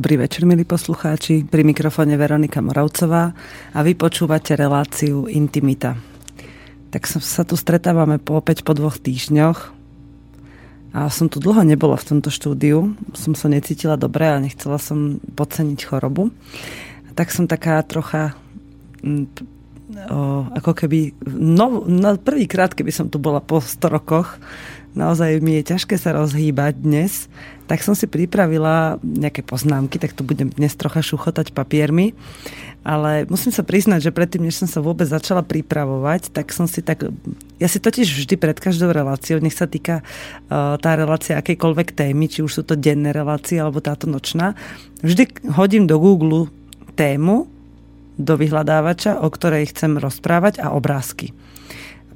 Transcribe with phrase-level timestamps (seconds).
[0.00, 1.44] Dobrý večer, milí poslucháči.
[1.44, 3.36] Pri mikrofóne Veronika Moravcová
[3.76, 5.92] a vy počúvate reláciu Intimita.
[6.88, 9.76] Tak sa tu stretávame po, opäť po dvoch týždňoch
[10.96, 12.96] a som tu dlho nebola v tomto štúdiu.
[13.12, 16.32] Som sa necítila dobre a nechcela som podceniť chorobu.
[17.12, 18.32] Tak som taká trocha
[19.04, 19.28] mm,
[20.08, 24.40] o, ako keby no, no, prvýkrát, keby som tu bola po 100 rokoch,
[24.94, 27.30] naozaj mi je ťažké sa rozhýbať dnes,
[27.70, 32.18] tak som si pripravila nejaké poznámky, tak tu budem dnes trocha šuchotať papiermi.
[32.82, 36.82] Ale musím sa priznať, že predtým, než som sa vôbec začala pripravovať, tak som si
[36.82, 37.06] tak...
[37.62, 42.26] Ja si totiž vždy pred každou reláciou, nech sa týka uh, tá relácia akejkoľvek témy,
[42.26, 44.58] či už sú to denné relácie alebo táto nočná,
[45.06, 46.50] vždy hodím do Google
[46.98, 47.46] tému,
[48.18, 51.32] do vyhľadávača, o ktorej chcem rozprávať a obrázky.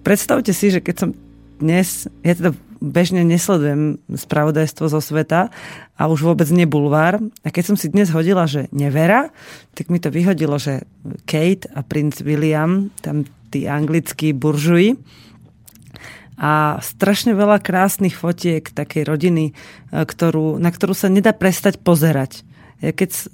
[0.04, 1.10] Predstavte si, že keď som
[1.58, 2.52] dnes, ja teda
[2.84, 5.48] bežne nesledujem spravodajstvo zo sveta
[5.96, 7.22] a už vôbec nie bulvár.
[7.40, 9.32] A keď som si dnes hodila, že nevera,
[9.72, 10.84] tak mi to vyhodilo, že
[11.24, 15.00] Kate a princ William, tam tí anglickí buržuji,
[16.34, 19.52] a strašne veľa krásnych fotiek takej rodiny, e,
[20.02, 22.42] ktorú, na ktorú sa nedá prestať pozerať.
[22.82, 23.30] Ja keď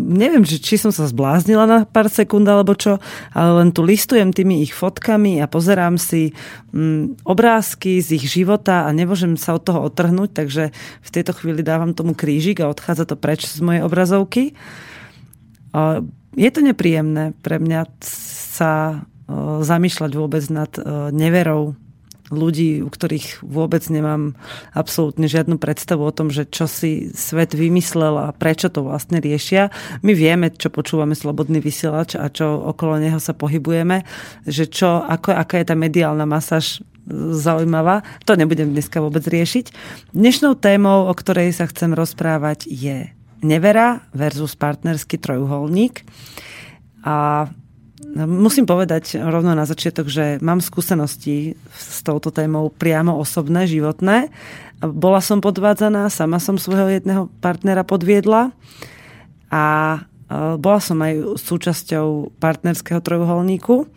[0.00, 2.96] neviem, či som sa zbláznila na pár sekúnd alebo čo,
[3.36, 6.32] ale len tu listujem tými ich fotkami a pozerám si
[6.72, 10.72] mm, obrázky z ich života a nemôžem sa od toho otrhnúť, takže
[11.04, 14.56] v tejto chvíli dávam tomu krížik a odchádza to preč z mojej obrazovky.
[16.32, 19.04] Je to nepríjemné pre mňa sa
[19.60, 20.72] zamýšľať vôbec nad
[21.12, 21.76] neverou
[22.28, 24.36] ľudí, u ktorých vôbec nemám
[24.76, 29.72] absolútne žiadnu predstavu o tom, že čo si svet vymyslel a prečo to vlastne riešia.
[30.04, 34.04] My vieme, čo počúvame Slobodný vysielač a čo okolo neho sa pohybujeme,
[34.44, 36.84] že čo, ako, aká je tá mediálna masáž
[37.32, 38.04] zaujímavá.
[38.28, 39.72] To nebudem dneska vôbec riešiť.
[40.12, 43.08] Dnešnou témou, o ktorej sa chcem rozprávať, je
[43.40, 46.04] nevera versus partnerský trojuholník.
[47.06, 47.48] A
[48.14, 54.30] Musím povedať rovno na začiatok, že mám skúsenosti s touto témou priamo osobné, životné.
[54.78, 58.54] Bola som podvádzaná, sama som svojho jedného partnera podviedla
[59.50, 59.64] a
[59.98, 59.98] e,
[60.62, 63.90] bola som aj súčasťou partnerského trojuholníku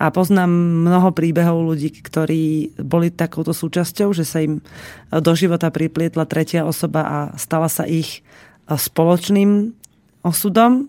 [0.00, 0.48] a poznám
[0.88, 4.64] mnoho príbehov ľudí, ktorí boli takouto súčasťou, že sa im
[5.12, 8.24] do života priplietla tretia osoba a stala sa ich
[8.64, 9.76] spoločným
[10.24, 10.88] osudom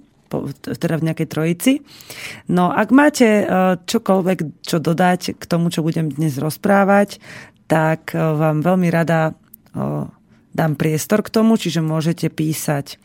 [0.62, 1.72] teda v nejakej trojici.
[2.50, 3.46] No ak máte e,
[3.78, 7.22] čokoľvek, čo dodať k tomu, čo budem dnes rozprávať,
[7.70, 9.34] tak e, vám veľmi rada e,
[10.54, 12.98] dám priestor k tomu, čiže môžete písať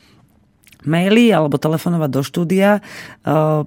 [0.86, 2.78] maily alebo telefonovať do štúdia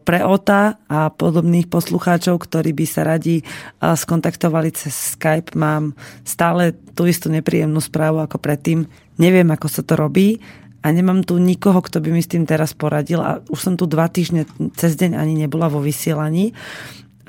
[0.07, 3.43] pre OTA a podobných poslucháčov, ktorí by sa radi
[3.83, 5.51] skontaktovali cez Skype.
[5.59, 5.91] Mám
[6.23, 8.87] stále tú istú nepríjemnú správu ako predtým.
[9.19, 10.39] Neviem, ako sa to robí
[10.81, 13.85] a nemám tu nikoho, kto by mi s tým teraz poradil a už som tu
[13.85, 16.57] dva týždne cez deň ani nebola vo vysielaní.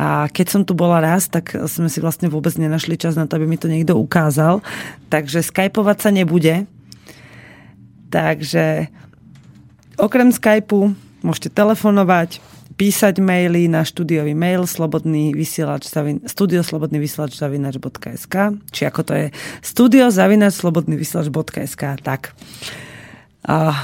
[0.00, 3.36] A keď som tu bola raz, tak sme si vlastne vôbec nenašli čas na to,
[3.36, 4.64] aby mi to niekto ukázal.
[5.12, 6.64] Takže skypovať sa nebude.
[8.08, 8.88] Takže
[10.00, 12.40] okrem Skypeu môžete telefonovať,
[12.72, 15.92] písať maily na štúdiový mail slobodný vysielač
[16.24, 18.34] studioslobodný vysielač zavinač.sk
[18.72, 19.26] či ako to je
[19.60, 22.32] studio zavinač slobodný vysielač.sk tak.
[23.46, 23.74] A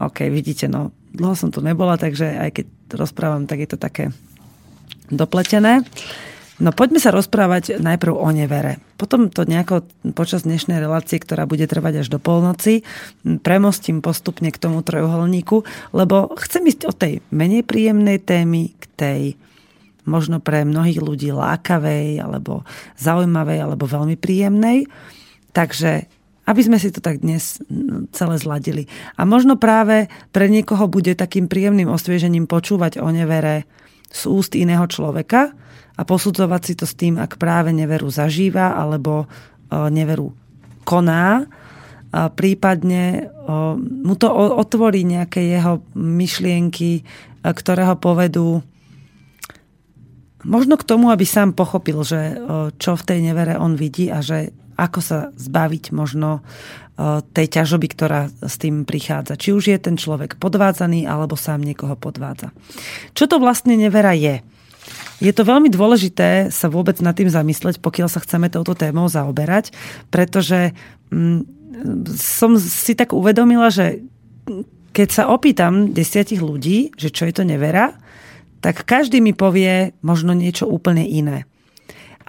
[0.00, 2.66] OK, vidíte, no dlho som tu nebola, takže aj keď
[2.96, 4.04] rozprávam, tak je to také
[5.10, 5.82] dopletené.
[6.60, 8.84] No poďme sa rozprávať najprv o nevere.
[9.00, 12.84] Potom to nejako počas dnešnej relácie, ktorá bude trvať až do polnoci,
[13.40, 15.64] premostím postupne k tomu trojuholníku,
[15.96, 19.20] lebo chcem ísť od tej menej príjemnej témy k tej
[20.04, 22.68] možno pre mnohých ľudí lákavej, alebo
[23.00, 24.84] zaujímavej, alebo veľmi príjemnej.
[25.56, 26.12] Takže
[26.50, 27.62] aby sme si to tak dnes
[28.10, 28.90] celé zladili.
[29.14, 33.70] A možno práve pre niekoho bude takým príjemným osviežením počúvať o nevere
[34.10, 35.54] z úst iného človeka
[35.94, 39.26] a posudzovať si to s tým, ak práve neveru zažíva alebo e,
[39.94, 40.34] neveru
[40.82, 41.46] koná.
[42.10, 43.22] A prípadne e,
[43.78, 47.02] mu to otvorí nejaké jeho myšlienky, e,
[47.46, 48.66] ktoré ho povedú
[50.42, 52.32] možno k tomu, aby sám pochopil, že
[52.80, 57.86] čo v tej nevere on vidí a že ako sa zbaviť možno e, tej ťažoby,
[57.92, 59.36] ktorá s tým prichádza.
[59.36, 62.56] Či už je ten človek podvádzaný, alebo sám niekoho podvádza.
[63.12, 64.40] Čo to vlastne nevera je?
[65.20, 69.76] Je to veľmi dôležité sa vôbec nad tým zamysleť, pokiaľ sa chceme touto témou zaoberať,
[70.08, 70.72] pretože
[71.12, 71.60] mm,
[72.16, 74.00] som si tak uvedomila, že
[74.96, 77.94] keď sa opýtam desiatich ľudí, že čo je to nevera,
[78.60, 81.48] tak každý mi povie možno niečo úplne iné.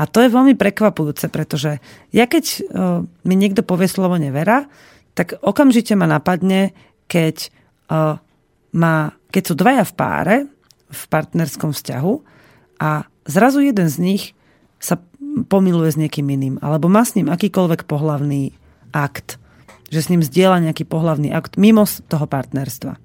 [0.01, 1.77] A to je veľmi prekvapujúce, pretože
[2.09, 2.65] ja keď
[3.21, 4.65] mi niekto povie slovo nevera,
[5.13, 6.74] tak okamžite ma napadne,
[7.06, 7.53] keď,
[7.92, 8.18] uh,
[8.74, 8.95] má,
[9.30, 10.38] keď sú dvaja v páre,
[10.89, 12.13] v partnerskom vzťahu
[12.81, 14.24] a zrazu jeden z nich
[14.81, 14.98] sa
[15.51, 18.56] pomiluje s niekým iným, alebo má s ním akýkoľvek pohlavný
[18.95, 19.38] akt,
[19.94, 22.97] že s ním zdieľa nejaký pohlavný akt mimo toho partnerstva.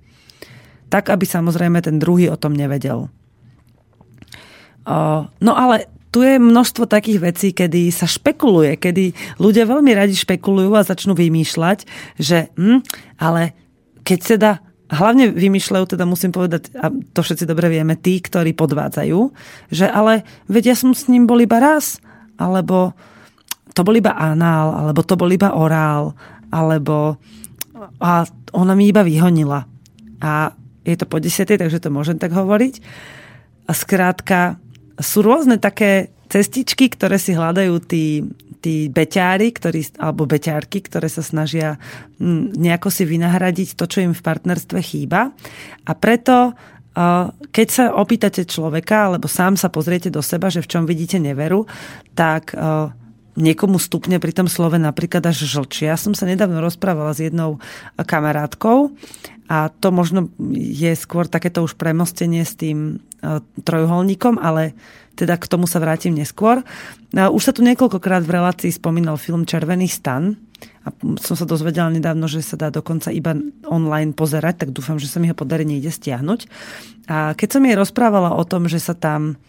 [0.86, 3.10] Tak, aby samozrejme ten druhý o tom nevedel.
[5.42, 10.72] No ale tu je množstvo takých vecí, kedy sa špekuluje, kedy ľudia veľmi radi špekulujú
[10.72, 11.84] a začnú vymýšľať,
[12.16, 12.80] že hm,
[13.20, 13.52] ale
[14.00, 14.50] keď teda
[14.88, 19.20] hlavne vymýšľajú, teda musím povedať, a to všetci dobre vieme, tí, ktorí podvádzajú,
[19.68, 22.00] že ale vedia ja som s ním bol iba raz,
[22.40, 22.96] alebo
[23.76, 26.16] to bol iba anál, alebo to bol iba orál,
[26.48, 27.20] alebo
[28.00, 28.24] a
[28.56, 29.68] ona mi iba vyhonila.
[30.24, 30.48] A
[30.80, 32.80] je to po desiatej, takže to môžem tak hovoriť.
[33.68, 34.56] A skrátka,
[35.00, 38.26] sú rôzne také cestičky, ktoré si hľadajú tí,
[38.58, 41.78] tí beťári, ktorí, alebo beťárky, ktoré sa snažia
[42.56, 45.30] nejako si vynahradiť to, čo im v partnerstve chýba.
[45.86, 46.56] A preto
[47.52, 51.68] keď sa opýtate človeka, alebo sám sa pozriete do seba, že v čom vidíte neveru,
[52.16, 52.56] tak
[53.36, 55.94] niekomu stupne pri tom slove napríklad až žlčia.
[55.94, 57.62] Ja som sa nedávno rozprávala s jednou
[57.96, 58.96] kamarátkou
[59.46, 64.74] a to možno je skôr takéto už premostenie s tým e, trojuholníkom, ale
[65.16, 66.60] teda k tomu sa vrátim neskôr.
[67.16, 70.36] Už sa tu niekoľkokrát v relácii spomínal film Červený stan
[70.84, 73.32] a som sa dozvedela nedávno, že sa dá dokonca iba
[73.64, 76.40] online pozerať, tak dúfam, že sa mi ho podarí niekde stiahnuť.
[77.08, 79.40] A keď som jej rozprávala o tom, že sa tam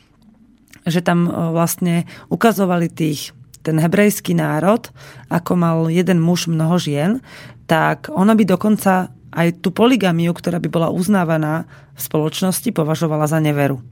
[0.87, 3.35] že tam e, vlastne ukazovali tých
[3.67, 4.87] ten hebrejský národ,
[5.27, 7.19] ako mal jeden muž mnoho žien,
[7.67, 13.43] tak ona by dokonca aj tú poligamiu, ktorá by bola uznávaná v spoločnosti, považovala za
[13.43, 13.83] neveru.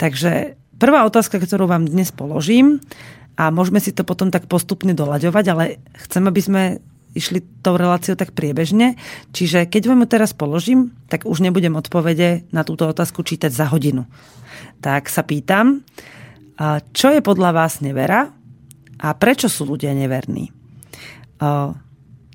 [0.00, 2.80] Takže prvá otázka, ktorú vám dnes položím,
[3.40, 6.62] a môžeme si to potom tak postupne doľaďovať, ale chcem, aby sme
[7.16, 9.00] išli tou reláciou tak priebežne.
[9.32, 13.64] Čiže keď vám ju teraz položím, tak už nebudem odpovede na túto otázku čítať za
[13.72, 14.04] hodinu.
[14.84, 15.80] Tak sa pýtam,
[16.92, 18.28] čo je podľa vás nevera
[19.00, 20.52] a prečo sú ľudia neverní?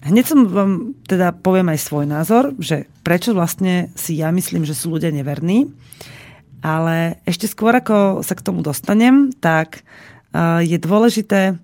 [0.01, 4.73] Hneď som vám teda poviem aj svoj názor, že prečo vlastne si ja myslím, že
[4.73, 5.69] sú ľudia neverní.
[6.65, 9.85] Ale ešte skôr, ako sa k tomu dostanem, tak
[10.65, 11.61] je dôležité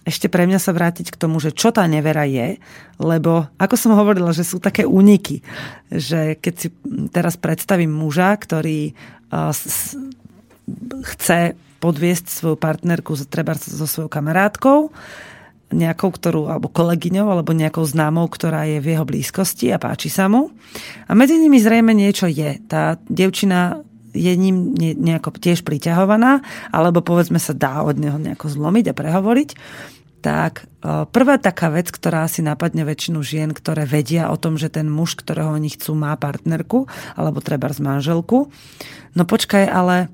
[0.00, 2.56] ešte pre mňa sa vrátiť k tomu, že čo tá nevera je,
[2.98, 5.44] lebo ako som hovorila, že sú také úniky,
[5.92, 6.68] že keď si
[7.12, 8.96] teraz predstavím muža, ktorý
[11.04, 14.92] chce podviesť svoju partnerku treba so svojou kamarátkou,
[15.70, 20.26] nejakou, ktorú, alebo kolegyňou, alebo nejakou známou, ktorá je v jeho blízkosti a páči sa
[20.26, 20.50] mu.
[21.06, 22.58] A medzi nimi zrejme niečo je.
[22.66, 26.42] Tá devčina je ním nejako tiež priťahovaná,
[26.74, 29.50] alebo povedzme sa dá od neho nejako zlomiť a prehovoriť.
[30.20, 30.64] Tak e,
[31.08, 35.16] prvá taká vec, ktorá si napadne väčšinu žien, ktoré vedia o tom, že ten muž,
[35.16, 38.50] ktorého oni chcú, má partnerku, alebo treba z manželku.
[39.14, 40.12] No počkaj, ale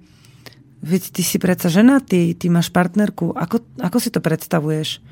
[0.86, 3.34] veď ty si predsa žena, ty, ty máš partnerku.
[3.34, 5.02] Ako, ako si to predstavuješ?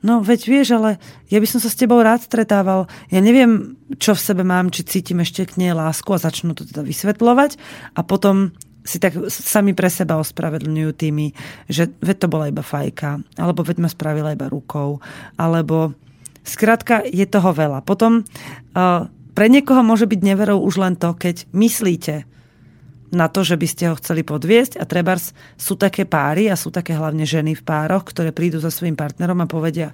[0.00, 0.96] No veď vieš, ale
[1.28, 2.88] ja by som sa s tebou rád stretával.
[3.12, 6.64] Ja neviem, čo v sebe mám, či cítim ešte k nej lásku a začnú to
[6.64, 7.60] teda vysvetľovať
[7.96, 11.36] a potom si tak sami pre seba ospravedlňujú tými,
[11.68, 15.04] že veď to bola iba fajka, alebo veď ma spravila iba rukou,
[15.36, 15.92] alebo
[16.48, 17.84] skrátka je toho veľa.
[17.84, 19.04] Potom uh,
[19.36, 22.24] pre niekoho môže byť neverou už len to, keď myslíte,
[23.10, 26.70] na to, že by ste ho chceli podviesť a trebárs sú také páry a sú
[26.70, 29.90] také hlavne ženy v pároch, ktoré prídu za svojím partnerom a povedia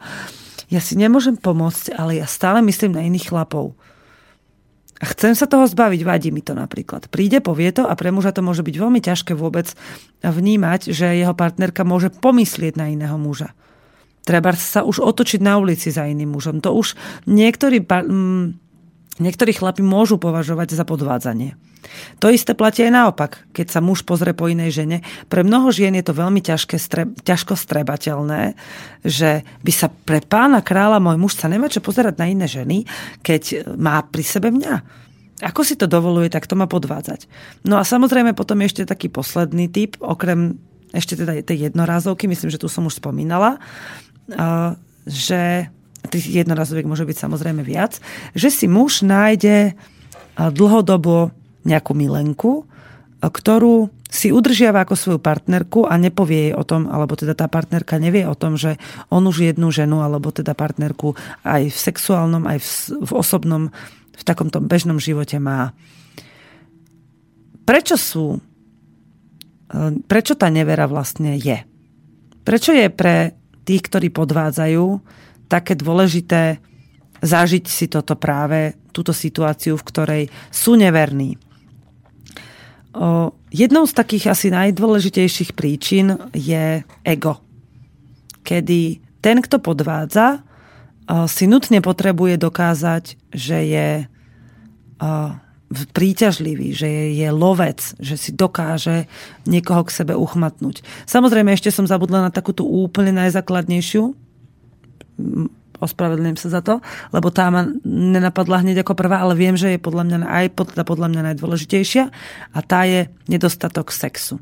[0.66, 3.78] ja si nemôžem pomôcť, ale ja stále myslím na iných chlapov.
[4.96, 7.12] A chcem sa toho zbaviť, vadí mi to napríklad.
[7.12, 9.68] Príde, povie to a pre muža to môže byť veľmi ťažké vôbec
[10.24, 13.52] vnímať, že jeho partnerka môže pomyslieť na iného muža.
[14.24, 16.58] Treba sa už otočiť na ulici za iným mužom.
[16.64, 17.84] To už niektorí,
[19.18, 21.56] niektorí chlapi môžu považovať za podvádzanie.
[22.18, 25.06] To isté platí aj naopak, keď sa muž pozrie po inej žene.
[25.30, 28.58] Pre mnoho žien je to veľmi ťažké, stre, ťažko strebateľné,
[29.06, 32.82] že by sa pre pána kráľa môj muž sa nemá čo pozerať na iné ženy,
[33.22, 34.82] keď má pri sebe mňa.
[35.46, 37.28] Ako si to dovoluje, tak to má podvádzať.
[37.68, 40.58] No a samozrejme potom ešte taký posledný typ, okrem
[40.96, 43.60] ešte teda tej jednorázovky, myslím, že tu som už spomínala,
[45.04, 45.68] že
[46.06, 47.98] tých jednorazoviek môže byť samozrejme viac,
[48.32, 49.74] že si muž nájde
[50.36, 51.34] dlhodobo
[51.66, 52.64] nejakú milenku,
[53.20, 57.98] ktorú si udržiava ako svoju partnerku a nepovie jej o tom, alebo teda tá partnerka
[57.98, 58.78] nevie o tom, že
[59.10, 62.68] on už jednu ženu, alebo teda partnerku aj v sexuálnom, aj v,
[63.02, 63.74] v osobnom,
[64.14, 65.74] v takomto bežnom živote má.
[67.66, 68.38] Prečo sú,
[70.06, 71.66] prečo tá nevera vlastne je?
[72.46, 73.34] Prečo je pre
[73.66, 74.84] tých, ktorí podvádzajú,
[75.46, 76.58] také dôležité
[77.22, 80.22] zažiť si toto práve, túto situáciu, v ktorej
[80.52, 81.40] sú neverní.
[83.52, 87.40] Jednou z takých asi najdôležitejších príčin je ego.
[88.40, 90.44] Kedy ten, kto podvádza,
[91.28, 93.88] si nutne potrebuje dokázať, že je
[95.68, 99.10] príťažlivý, že je, je lovec, že si dokáže
[99.44, 100.80] niekoho k sebe uchmatnúť.
[101.04, 104.25] Samozrejme, ešte som zabudla na takú tú úplne najzákladnejšiu
[105.76, 106.80] ospravedlňujem sa za to,
[107.12, 110.82] lebo tá ma nenapadla hneď ako prvá, ale viem, že je podľa mňa aj podľa,
[110.88, 112.04] podľa mňa najdôležitejšia
[112.52, 114.40] a tá je nedostatok sexu.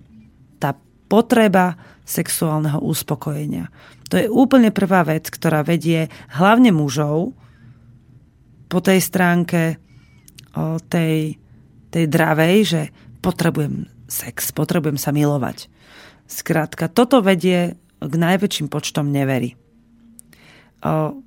[0.62, 0.78] Tá
[1.11, 3.73] potreba sexuálneho uspokojenia.
[4.12, 7.33] To je úplne prvá vec, ktorá vedie hlavne mužov
[8.69, 9.81] po tej stránke
[10.54, 11.40] o tej,
[11.90, 12.83] tej dravej, že
[13.25, 15.66] potrebujem sex, potrebujem sa milovať.
[16.31, 19.57] Skrátka, toto vedie k najväčším počtom nevery.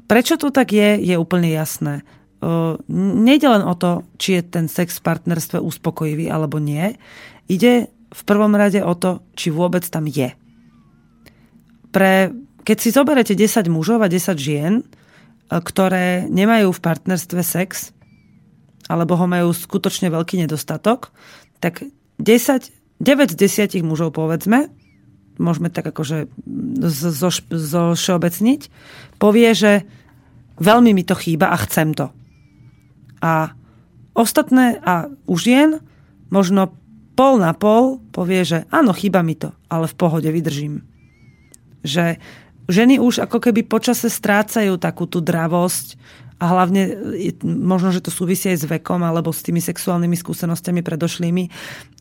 [0.08, 2.06] Prečo to tak je, je úplne jasné.
[2.94, 6.94] Nejde len o to, či je ten sex v partnerstve uspokojivý alebo nie.
[7.50, 10.30] Ide v prvom rade o to, či vôbec tam je.
[11.90, 12.30] Pre,
[12.62, 14.86] keď si zoberete 10 mužov a 10 žien,
[15.50, 17.90] ktoré nemajú v partnerstve sex,
[18.86, 21.10] alebo ho majú skutočne veľký nedostatok,
[21.58, 21.82] tak
[22.22, 24.70] 10, 9 z 10 mužov povedzme
[25.38, 26.30] môžeme tak akože
[26.86, 28.62] zo, zo všeobecniť,
[29.22, 29.86] povie, že
[30.58, 32.10] veľmi mi to chýba a chcem to.
[33.22, 33.54] A
[34.14, 35.72] ostatné a už jen
[36.30, 36.74] možno
[37.18, 40.86] pol na pol povie, že áno, chýba mi to, ale v pohode vydržím.
[41.82, 42.22] Že
[42.70, 45.98] ženy už ako keby počase strácajú takú tú dravosť
[46.38, 46.94] a hlavne
[47.42, 51.50] možno, že to súvisí aj s vekom alebo s tými sexuálnymi skúsenostiami predošlými,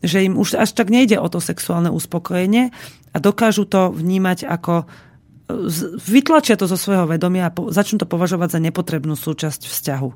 [0.05, 2.69] že im už až tak nejde o to sexuálne uspokojenie
[3.13, 4.85] a dokážu to vnímať ako
[6.05, 10.09] vytlačia to zo svojho vedomia a začnú to považovať za nepotrebnú súčasť vzťahu.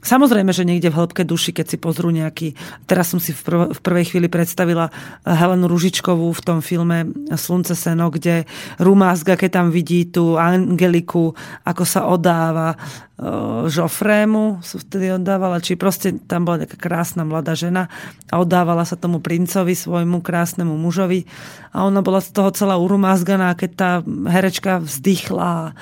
[0.00, 2.56] Samozrejme, že niekde v hĺbke duši, keď si pozrú nejaký...
[2.88, 4.88] Teraz som si v, prv, v prvej chvíli predstavila
[5.28, 8.48] Helenu Ružičkovú v tom filme Slunce seno, kde
[8.80, 11.36] Rumázga, keď tam vidí tú Angeliku,
[11.68, 17.52] ako sa odáva uh, Žofrému, sa vtedy oddávala, či proste tam bola taká krásna mladá
[17.52, 17.92] žena
[18.32, 21.28] a oddávala sa tomu princovi, svojmu krásnemu mužovi
[21.76, 23.90] a ona bola z toho celá urumázganá, keď tá
[24.32, 25.72] herečka vzdychla a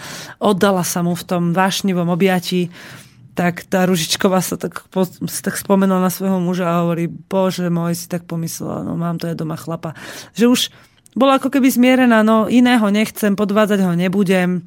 [0.42, 2.66] oddala sa mu v tom vášnivom objatí
[3.38, 7.94] tak tá Ružičková sa tak, po, tak spomenula na svojho muža a hovorí, bože môj,
[7.94, 9.94] si tak pomyslela, no mám to aj doma chlapa.
[10.34, 10.60] Že už
[11.14, 14.66] bola ako keby zmierená, no iného nechcem, podvádzať ho nebudem,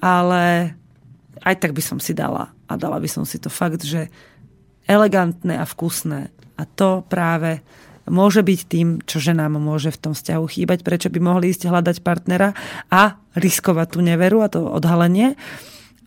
[0.00, 0.72] ale
[1.44, 2.48] aj tak by som si dala.
[2.64, 4.08] A dala by som si to fakt, že
[4.88, 6.32] elegantné a vkusné.
[6.56, 7.60] A to práve
[8.08, 11.96] môže byť tým, čo ženám môže v tom vzťahu chýbať, prečo by mohli ísť hľadať
[12.00, 12.56] partnera
[12.88, 15.36] a riskovať tú neveru a to odhalenie.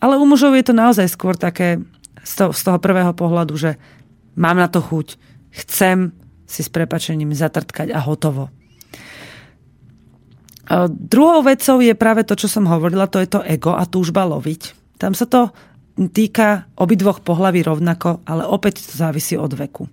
[0.05, 1.81] Ale u mužov je to naozaj skôr také
[2.21, 3.81] z toho, z toho prvého pohľadu, že
[4.37, 5.17] mám na to chuť,
[5.49, 6.13] chcem
[6.45, 8.53] si s prepačením zatrtkať a hotovo.
[10.69, 14.29] A druhou vecou je práve to, čo som hovorila, to je to ego a túžba
[14.29, 14.77] loviť.
[15.01, 15.49] Tam sa to
[16.13, 19.89] týka obidvoch pohlaví rovnako, ale opäť to závisí od veku.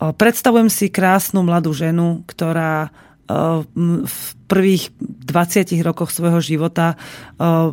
[0.00, 2.88] Predstavujem si krásnu mladú ženu, ktorá
[3.26, 6.94] v prvých 20 rokoch svojho života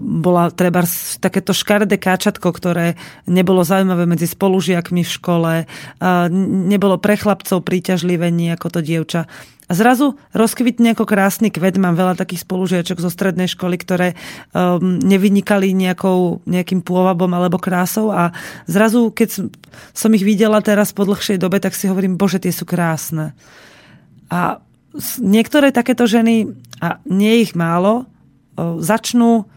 [0.02, 0.82] bola treba
[1.22, 2.98] takéto škaredé káčatko, ktoré
[3.30, 5.54] nebolo zaujímavé medzi spolužiakmi v škole,
[6.66, 9.30] nebolo pre chlapcov príťažlivé ako to dievča.
[9.64, 11.80] A zrazu rozkvitne ako krásny kvet.
[11.80, 14.14] Mám veľa takých spolužiačok zo strednej školy, ktoré
[14.52, 18.36] um, nevynikali nejakou, nejakým pôvabom alebo krásou a
[18.68, 19.48] zrazu, keď
[19.96, 23.32] som ich videla teraz po dlhšej dobe, tak si hovorím, bože, tie sú krásne.
[24.28, 24.60] A
[25.20, 28.06] niektoré takéto ženy, a nie ich málo,
[28.60, 29.50] začnú,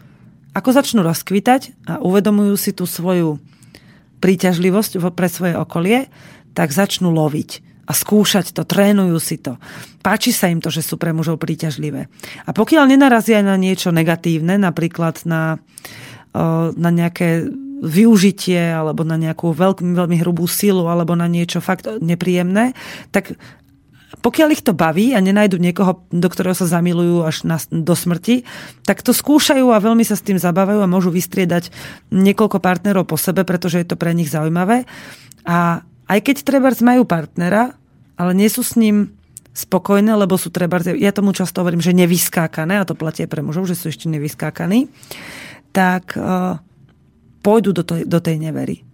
[0.57, 3.37] ako začnú rozkvitať a uvedomujú si tú svoju
[4.17, 6.09] príťažlivosť pre svoje okolie,
[6.57, 9.55] tak začnú loviť a skúšať to, trénujú si to.
[10.01, 12.09] Páči sa im to, že sú pre mužov príťažlivé.
[12.43, 15.61] A pokiaľ nenarazia na niečo negatívne, napríklad na,
[16.73, 22.73] na nejaké využitie alebo na nejakú veľmi, veľmi hrubú silu alebo na niečo fakt nepríjemné,
[23.13, 23.37] tak
[24.21, 28.43] pokiaľ ich to baví a nenajdu niekoho, do ktorého sa zamilujú až na, do smrti,
[28.83, 31.69] tak to skúšajú a veľmi sa s tým zabávajú a môžu vystriedať
[32.09, 34.89] niekoľko partnerov po sebe, pretože je to pre nich zaujímavé.
[35.45, 37.77] A aj keď treba majú partnera,
[38.17, 39.13] ale nie sú s ním
[39.53, 43.65] spokojné, lebo sú treba, ja tomu často hovorím, že nevyskákané, a to platí pre mužov,
[43.65, 44.89] že sú ešte nevyskákaní,
[45.73, 46.61] tak uh,
[47.41, 48.85] pôjdu do, to, do tej nevery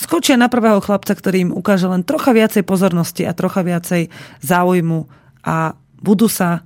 [0.00, 4.08] skočia na prvého chlapca, ktorý im ukáže len trocha viacej pozornosti a trocha viacej
[4.40, 5.04] záujmu
[5.44, 6.64] a budú sa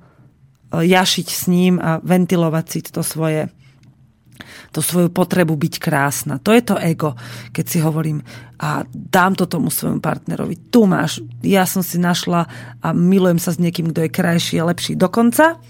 [0.70, 3.50] e, jašiť s ním a ventilovať si to svoje
[4.74, 6.42] tú svoju potrebu byť krásna.
[6.42, 7.14] To je to ego,
[7.54, 8.18] keď si hovorím
[8.58, 10.74] a dám to tomu svojmu partnerovi.
[10.74, 12.50] Tu máš, ja som si našla
[12.82, 15.62] a milujem sa s niekým, kto je krajší a lepší dokonca.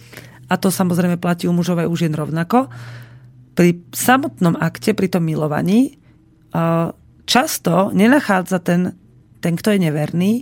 [0.48, 2.72] A to samozrejme platí u mužov aj u žien rovnako.
[3.52, 6.00] Pri samotnom akte, pri tom milovaní,
[7.24, 8.96] často nenachádza ten,
[9.40, 10.32] ten kto je neverný,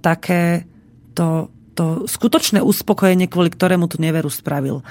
[0.00, 0.68] také
[1.12, 4.80] to to skutočné uspokojenie, kvôli ktorému tú neveru spravil.
[4.80, 4.84] E,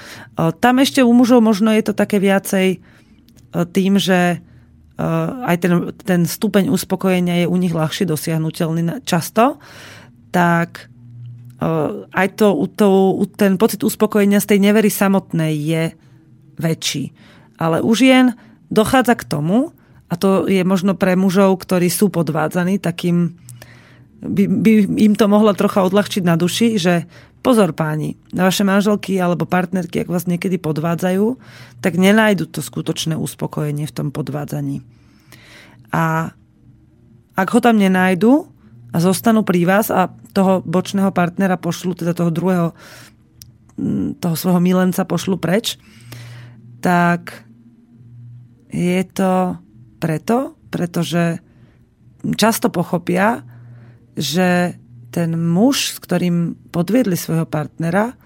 [0.58, 2.78] tam ešte u mužov možno je to také viacej e,
[3.70, 5.06] tým, že e,
[5.46, 9.62] aj ten, ten stupeň uspokojenia je u nich ľahšie dosiahnutelný často,
[10.34, 10.88] tak
[12.10, 15.84] aj to, to, ten pocit uspokojenia z tej nevery samotnej je
[16.58, 17.14] väčší.
[17.54, 18.34] Ale u žien
[18.66, 19.70] dochádza k tomu,
[20.12, 23.40] a to je možno pre mužov, ktorí sú podvádzaní takým
[24.22, 24.72] by, by
[25.02, 27.10] im to mohlo trocha odľahčiť na duši, že
[27.42, 31.26] pozor páni, na vaše manželky alebo partnerky, ak vás niekedy podvádzajú,
[31.82, 34.78] tak nenájdu to skutočné uspokojenie v tom podvádzaní.
[35.90, 36.30] A
[37.34, 38.46] ak ho tam nenájdu
[38.94, 42.78] a zostanú pri vás a toho bočného partnera pošlu, teda toho druhého,
[44.22, 45.82] toho svojho milenca pošlu preč,
[46.78, 47.42] tak
[48.70, 49.58] je to
[50.02, 51.38] preto, pretože
[52.34, 53.46] často pochopia,
[54.18, 54.74] že
[55.14, 58.18] ten muž, s ktorým podviedli svojho partnera,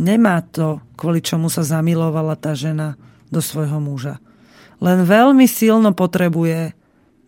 [0.00, 2.96] nemá to, kvôli čomu sa zamilovala tá žena
[3.28, 4.22] do svojho muža.
[4.80, 6.72] Len veľmi silno potrebuje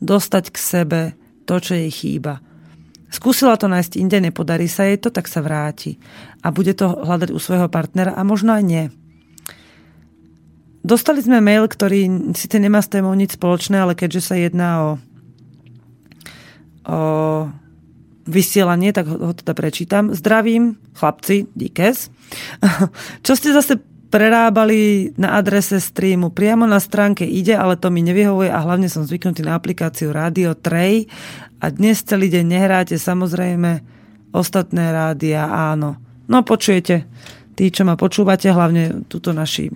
[0.00, 1.00] dostať k sebe
[1.44, 2.42] to, čo jej chýba.
[3.06, 5.96] Skúsila to nájsť inde, nepodarí sa jej to, tak sa vráti.
[6.42, 8.84] A bude to hľadať u svojho partnera a možno aj nie.
[10.87, 14.90] Dostali sme mail, ktorý síce nemá s témou nič spoločné, ale keďže sa jedná o,
[16.87, 17.01] o
[18.22, 20.14] vysielanie, tak ho, ho teda prečítam.
[20.14, 22.14] Zdravím, chlapci, díkes.
[23.27, 23.83] Čo ste zase
[24.14, 26.31] prerábali na adrese streamu.
[26.31, 30.55] Priamo na stránke ide, ale to mi nevyhovuje a hlavne som zvyknutý na aplikáciu Radio
[30.55, 31.11] Tray
[31.59, 33.83] a dnes celý deň nehráte samozrejme
[34.31, 35.99] ostatné rádia, áno.
[36.31, 37.11] No počujete,
[37.59, 39.75] tí, čo ma počúvate, hlavne túto naši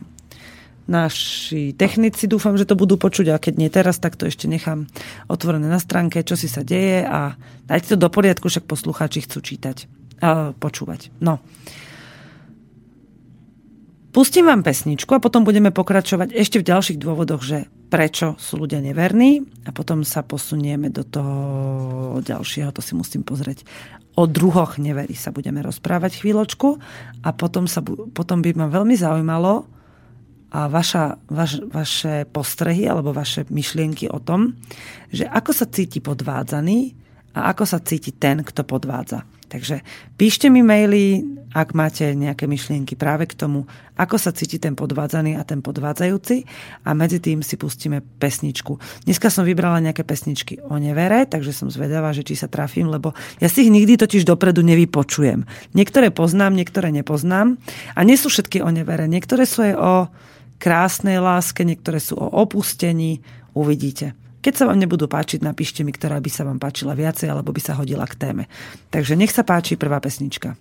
[0.91, 2.27] naši technici.
[2.27, 4.91] Dúfam, že to budú počuť a keď nie teraz, tak to ešte nechám
[5.31, 7.39] otvorené na stránke, čo si sa deje a
[7.71, 9.87] dajte to do poriadku, však poslucháči chcú čítať
[10.21, 11.15] a počúvať.
[11.23, 11.39] No.
[14.11, 18.83] Pustím vám pesničku a potom budeme pokračovať ešte v ďalších dôvodoch, že prečo sú ľudia
[18.83, 23.63] neverní a potom sa posunieme do toho ďalšieho, to si musím pozrieť.
[24.19, 26.83] O druhoch neverí sa budeme rozprávať chvíľočku
[27.23, 29.71] a potom, sa, potom by ma veľmi zaujímalo,
[30.51, 34.59] a vaša, vaš, vaše postrehy alebo vaše myšlienky o tom,
[35.15, 36.95] že ako sa cíti podvádzaný
[37.39, 39.23] a ako sa cíti ten, kto podvádza.
[39.51, 39.83] Takže
[40.15, 43.67] píšte mi maily, ak máte nejaké myšlienky práve k tomu,
[43.99, 46.47] ako sa cíti ten podvádzaný a ten podvádzajúci
[46.87, 48.79] a medzi tým si pustíme pesničku.
[49.11, 53.11] Dneska som vybrala nejaké pesničky o nevere, takže som zvedavá, že či sa trafím, lebo
[53.43, 55.43] ja si ich nikdy totiž dopredu nevypočujem.
[55.75, 57.59] Niektoré poznám, niektoré nepoznám
[57.99, 59.11] a nie sú všetky o nevere.
[59.11, 59.95] Niektoré sú aj o
[60.61, 63.25] krásnej láske, niektoré sú o opustení,
[63.57, 64.13] uvidíte.
[64.41, 67.61] Keď sa vám nebudú páčiť, napíšte mi, ktorá by sa vám páčila viacej, alebo by
[67.61, 68.45] sa hodila k téme.
[68.93, 70.57] Takže nech sa páči prvá pesnička.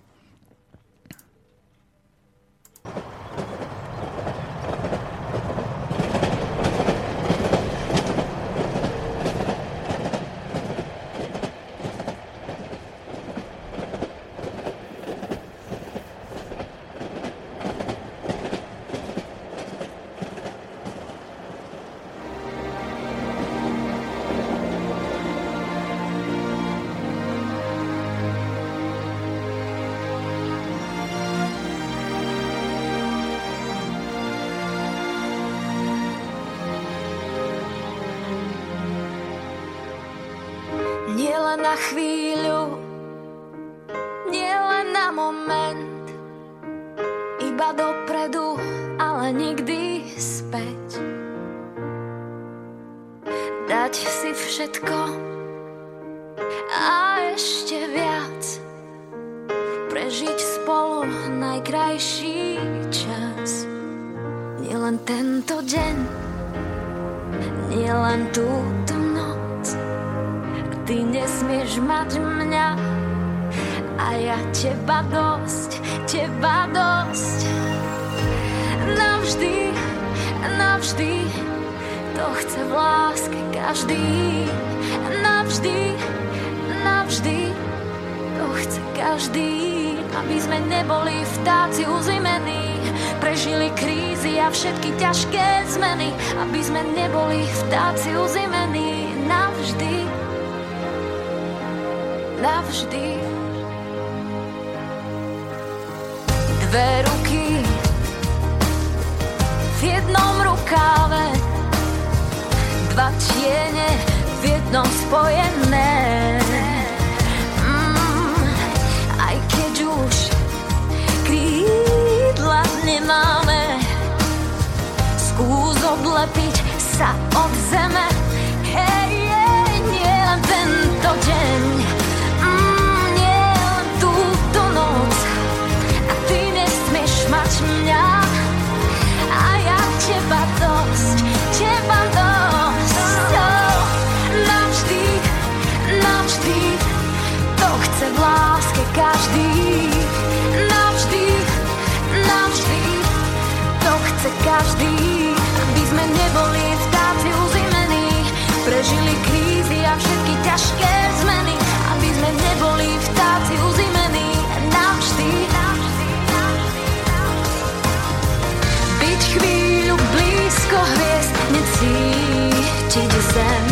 [170.50, 173.66] Blízko hviezd, necítiť zem.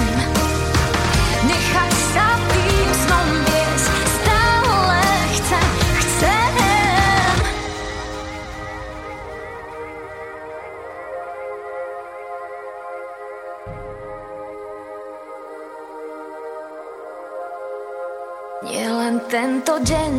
[1.50, 5.02] Nechať sa tým snom viesť, stále
[5.34, 6.54] chcem, chcem.
[18.62, 18.86] Nie
[19.26, 20.12] tento deň,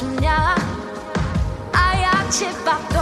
[0.00, 0.40] nesmieš mať mňa
[1.76, 2.99] a ja teba dosť,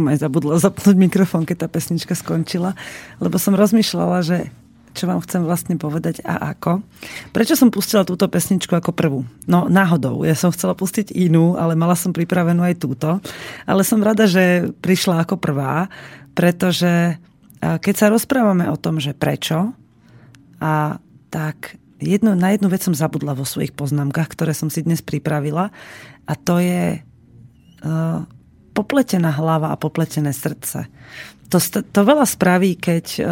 [0.00, 2.72] Som aj zabudla zapnúť mikrofón, keď tá pesnička skončila,
[3.20, 4.48] lebo som rozmýšľala, že
[4.96, 6.80] čo vám chcem vlastne povedať a ako.
[7.36, 9.28] Prečo som pustila túto pesničku ako prvú?
[9.44, 10.24] No náhodou.
[10.24, 13.20] Ja som chcela pustiť inú, ale mala som pripravenú aj túto.
[13.68, 15.92] Ale som rada, že prišla ako prvá,
[16.32, 17.20] pretože
[17.60, 19.76] keď sa rozprávame o tom, že prečo,
[20.64, 20.96] a
[21.28, 25.68] tak jedno, na jednu vec som zabudla vo svojich poznámkach, ktoré som si dnes pripravila
[26.24, 27.04] a to je
[27.84, 28.24] uh,
[28.80, 30.88] popletená hlava a popletené srdce.
[31.52, 33.24] To, to veľa spraví, keď uh,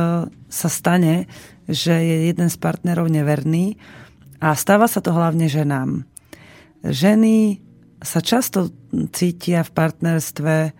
[0.52, 1.24] sa stane,
[1.64, 3.80] že je jeden z partnerov neverný
[4.44, 6.04] a stáva sa to hlavne ženám.
[6.84, 7.64] Ženy
[8.04, 8.68] sa často
[9.16, 10.72] cítia v partnerstve uh,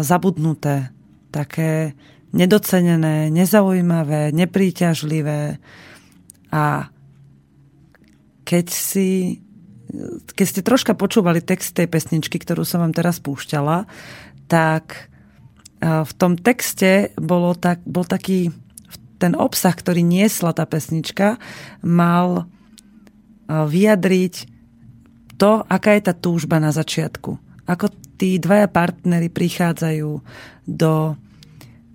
[0.00, 0.88] zabudnuté,
[1.28, 1.92] také
[2.30, 5.58] nedocenené, nezaujímavé, nepríťažlivé
[6.54, 6.90] a
[8.46, 9.38] keď si
[10.34, 13.90] keď ste troška počúvali text tej pesničky, ktorú som vám teraz púšťala,
[14.46, 15.10] tak
[15.80, 18.52] v tom texte bolo tak, bol taký
[19.20, 21.36] ten obsah, ktorý niesla tá pesnička,
[21.84, 22.48] mal
[23.48, 24.34] vyjadriť
[25.40, 27.36] to, aká je tá túžba na začiatku.
[27.64, 27.88] Ako
[28.20, 30.10] tí dvaja partnery prichádzajú
[30.68, 31.16] do,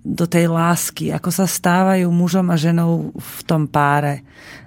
[0.02, 4.26] do tej lásky, ako sa stávajú mužom a ženou v tom páre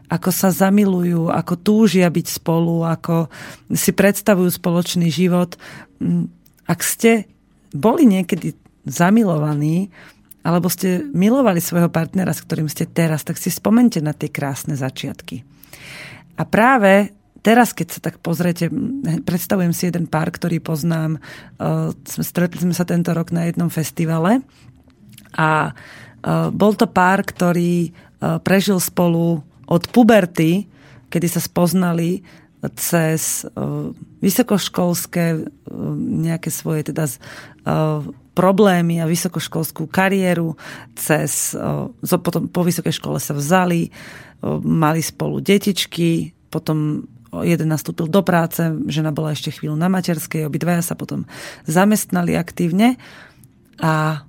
[0.10, 3.30] ako sa zamilujú, ako túžia byť spolu, ako
[3.72, 5.54] si predstavujú spoločný život.
[6.66, 7.30] Ak ste
[7.70, 8.58] boli niekedy
[8.90, 9.94] zamilovaní,
[10.42, 14.74] alebo ste milovali svojho partnera, s ktorým ste teraz, tak si spomente na tie krásne
[14.74, 15.46] začiatky.
[16.40, 17.14] A práve
[17.46, 18.72] teraz, keď sa tak pozriete,
[19.28, 21.22] predstavujem si jeden pár, ktorý poznám.
[22.08, 24.42] Stretli sme sa tento rok na jednom festivale
[25.38, 25.76] a
[26.50, 27.92] bol to pár, ktorý
[28.44, 30.66] prežil spolu od puberty,
[31.14, 32.26] kedy sa spoznali
[32.76, 35.46] cez uh, vysokoškolské uh,
[35.96, 38.04] nejaké svoje teda uh,
[38.36, 40.56] problémy a vysokoškolskú kariéru,
[40.96, 41.52] cez,
[42.24, 43.92] potom po vysokej škole sa vzali,
[44.64, 47.04] mali spolu detičky, potom
[47.46, 51.30] jeden nastúpil do práce, žena bola ešte chvíľu na materskej, obidvaja sa potom
[51.70, 52.98] zamestnali aktívne
[53.78, 54.26] a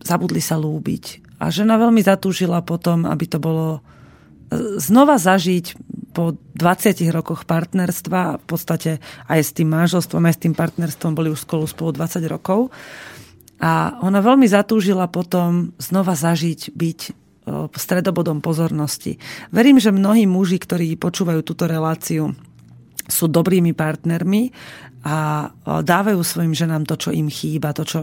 [0.00, 1.36] zabudli sa lúbiť.
[1.38, 3.80] A žena veľmi zatúžila potom, aby to bolo e,
[4.80, 5.76] znova zažiť
[6.16, 8.90] po 20 rokoch partnerstva, v podstate
[9.30, 12.74] aj s tým manželstvom, aj s tým partnerstvom boli už spolu spolu 20 rokov.
[13.58, 17.10] A ona veľmi zatúžila potom znova zažiť, byť e,
[17.74, 19.18] stredobodom pozornosti.
[19.50, 22.34] Verím, že mnohí muži, ktorí počúvajú túto reláciu,
[23.08, 24.52] sú dobrými partnermi
[25.00, 28.00] a dávajú svojim ženám to, čo im chýba, to, čo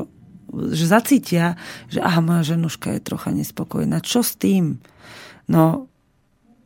[0.56, 1.60] že zacítia,
[1.92, 4.00] že aha, moja ženuška je trocha nespokojná.
[4.00, 4.80] Čo s tým?
[5.52, 5.92] No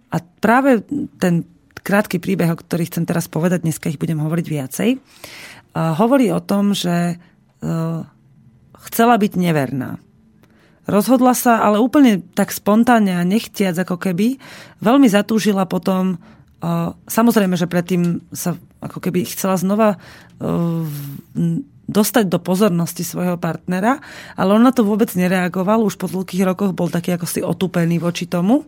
[0.09, 0.83] a práve
[1.21, 1.45] ten
[1.79, 4.89] krátky príbeh, o ktorý chcem teraz povedať, dneska ich budem hovoriť viacej,
[5.75, 7.15] hovorí o tom, že e,
[8.89, 10.01] chcela byť neverná.
[10.89, 14.41] Rozhodla sa, ale úplne tak spontánne a nechtiac ako keby,
[14.81, 16.17] veľmi zatúžila potom
[17.07, 19.95] Samozrejme, že predtým sa ako keby chcela znova
[21.89, 24.03] dostať do pozornosti svojho partnera,
[24.35, 27.97] ale on na to vôbec nereagoval, už po dlhých rokoch bol taký ako si otupený
[28.03, 28.67] voči tomu,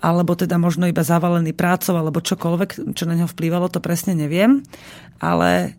[0.00, 4.60] alebo teda možno iba zavalený prácou, alebo čokoľvek, čo na neho vplývalo, to presne neviem.
[5.18, 5.76] Ale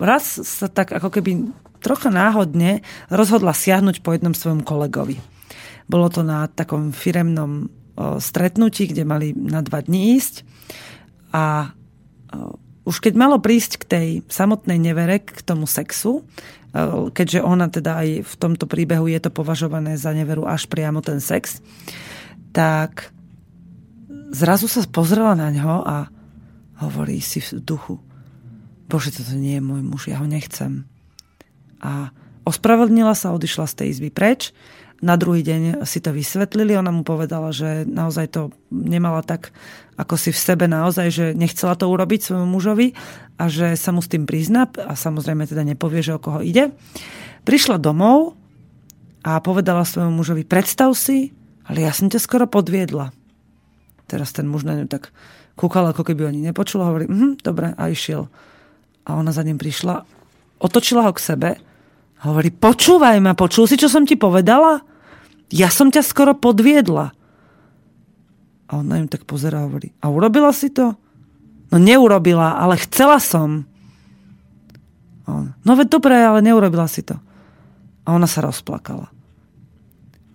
[0.00, 5.20] raz sa tak ako keby trocha náhodne rozhodla siahnuť po jednom svojom kolegovi.
[5.88, 10.46] Bolo to na takom firemnom stretnutí, kde mali na dva dní ísť.
[11.34, 11.74] A
[12.88, 16.24] už keď malo prísť k tej samotnej nevere, k tomu sexu,
[17.12, 21.20] keďže ona teda aj v tomto príbehu je to považované za neveru až priamo ten
[21.20, 21.60] sex,
[22.52, 23.12] tak
[24.32, 25.96] zrazu sa pozrela na ňo a
[26.84, 27.98] hovorí si v duchu,
[28.86, 30.86] bože, toto nie je môj muž, ja ho nechcem.
[31.82, 32.14] A
[32.48, 34.56] ospravedlnila sa, odišla z tej izby preč
[34.98, 36.74] na druhý deň si to vysvetlili.
[36.74, 39.54] Ona mu povedala, že naozaj to nemala tak
[39.98, 42.94] ako si v sebe naozaj, že nechcela to urobiť svojmu mužovi
[43.38, 46.70] a že sa mu s tým prizná a samozrejme teda nepovie, že o koho ide.
[47.42, 48.38] Prišla domov
[49.26, 51.34] a povedala svojmu mužovi, predstav si,
[51.68, 53.12] ale ja som ťa skoro podviedla.
[54.08, 55.12] Teraz ten muž na ňu tak
[55.54, 58.32] kúkal, ako keby ani nepočul hovorí, mhm, dobre, a išiel.
[59.04, 60.02] A ona za ním prišla,
[60.58, 61.50] otočila ho k sebe
[62.18, 64.82] Hovorí, počúvaj ma, počul si, čo som ti povedala?
[65.54, 67.14] Ja som ťa skoro podviedla.
[68.68, 70.98] A on na tak pozerá a hovorí, a urobila si to?
[71.70, 73.64] No neurobila, ale chcela som.
[75.24, 77.16] A on, no veď dobre, ale neurobila si to.
[78.02, 79.06] A ona sa rozplakala.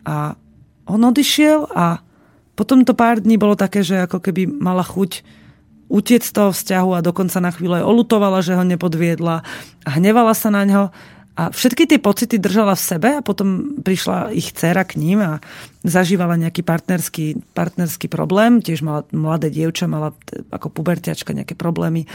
[0.08, 0.40] A
[0.88, 2.04] on odišiel a
[2.54, 5.26] potom to pár dní bolo také, že ako keby mala chuť
[5.90, 9.46] utiec z toho vzťahu a dokonca na chvíľu aj olutovala, že ho nepodviedla
[9.86, 10.84] a hnevala sa na ňo
[11.34, 15.42] a všetky tie pocity držala v sebe a potom prišla ich dcera k ním a
[15.82, 18.62] zažívala nejaký partnerský, partnerský problém.
[18.62, 20.14] Tiež mala mladé dievča, mala
[20.54, 22.06] ako puberťačka nejaké problémy.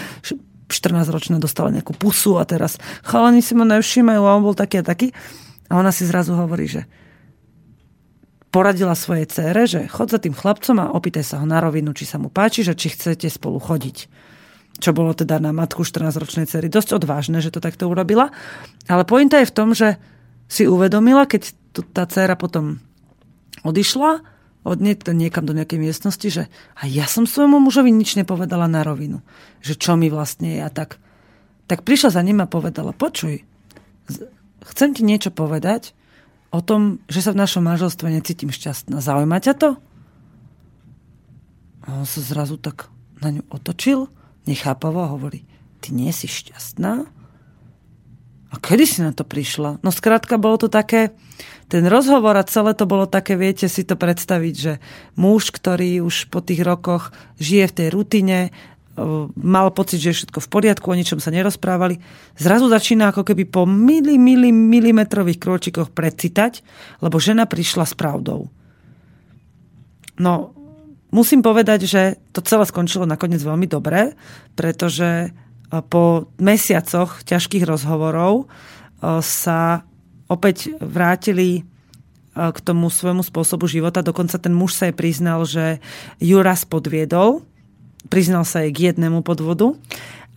[0.70, 4.84] 14-ročná dostala nejakú pusu a teraz chalani si ma nevšímajú a on bol taký a
[4.86, 5.10] taký.
[5.66, 6.86] A ona si zrazu hovorí, že
[8.48, 12.08] poradila svojej cére, že chod za tým chlapcom a opýtaj sa ho na rovinu, či
[12.08, 14.28] sa mu páči, že či chcete spolu chodiť
[14.78, 18.30] čo bolo teda na matku 14-ročnej cery dosť odvážne, že to takto urobila.
[18.86, 19.98] Ale pointa je v tom, že
[20.46, 21.50] si uvedomila, keď
[21.92, 22.78] tá dcera potom
[23.66, 24.22] odišla
[24.62, 26.42] od nie, niekam do nejakej miestnosti, že
[26.78, 29.18] a ja som svojmu mužovi nič nepovedala na rovinu.
[29.66, 31.02] Že čo mi vlastne je a tak.
[31.66, 33.44] Tak prišla za ním a povedala, počuj,
[34.62, 35.92] chcem ti niečo povedať
[36.48, 39.00] o tom, že sa v našom manželstve necítim šťastná.
[39.04, 39.70] Zaujíma ťa to?
[41.88, 42.92] A on sa zrazu tak
[43.24, 44.12] na ňu otočil
[44.48, 45.44] nechápavo a hovorí,
[45.80, 47.04] ty nie si šťastná?
[48.48, 49.80] A kedy si na to prišla?
[49.84, 51.12] No skrátka, bolo to také,
[51.68, 54.72] ten rozhovor a celé to bolo také, viete si to predstaviť, že
[55.20, 58.38] muž, ktorý už po tých rokoch žije v tej rutine,
[59.38, 62.02] mal pocit, že je všetko v poriadku, o ničom sa nerozprávali.
[62.34, 66.66] Zrazu začína ako keby po mili, mili, milimetrových krôčikoch precitať,
[66.98, 68.50] lebo žena prišla s pravdou.
[70.18, 70.58] No,
[71.08, 72.02] Musím povedať, že
[72.36, 74.12] to celé skončilo nakoniec veľmi dobre,
[74.52, 75.28] pretože e,
[75.88, 78.46] po mesiacoch ťažkých rozhovorov e,
[79.24, 79.88] sa
[80.28, 81.62] opäť vrátili e,
[82.36, 84.04] k tomu svojmu spôsobu života.
[84.04, 85.80] Dokonca ten muž sa jej priznal, že
[86.20, 87.40] ju raz podviedol.
[88.08, 89.76] Priznal sa jej k jednému podvodu.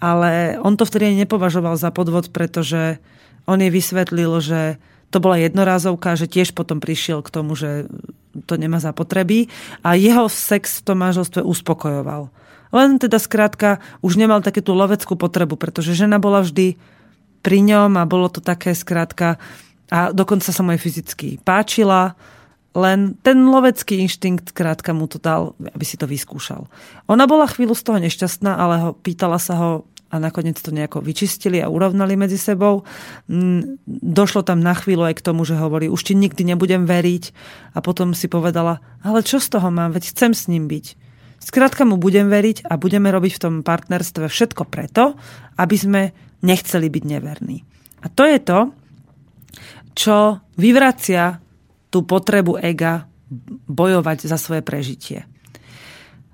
[0.02, 2.98] Ale on to vtedy nepovažoval za podvod, pretože
[3.46, 4.82] on jej vysvetlil, že
[5.12, 7.86] to bola jednorázovka, že tiež potom prišiel k tomu, že
[8.48, 9.52] to nemá zapotreby
[9.84, 12.32] a jeho sex v tom manželstve uspokojoval.
[12.72, 16.80] Len teda skrátka už nemal také tú loveckú potrebu, pretože žena bola vždy
[17.44, 19.36] pri ňom a bolo to také skrátka
[19.92, 22.16] a dokonca sa mu aj fyzicky páčila
[22.72, 26.72] len ten lovecký inštinkt krátka mu to dal, aby si to vyskúšal.
[27.12, 29.72] Ona bola chvíľu z toho nešťastná, ale ho, pýtala sa ho
[30.12, 32.84] a nakoniec to nejako vyčistili a urovnali medzi sebou.
[33.32, 37.24] Mm, došlo tam na chvíľu aj k tomu, že hovorí, už ti nikdy nebudem veriť
[37.76, 41.00] a potom si povedala, ale čo z toho mám, veď chcem s ním byť.
[41.42, 45.16] Skrátka mu budem veriť a budeme robiť v tom partnerstve všetko preto,
[45.58, 46.02] aby sme
[46.44, 47.64] nechceli byť neverní.
[48.04, 48.60] A to je to,
[49.96, 51.40] čo vyvracia
[51.92, 53.06] tú potrebu ega
[53.68, 55.28] bojovať za svoje prežitie.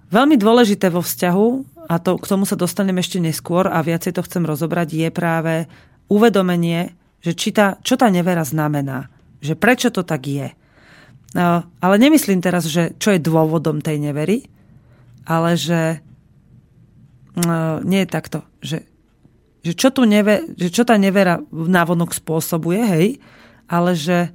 [0.08, 1.48] Veľmi dôležité vo vzťahu
[1.91, 5.67] a to, k tomu sa dostanem ešte neskôr a viacej to chcem rozobrať, je práve
[6.08, 9.12] uvedomenie, že či tá, čo tá nevera znamená.
[9.43, 10.56] Že prečo to tak je.
[11.36, 14.48] No, ale nemyslím teraz, že čo je dôvodom tej nevery,
[15.28, 16.00] ale že
[17.36, 18.88] no, nie je takto, že,
[19.62, 23.08] že, čo tu neve, že čo tá nevera návonok spôsobuje, hej,
[23.67, 24.32] ale že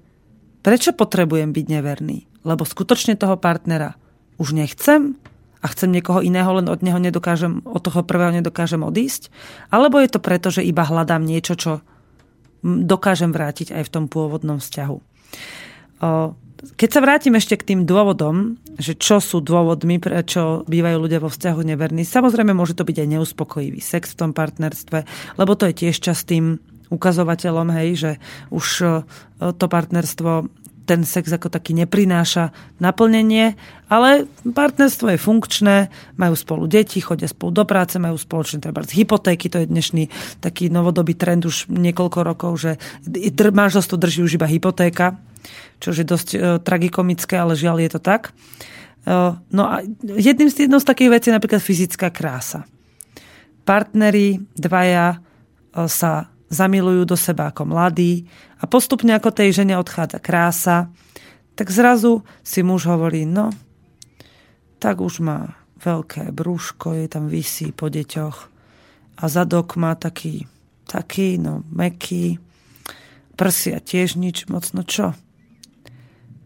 [0.62, 2.26] prečo potrebujem byť neverný?
[2.42, 3.94] Lebo skutočne toho partnera
[4.38, 5.18] už nechcem,
[5.62, 9.30] a chcem niekoho iného, len od neho nedokážem, od toho prvého nedokážem odísť?
[9.70, 11.72] Alebo je to preto, že iba hľadám niečo, čo
[12.66, 14.98] dokážem vrátiť aj v tom pôvodnom vzťahu?
[16.62, 21.30] Keď sa vrátim ešte k tým dôvodom, že čo sú dôvodmi, prečo bývajú ľudia vo
[21.30, 25.06] vzťahu neverní, samozrejme môže to byť aj neuspokojivý sex v tom partnerstve,
[25.38, 26.58] lebo to je tiež častým
[26.92, 28.10] ukazovateľom, hej, že
[28.52, 28.66] už
[29.40, 30.52] to partnerstvo
[30.82, 32.50] ten sex ako taký neprináša
[32.82, 33.54] naplnenie,
[33.86, 35.76] ale partnerstvo je funkčné,
[36.18, 40.04] majú spolu deti, chodia spolu do práce, majú spoločné treba hypotéky, to je dnešný
[40.42, 42.70] taký novodobý trend už niekoľko rokov, že
[43.32, 45.16] manželstvo drží už iba hypotéka,
[45.78, 48.30] čo je dosť e, tragikomické, ale žiaľ je to tak.
[48.30, 48.30] E,
[49.34, 52.62] no a jedným z, jednou z takých vecí je napríklad fyzická krása.
[53.66, 55.18] Partneri dvaja e,
[55.90, 58.28] sa zamilujú do seba ako mladí
[58.60, 60.92] a postupne ako tej žene odchádza krása,
[61.56, 63.48] tak zrazu si muž hovorí, no,
[64.76, 68.38] tak už má veľké brúško, je tam vysí po deťoch
[69.18, 70.44] a zadok má taký,
[70.84, 72.36] taký, no, meký,
[73.34, 75.16] prsia tiež nič moc, no čo?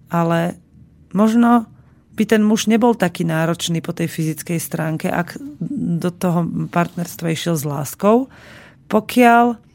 [0.07, 0.57] Ale
[1.11, 1.67] možno
[2.17, 5.37] by ten muž nebol taký náročný po tej fyzickej stránke, ak
[6.01, 8.33] do toho partnerstva išiel s láskou,
[8.89, 9.66] pokiaľ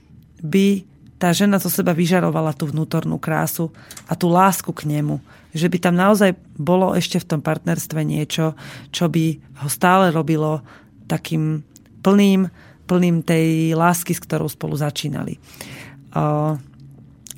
[0.42, 0.84] by
[1.22, 3.70] tá žena zo seba vyžarovala tú vnútornú krásu
[4.10, 5.22] a tú lásku k nemu.
[5.54, 8.58] Že by tam naozaj bolo ešte v tom partnerstve niečo,
[8.90, 10.66] čo by ho stále robilo
[11.06, 11.62] takým
[12.02, 12.50] plným,
[12.90, 15.38] plným tej lásky, s ktorou spolu začínali.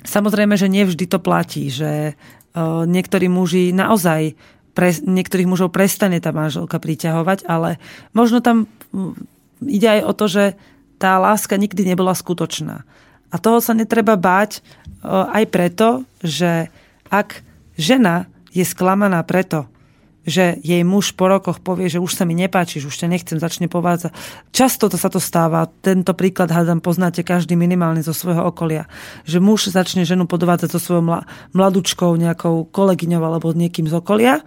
[0.04, 2.16] Samozrejme, že nevždy to platí, že
[2.88, 4.32] niektorí muži naozaj
[4.72, 7.76] pre, niektorých mužov prestane tá manželka priťahovať, ale
[8.16, 8.66] možno tam
[9.60, 10.44] ide aj o to, že
[11.04, 12.88] tá láska nikdy nebola skutočná.
[13.28, 14.60] A toho sa netreba báť e,
[15.12, 16.72] aj preto, že
[17.12, 17.44] ak
[17.76, 19.68] žena je sklamaná preto,
[20.24, 23.68] že jej muž po rokoch povie, že už sa mi nepáčiš, už ťa nechcem, začne
[23.68, 24.16] povádzať.
[24.48, 25.68] Často to sa to stáva.
[25.84, 28.88] Tento príklad, hádam, poznáte každý minimálne zo svojho okolia.
[29.28, 31.20] Že muž začne ženu podvádzať so svojou
[31.52, 34.40] mladúčkou, nejakou kolegyňou alebo niekým z okolia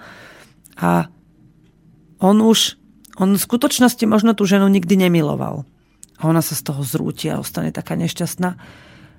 [0.73, 1.05] a
[2.17, 2.81] on už,
[3.21, 5.69] on v skutočnosti možno tú ženu nikdy nemiloval
[6.17, 8.49] a ona sa z toho zrúti a ostane taká nešťastná.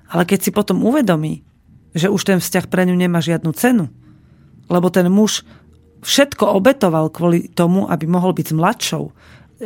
[0.09, 1.47] Ale keď si potom uvedomí,
[1.95, 3.89] že už ten vzťah pre ňu nemá žiadnu cenu,
[4.69, 5.41] lebo ten muž
[6.05, 9.11] všetko obetoval kvôli tomu, aby mohol byť mladšou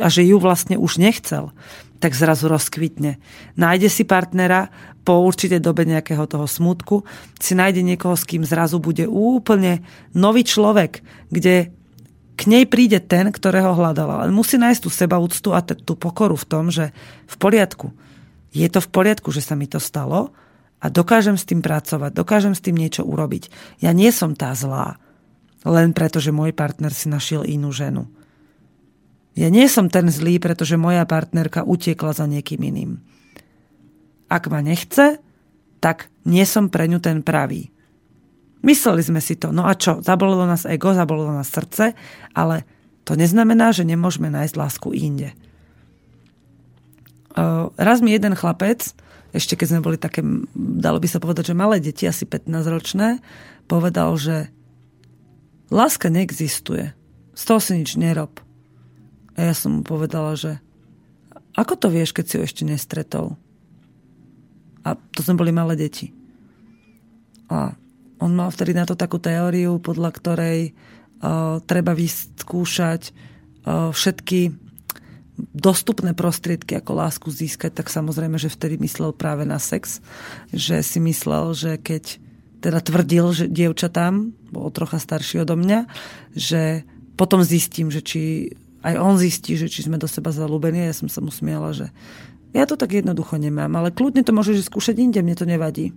[0.00, 1.54] a že ju vlastne už nechcel,
[2.02, 3.22] tak zrazu rozkvitne.
[3.54, 4.72] Nájde si partnera
[5.06, 7.06] po určitej dobe nejakého toho smutku,
[7.38, 9.84] si nájde niekoho, s kým zrazu bude úplne
[10.16, 11.70] nový človek, kde
[12.34, 14.26] k nej príde ten, ktorého hľadala.
[14.26, 16.90] Ale musí nájsť tú sebaúctu a tú pokoru v tom, že
[17.30, 17.94] v poriadku.
[18.54, 20.34] Je to v poriadku, že sa mi to stalo
[20.78, 23.50] a dokážem s tým pracovať, dokážem s tým niečo urobiť.
[23.82, 24.98] Ja nie som tá zlá,
[25.64, 28.06] len preto, že môj partner si našiel inú ženu.
[29.34, 33.02] Ja nie som ten zlý, pretože moja partnerka utiekla za niekým iným.
[34.30, 35.18] Ak ma nechce,
[35.82, 37.73] tak nie som pre ňu ten pravý.
[38.64, 41.92] Mysleli sme si to, no a čo, zabolilo nás ego, zabolilo nás srdce,
[42.32, 42.64] ale
[43.04, 45.36] to neznamená, že nemôžeme nájsť lásku inde.
[47.76, 48.96] Raz mi jeden chlapec,
[49.36, 50.24] ešte keď sme boli také,
[50.56, 53.20] dalo by sa povedať, že malé deti, asi 15-ročné,
[53.68, 54.48] povedal, že
[55.68, 56.96] láska neexistuje.
[57.34, 58.40] Z toho si nič nerob.
[59.34, 60.62] A ja som mu povedala, že
[61.58, 63.34] ako to vieš, keď si ho ešte nestretol?
[64.86, 66.14] A to sme boli malé deti.
[67.50, 67.74] A
[68.24, 74.64] on mal vtedy na to takú teóriu, podľa ktorej uh, treba vyskúšať uh, všetky
[75.34, 79.98] dostupné prostriedky, ako lásku získať, tak samozrejme, že vtedy myslel práve na sex.
[80.54, 82.22] Že si myslel, že keď
[82.62, 85.90] teda tvrdil, že dievčatám, bol trocha starší odo mňa,
[86.32, 86.86] že
[87.18, 88.54] potom zistím, že či
[88.84, 90.86] aj on zistí, že či sme do seba zalúbení.
[90.86, 91.90] Ja som sa mu smiala, že
[92.54, 95.90] ja to tak jednoducho nemám, ale kľudne to môžeš skúšať inde, mne to nevadí.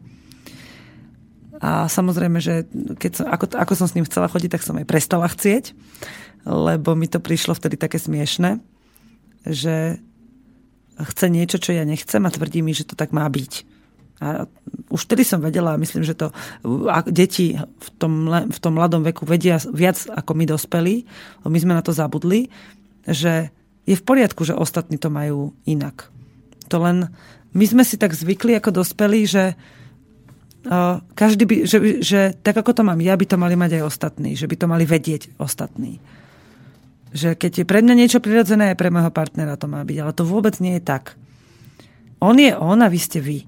[1.58, 2.70] A samozrejme, že
[3.01, 5.74] keď som, ako, ako som s ním chcela chodiť, tak som aj prestala chcieť,
[6.45, 8.62] lebo mi to prišlo vtedy také smiešne,
[9.43, 9.97] že
[10.97, 13.78] chce niečo, čo ja nechcem a tvrdí mi, že to tak má byť.
[14.18, 14.49] A
[14.89, 16.34] už vtedy som vedela, a myslím, že to
[17.05, 21.05] deti v tom, v tom mladom veku vedia viac ako my dospelí,
[21.45, 22.49] my sme na to zabudli,
[23.05, 23.53] že
[23.86, 26.10] je v poriadku, že ostatní to majú inak.
[26.74, 27.14] To len
[27.53, 29.53] my sme si tak zvykli ako dospelí, že
[31.15, 34.36] každý by, že, že tak ako to mám ja, by to mali mať aj ostatní,
[34.36, 36.03] že by to mali vedieť ostatní.
[37.15, 39.97] Že keď je pre mňa niečo prirodzené, aj pre môjho partnera to má byť.
[40.03, 41.15] Ale to vôbec nie je tak.
[42.20, 43.47] On je on a vy ste vy.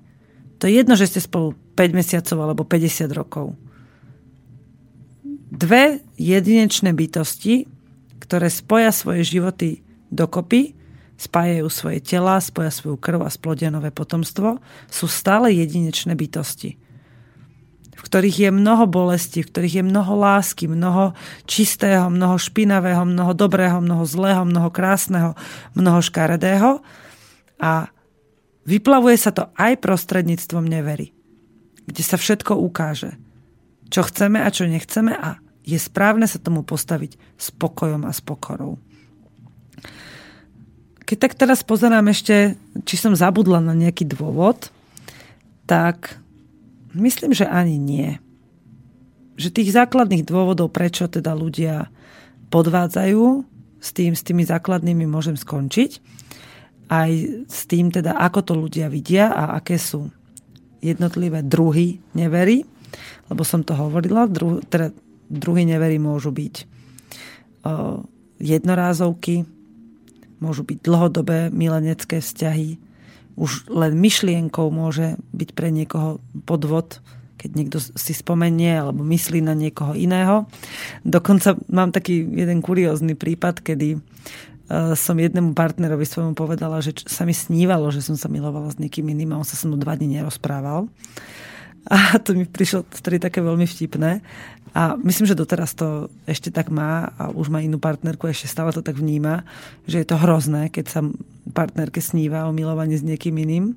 [0.63, 3.55] To je jedno, že ste spolu 5 mesiacov alebo 50 rokov.
[5.49, 7.67] Dve jedinečné bytosti,
[8.21, 9.81] ktoré spoja svoje životy
[10.13, 10.77] dokopy,
[11.19, 16.79] spájajú svoje tela, spoja svoju krv a splodia nové potomstvo, sú stále jedinečné bytosti
[18.09, 21.13] ktorých je mnoho bolesti, v ktorých je mnoho lásky, mnoho
[21.45, 25.37] čistého, mnoho špinavého, mnoho dobrého, mnoho zlého, mnoho krásneho,
[25.77, 26.81] mnoho škaredého.
[27.61, 27.93] A
[28.69, 31.09] Vyplavuje sa to aj prostredníctvom nevery,
[31.89, 33.17] kde sa všetko ukáže,
[33.89, 38.21] čo chceme a čo nechceme a je správne sa tomu postaviť s pokojom a s
[38.21, 38.77] pokorou.
[41.01, 44.69] Keď tak teraz pozerám ešte, či som zabudla na nejaký dôvod,
[45.65, 46.21] tak
[46.95, 48.17] myslím, že ani nie.
[49.39, 51.87] Že tých základných dôvodov, prečo teda ľudia
[52.49, 53.45] podvádzajú,
[53.79, 56.19] s, tým, s tými základnými môžem skončiť
[56.89, 57.11] aj
[57.45, 60.09] s tým teda, ako to ľudia vidia a aké sú
[60.81, 62.65] jednotlivé druhy nevery,
[63.29, 64.89] lebo som to hovorila, dru, teda
[65.29, 66.55] druhy nevery môžu byť
[67.61, 68.01] uh,
[68.41, 69.45] jednorázovky,
[70.41, 72.81] môžu byť dlhodobé milenecké vzťahy,
[73.39, 76.99] už len myšlienkou môže byť pre niekoho podvod,
[77.39, 80.43] keď niekto si spomenie alebo myslí na niekoho iného.
[81.07, 84.03] Dokonca mám taký jeden kuriózny prípad, kedy
[84.69, 88.77] Eh, som jednému partnerovi svojmu povedala, že sa mi snívalo, že som sa milovala s
[88.77, 90.85] niekým iným a on sa so mnou dva dní nerozprával.
[91.89, 94.21] A to mi prišlo vtedy také veľmi vtipné.
[94.77, 98.69] A myslím, že doteraz to ešte tak má a už má inú partnerku ešte stále
[98.69, 99.41] to tak vníma,
[99.89, 101.01] že je to hrozné, keď sa
[101.51, 103.73] partnerke sníva o milovaní s niekým iným.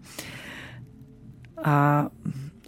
[1.64, 2.06] A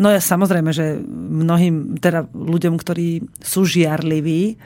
[0.00, 4.56] no ja samozrejme, že mnohým teda ľuďom, ktorí sú žiarliví,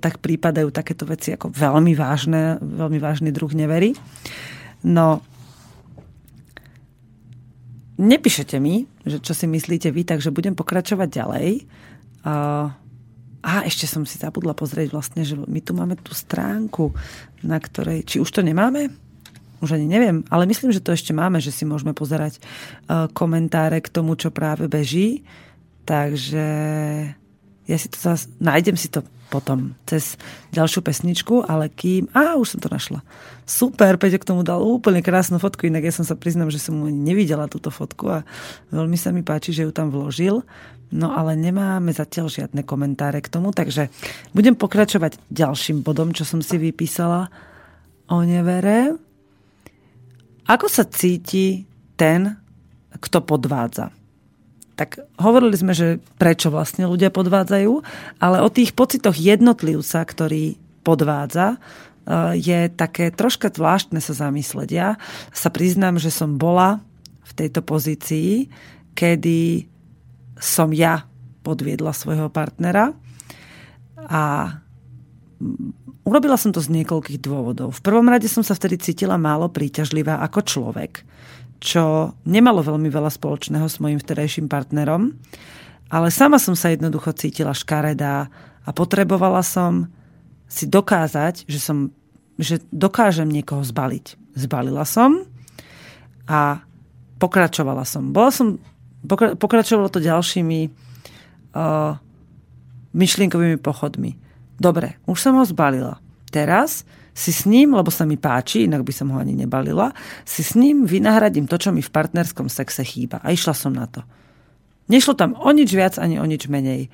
[0.00, 3.92] tak prípadajú takéto veci ako veľmi vážne, veľmi vážny druh nevery.
[4.80, 5.20] No,
[8.00, 11.48] nepíšete mi, že čo si myslíte vy, takže budem pokračovať ďalej.
[13.44, 16.96] A ešte som si zabudla pozrieť vlastne, že my tu máme tú stránku,
[17.44, 18.88] na ktorej, či už to nemáme?
[19.60, 22.40] Už ani neviem, ale myslím, že to ešte máme, že si môžeme pozerať
[23.12, 25.28] komentáre k tomu, čo práve beží.
[25.84, 26.46] Takže
[27.68, 30.20] ja si to zase, nájdem si to potom cez
[30.54, 32.08] ďalšiu pesničku, ale kým...
[32.14, 33.00] Á, už som to našla.
[33.44, 36.78] Super, Peťo k tomu dal úplne krásnu fotku, inak ja som sa priznám, že som
[36.78, 38.18] mu nevidela túto fotku a
[38.72, 40.44] veľmi sa mi páči, že ju tam vložil.
[40.94, 43.90] No ale nemáme zatiaľ žiadne komentáre k tomu, takže
[44.30, 47.28] budem pokračovať ďalším bodom, čo som si vypísala
[48.06, 48.94] o nevere.
[50.44, 51.64] Ako sa cíti
[51.96, 52.36] ten,
[53.00, 54.03] kto podvádza?
[54.74, 57.72] Tak hovorili sme, že prečo vlastne ľudia podvádzajú,
[58.18, 61.58] ale o tých pocitoch jednotlivca, ktorý podvádza, e,
[62.42, 64.70] je také troška zvláštne sa zamyslieť.
[64.74, 64.98] Ja
[65.30, 66.82] sa priznám, že som bola
[67.22, 68.50] v tejto pozícii,
[68.98, 69.70] kedy
[70.42, 71.06] som ja
[71.46, 72.90] podviedla svojho partnera
[73.96, 74.22] a
[76.02, 77.78] urobila som to z niekoľkých dôvodov.
[77.78, 81.06] V prvom rade som sa vtedy cítila málo príťažlivá ako človek
[81.64, 85.16] čo nemalo veľmi veľa spoločného s mojim vterejším partnerom,
[85.88, 88.28] ale sama som sa jednoducho cítila škaredá
[88.64, 89.88] a potrebovala som
[90.44, 91.88] si dokázať, že, som,
[92.36, 94.36] že dokážem niekoho zbaliť.
[94.36, 95.24] Zbalila som
[96.28, 96.60] a
[97.16, 98.12] pokračovala som.
[98.12, 98.60] Bola som
[99.08, 101.96] pokra, pokračovalo to ďalšími uh,
[102.92, 104.20] myšlienkovými pochodmi.
[104.60, 105.98] Dobre, už som ho zbalila.
[106.28, 106.84] Teraz
[107.14, 109.94] si s ním, lebo sa mi páči, inak by som ho ani nebalila,
[110.26, 113.22] si s ním vynahradím to, čo mi v partnerskom sexe chýba.
[113.22, 114.02] A išla som na to.
[114.90, 116.90] Nešlo tam o nič viac, ani o nič menej.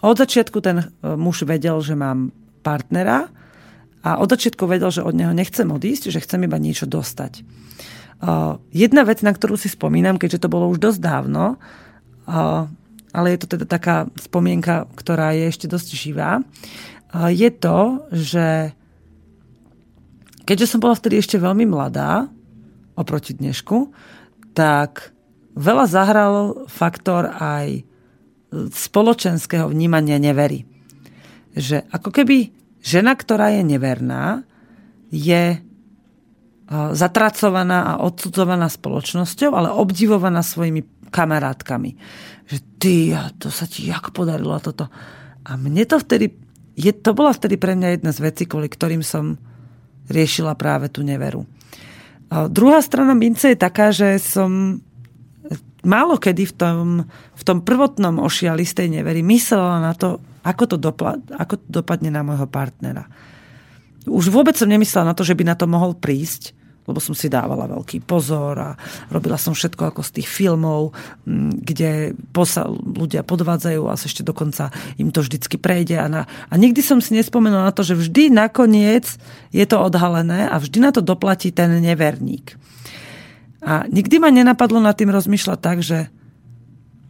[0.00, 0.84] Od začiatku ten e,
[1.18, 2.32] muž vedel, že mám
[2.62, 3.28] partnera
[4.00, 7.44] a od začiatku vedel, že od neho nechcem odísť, že chcem iba niečo dostať.
[8.20, 12.68] Uh, jedna vec, na ktorú si spomínam, keďže to bolo už dosť dávno, uh,
[13.16, 16.44] ale je to teda taká spomienka, ktorá je ešte dosť živá,
[17.32, 18.76] je to, že
[20.44, 22.28] keďže som bola vtedy ešte veľmi mladá,
[22.98, 23.92] oproti dnešku,
[24.52, 25.14] tak
[25.56, 26.34] veľa zahral
[26.68, 27.86] faktor aj
[28.74, 30.66] spoločenského vnímania nevery.
[31.54, 32.50] Že ako keby
[32.82, 34.42] žena, ktorá je neverná,
[35.10, 35.58] je
[36.70, 41.98] zatracovaná a odsudzovaná spoločnosťou, ale obdivovaná svojimi kamarátkami.
[42.46, 42.94] Že ty,
[43.42, 44.86] to sa ti jak podarilo toto.
[45.42, 46.30] A mne to vtedy,
[46.78, 49.34] je, to bola vtedy pre mňa jedna z vecí, kvôli ktorým som
[50.08, 51.44] riešila práve tú neveru.
[52.30, 54.78] Druhá strana mince je taká, že som
[55.82, 60.64] málo kedy v tom, v tom prvotnom ošiali z tej nevery myslela na to, ako
[60.70, 63.10] to, dopla, ako to dopadne na môjho partnera.
[64.06, 66.54] Už vôbec som nemyslela na to, že by na to mohol prísť,
[66.90, 68.70] lebo som si dávala veľký pozor a
[69.08, 70.90] robila som všetko ako z tých filmov,
[71.62, 75.96] kde posa, ľudia podvádzajú a ešte dokonca im to vždycky prejde.
[76.02, 79.06] A, na, a nikdy som si nespomenula na to, že vždy nakoniec
[79.54, 82.58] je to odhalené a vždy na to doplatí ten neverník.
[83.60, 86.08] A nikdy ma nenapadlo nad tým rozmýšľať tak, že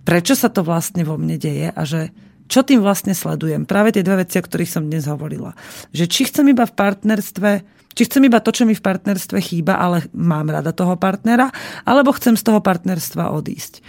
[0.02, 2.10] prečo sa to vlastne vo mne deje a že
[2.50, 3.62] čo tým vlastne sledujem.
[3.62, 5.54] Práve tie dve veci, o ktorých som dnes hovorila.
[5.94, 7.50] Že či chcem iba v partnerstve
[7.94, 11.50] či chcem iba to, čo mi v partnerstve chýba, ale mám rada toho partnera,
[11.84, 13.82] alebo chcem z toho partnerstva odísť.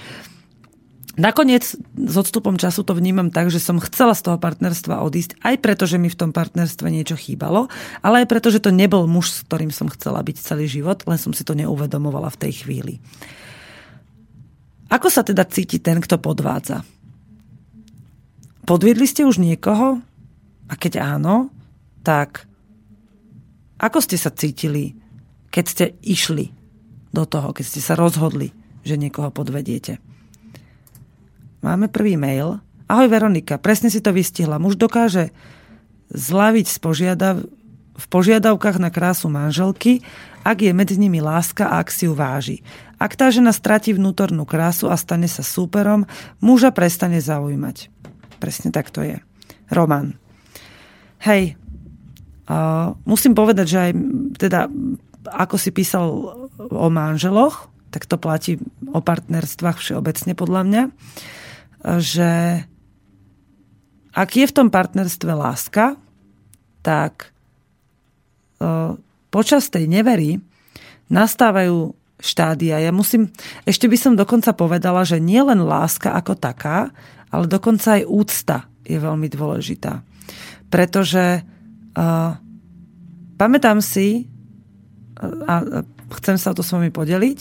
[1.19, 5.55] Nakoniec s odstupom času to vnímam tak, že som chcela z toho partnerstva odísť, aj
[5.59, 7.67] preto, že mi v tom partnerstve niečo chýbalo,
[7.99, 11.19] ale aj preto, že to nebol muž, s ktorým som chcela byť celý život, len
[11.19, 13.03] som si to neuvedomovala v tej chvíli.
[14.87, 16.83] Ako sa teda cíti ten, kto podvádza?
[18.63, 19.99] Podviedli ste už niekoho?
[20.71, 21.51] A keď áno,
[22.07, 22.47] tak
[23.81, 24.93] ako ste sa cítili,
[25.49, 26.53] keď ste išli
[27.09, 28.53] do toho, keď ste sa rozhodli,
[28.85, 29.97] že niekoho podvediete?
[31.65, 32.61] Máme prvý mail.
[32.85, 34.61] Ahoj Veronika, presne si to vystihla.
[34.61, 35.33] Muž dokáže
[36.13, 37.35] zlaviť z požiadav,
[37.91, 40.01] v požiadavkách na krásu manželky,
[40.41, 42.65] ak je medzi nimi láska a ak si ju váži.
[42.97, 46.09] Ak tá žena stratí vnútornú krásu a stane sa súperom,
[46.41, 47.93] muža prestane zaujímať.
[48.41, 49.17] Presne tak to je.
[49.69, 50.17] Roman.
[51.21, 51.60] Hej,
[53.05, 53.91] musím povedať, že aj
[54.39, 54.71] teda
[55.21, 56.07] ako si písal
[56.57, 58.57] o manželoch, tak to platí
[58.89, 60.83] o partnerstvách všeobecne podľa mňa,
[62.01, 62.31] že
[64.11, 65.95] ak je v tom partnerstve láska,
[66.81, 67.31] tak
[69.29, 70.41] počas tej nevery
[71.11, 72.77] nastávajú štádia.
[72.77, 73.33] Ja musím,
[73.65, 76.93] ešte by som dokonca povedala, že nie len láska ako taká,
[77.33, 80.05] ale dokonca aj úcta je veľmi dôležitá.
[80.69, 81.41] Pretože
[81.91, 82.39] Uh,
[83.35, 84.29] pamätám si,
[85.21, 85.83] a
[86.17, 87.39] chcem sa o to s vami podeliť,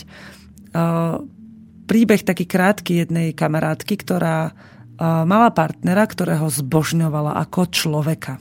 [1.88, 4.53] príbeh taký krátky jednej kamarátky, ktorá
[5.01, 8.36] mala partnera, ktorého zbožňovala ako človeka.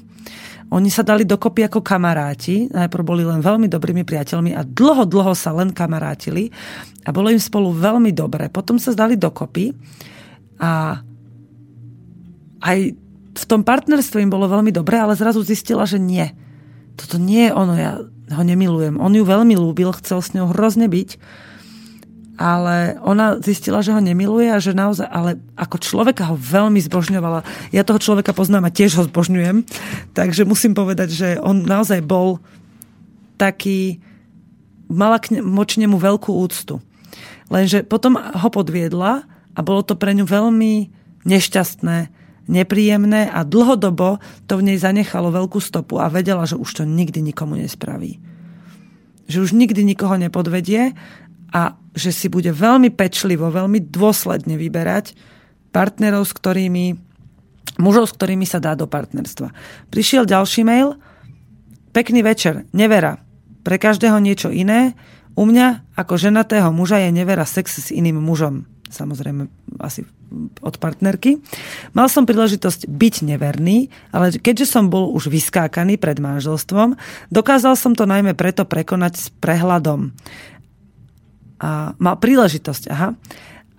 [0.70, 5.34] Oni sa dali dokopy ako kamaráti, najprv boli len veľmi dobrými priateľmi a dlho, dlho
[5.34, 6.54] sa len kamarátili
[7.08, 8.54] a bolo im spolu veľmi dobre.
[8.54, 9.74] Potom sa zdali dokopy
[10.62, 11.00] a
[12.62, 12.80] aj
[13.36, 16.30] v tom partnerstve im bolo veľmi dobré, ale zrazu zistila, že nie.
[16.98, 19.00] Toto nie je ono, ja ho nemilujem.
[19.00, 21.10] On ju veľmi lúbil, chcel s ňou hrozne byť,
[22.40, 27.44] ale ona zistila, že ho nemiluje a že naozaj, ale ako človeka ho veľmi zbožňovala.
[27.76, 29.68] Ja toho človeka poznám a tiež ho zbožňujem,
[30.16, 32.40] takže musím povedať, že on naozaj bol
[33.36, 34.00] taký,
[34.88, 36.80] mala k moč nemu veľkú úctu.
[37.52, 39.26] Lenže potom ho podviedla
[39.56, 40.92] a bolo to pre ňu veľmi
[41.28, 42.19] nešťastné
[42.50, 44.18] nepríjemné a dlhodobo
[44.50, 48.18] to v nej zanechalo veľkú stopu a vedela, že už to nikdy nikomu nespraví.
[49.30, 50.98] Že už nikdy nikoho nepodvedie
[51.54, 55.14] a že si bude veľmi pečlivo, veľmi dôsledne vyberať
[55.70, 56.86] partnerov, s ktorými,
[57.78, 59.54] mužov, s ktorými sa dá do partnerstva.
[59.94, 60.98] Prišiel ďalší mail.
[61.94, 62.66] Pekný večer.
[62.74, 63.22] Nevera.
[63.62, 64.98] Pre každého niečo iné.
[65.38, 69.48] U mňa ako ženatého muža je nevera sex s iným mužom samozrejme
[69.82, 70.06] asi
[70.62, 71.42] od partnerky.
[71.98, 76.98] Mal som príležitosť byť neverný, ale keďže som bol už vyskákaný pred manželstvom,
[77.34, 80.14] dokázal som to najmä preto prekonať s prehľadom.
[81.60, 83.18] A mal príležitosť, aha.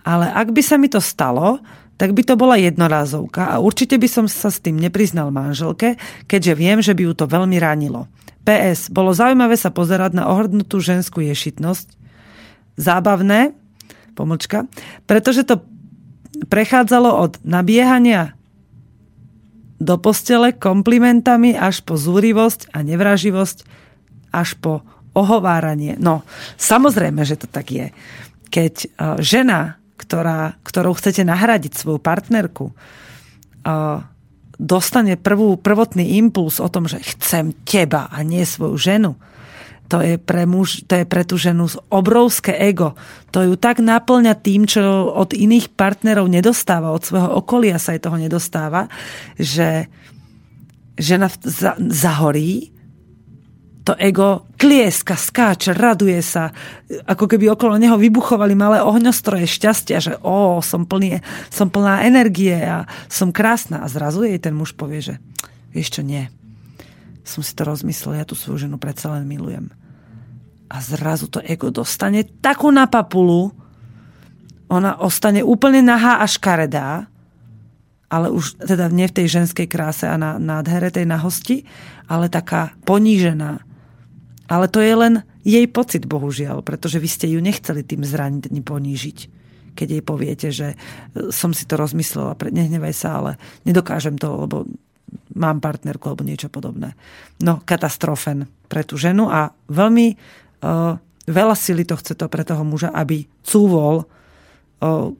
[0.02, 1.60] Ale ak by sa mi to stalo,
[2.00, 6.52] tak by to bola jednorázovka a určite by som sa s tým nepriznal manželke, keďže
[6.56, 8.08] viem, že by ju to veľmi ranilo.
[8.40, 8.88] PS.
[8.88, 11.92] Bolo zaujímavé sa pozerať na ohrdnutú ženskú ješitnosť.
[12.80, 13.52] Zábavné,
[14.20, 14.68] pomlčka,
[15.08, 15.64] pretože to
[16.52, 18.36] prechádzalo od nabiehania
[19.80, 23.64] do postele komplimentami až po zúrivosť a nevraživosť
[24.36, 24.84] až po
[25.16, 25.96] ohováranie.
[25.96, 26.20] No,
[26.60, 27.86] samozrejme, že to tak je.
[28.52, 28.88] Keď e,
[29.24, 32.72] žena ktorá, ktorou chcete nahradiť svoju partnerku,
[34.56, 39.20] dostane prvú, prvotný impuls o tom, že chcem teba a nie svoju ženu,
[39.90, 42.94] to je pre, muž, to je pre tú ženu obrovské ego.
[43.34, 48.02] To ju tak naplňa tým, čo od iných partnerov nedostáva, od svojho okolia sa jej
[48.06, 48.86] toho nedostáva,
[49.34, 49.90] že
[50.94, 51.26] žena
[51.90, 52.70] zahorí,
[53.82, 56.54] to ego tlieska, skáče, raduje sa,
[57.10, 61.18] ako keby okolo neho vybuchovali malé ohňostroje šťastia, že o, som, plný,
[61.50, 63.82] som plná energie a som krásna.
[63.82, 65.14] A zrazu jej ten muž povie, že
[65.74, 66.28] vieš čo, nie.
[67.24, 69.79] Som si to rozmyslel, ja tú svoju ženu predsa len milujem
[70.70, 73.50] a zrazu to ego dostane takú na papulu,
[74.70, 77.10] ona ostane úplne nahá a škaredá,
[78.10, 81.66] ale už teda nie v tej ženskej kráse a na nádhere tej nahosti,
[82.06, 83.62] ale taká ponížená.
[84.50, 85.14] Ale to je len
[85.46, 89.18] jej pocit, bohužiaľ, pretože vy ste ju nechceli tým zraniť, ponížiť.
[89.78, 90.76] Keď jej poviete, že e,
[91.30, 94.66] som si to rozmyslela, nehnevaj sa, ale nedokážem to, lebo
[95.38, 96.98] mám partnerku alebo niečo podobné.
[97.42, 100.18] No, katastrofen pre tú ženu a veľmi
[101.30, 104.04] veľa sily to chce to pre toho muža, aby cúvol,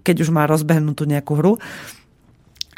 [0.05, 1.55] keď už má rozbehnutú nejakú hru.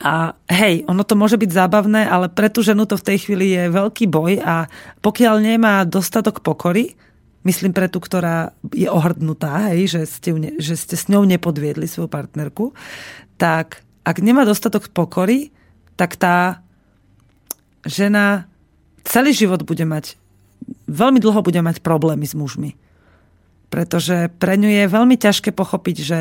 [0.02, 3.54] A hej, ono to môže byť zábavné, ale pre tú ženu to v tej chvíli
[3.54, 4.66] je veľký boj a
[4.98, 6.98] pokiaľ nemá dostatok pokory,
[7.46, 12.10] myslím pre tú, ktorá je ohrdnutá, hej, že, ste, že ste s ňou nepodviedli svoju
[12.10, 12.74] partnerku,
[13.38, 15.54] tak ak nemá dostatok pokory,
[15.94, 16.66] tak tá
[17.86, 18.50] žena
[19.06, 20.18] celý život bude mať
[20.86, 22.76] veľmi dlho bude mať problémy s mužmi.
[23.72, 26.18] Pretože pre ňu je veľmi ťažké pochopiť, že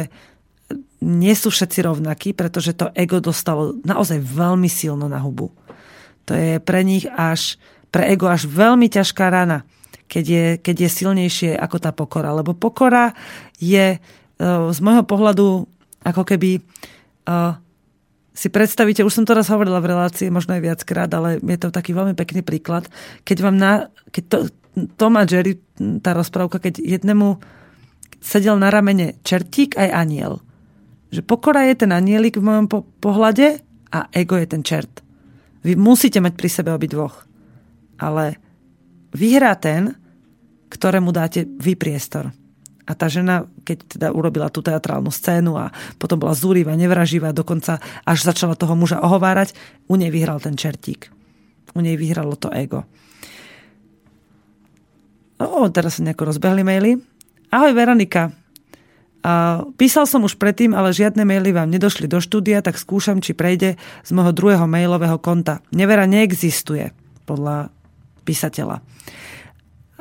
[1.04, 5.52] nie sú všetci rovnakí, pretože to ego dostalo naozaj veľmi silno na hubu.
[6.30, 7.60] To je pre nich až,
[7.92, 9.68] pre ego až veľmi ťažká rana,
[10.08, 12.32] keď je, keď je silnejšie ako tá pokora.
[12.32, 13.12] Lebo pokora
[13.60, 14.00] je e,
[14.72, 15.68] z môjho pohľadu
[16.02, 16.58] ako keby
[17.30, 17.61] uh,
[18.42, 21.70] si predstavíte, už som to raz hovorila v relácii, možno aj viackrát, ale je to
[21.70, 22.90] taký veľmi pekný príklad.
[23.22, 24.38] Keď vám na, keď to,
[24.98, 25.62] Tom a Jerry,
[26.02, 27.38] tá rozprávka, keď jednému
[28.18, 30.42] sedel na ramene čertík aj aniel.
[31.14, 33.62] Že pokora je ten anielik v mojom po- pohľade
[33.94, 35.06] a ego je ten čert.
[35.62, 37.30] Vy musíte mať pri sebe obidvoch.
[38.02, 38.42] Ale
[39.14, 39.94] vyhrá ten,
[40.74, 42.34] ktorému dáte vy priestor.
[42.90, 45.70] A tá žena, keď teda urobila tú teatrálnu scénu a
[46.02, 49.54] potom bola zúriva, nevraživá, dokonca až začala toho muža ohovárať,
[49.86, 51.14] u nej vyhral ten čertík.
[51.72, 52.84] U nej vyhralo to ego.
[55.42, 57.02] No, teraz sa nejako rozbehli maily.
[57.50, 58.30] Ahoj Veronika.
[59.78, 63.78] Písal som už predtým, ale žiadne maily vám nedošli do štúdia, tak skúšam, či prejde
[63.78, 65.62] z môjho druhého mailového konta.
[65.70, 66.90] Nevera neexistuje,
[67.30, 67.70] podľa
[68.26, 68.82] písateľa.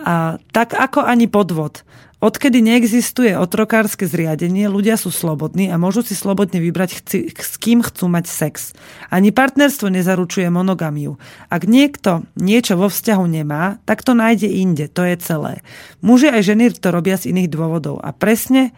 [0.00, 1.84] A tak ako ani podvod.
[2.20, 7.80] Odkedy neexistuje otrokárske zriadenie, ľudia sú slobodní a môžu si slobodne vybrať, chci, s kým
[7.80, 8.76] chcú mať sex.
[9.08, 11.16] Ani partnerstvo nezaručuje monogamiu.
[11.48, 14.92] Ak niekto niečo vo vzťahu nemá, tak to nájde inde.
[14.92, 15.64] To je celé.
[16.04, 18.04] Muži aj ženy to robia z iných dôvodov.
[18.04, 18.76] A presne,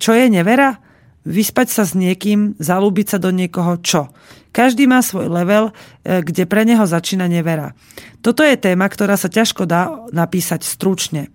[0.00, 0.80] čo je nevera?
[1.28, 4.08] Vyspať sa s niekým, zalúbiť sa do niekoho, čo?
[4.52, 5.70] Každý má svoj level,
[6.02, 7.76] e, kde pre neho začína nevera.
[8.24, 11.30] Toto je téma, ktorá sa ťažko dá napísať stručne.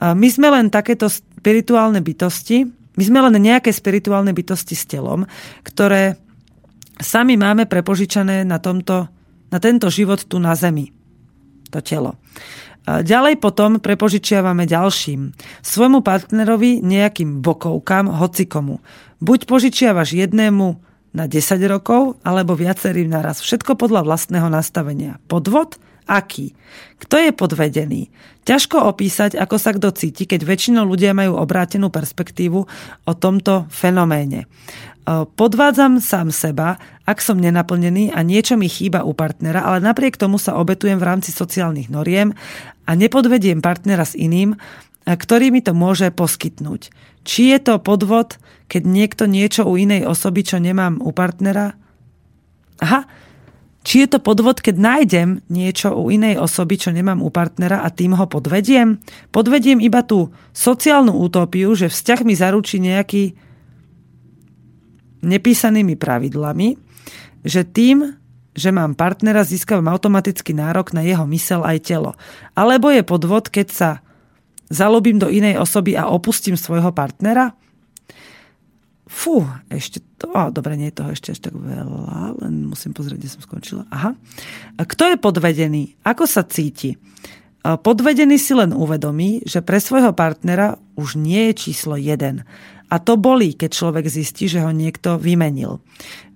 [0.00, 2.64] My sme len takéto spirituálne bytosti,
[2.96, 5.28] my sme len nejaké spirituálne bytosti s telom,
[5.60, 6.16] ktoré
[6.96, 9.08] sami máme prepožičané na, tomto,
[9.52, 10.92] na tento život tu na Zemi.
[11.70, 12.16] To telo.
[12.88, 15.36] Ďalej potom prepožičiavame ďalším.
[15.60, 18.80] Svojmu partnerovi nejakým bokovkám, hocikomu.
[19.20, 20.80] Buď požičiavaš jednému
[21.12, 23.44] na 10 rokov, alebo viacerým naraz.
[23.44, 25.20] Všetko podľa vlastného nastavenia.
[25.28, 25.76] Podvod–
[26.10, 26.58] aký.
[26.98, 28.10] Kto je podvedený?
[28.42, 32.58] Ťažko opísať, ako sa kto cíti, keď väčšinou ľudia majú obrátenú perspektívu
[33.06, 34.44] o tomto fenoméne.
[34.44, 34.46] E,
[35.24, 40.42] podvádzam sám seba, ak som nenaplnený a niečo mi chýba u partnera, ale napriek tomu
[40.42, 42.34] sa obetujem v rámci sociálnych noriem
[42.84, 44.58] a nepodvediem partnera s iným,
[45.06, 46.92] ktorý mi to môže poskytnúť.
[47.24, 48.40] Či je to podvod,
[48.70, 51.76] keď niekto niečo u inej osoby, čo nemám u partnera?
[52.80, 53.04] Aha,
[53.80, 57.88] či je to podvod, keď nájdem niečo u inej osoby, čo nemám u partnera a
[57.88, 59.00] tým ho podvediem?
[59.32, 63.32] Podvediem iba tú sociálnu utopiu, že vzťah mi zaručí nejaký
[65.24, 66.76] nepísanými pravidlami,
[67.40, 68.20] že tým,
[68.52, 72.12] že mám partnera, získavam automaticky nárok na jeho mysel aj telo.
[72.52, 73.90] Alebo je podvod, keď sa
[74.68, 77.56] zalobím do inej osoby a opustím svojho partnera?
[79.10, 83.18] Fú, ešte to, oh, dobre, nie je toho ešte až tak veľa, len musím pozrieť,
[83.18, 83.82] kde som skončila.
[83.90, 84.14] Aha.
[84.78, 85.98] Kto je podvedený?
[86.06, 86.94] Ako sa cíti?
[87.60, 92.46] Podvedený si len uvedomí, že pre svojho partnera už nie je číslo 1
[92.88, 95.82] A to bolí, keď človek zistí, že ho niekto vymenil.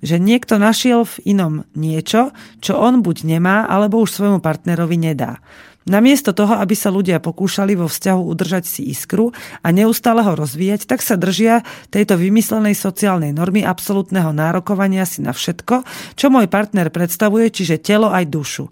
[0.02, 5.40] Že niekto našiel v inom niečo, čo on buď nemá, alebo už svojmu partnerovi nedá.
[5.84, 10.88] Namiesto toho, aby sa ľudia pokúšali vo vzťahu udržať si iskru a neustále ho rozvíjať,
[10.88, 11.60] tak sa držia
[11.92, 15.84] tejto vymyslenej sociálnej normy absolútneho nárokovania si na všetko,
[16.16, 18.64] čo môj partner predstavuje, čiže telo aj dušu.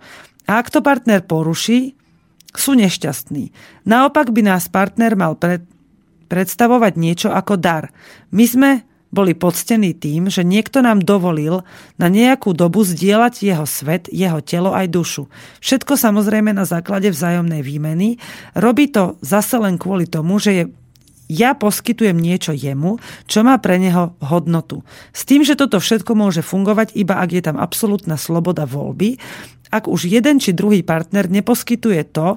[0.48, 2.00] A ak to partner poruší,
[2.52, 3.52] sú nešťastní.
[3.88, 5.64] Naopak by nás partner mal pred,
[6.28, 7.88] predstavovať niečo ako dar.
[8.32, 8.70] My sme
[9.12, 11.62] boli poctení tým, že niekto nám dovolil
[12.00, 15.28] na nejakú dobu zdieľať jeho svet, jeho telo aj dušu.
[15.60, 18.16] Všetko samozrejme na základe vzájomnej výmeny.
[18.56, 20.64] Robí to zase len kvôli tomu, že je
[21.32, 24.84] ja poskytujem niečo jemu, čo má pre neho hodnotu.
[25.16, 29.16] S tým, že toto všetko môže fungovať iba ak je tam absolútna sloboda voľby,
[29.72, 32.36] ak už jeden či druhý partner neposkytuje to,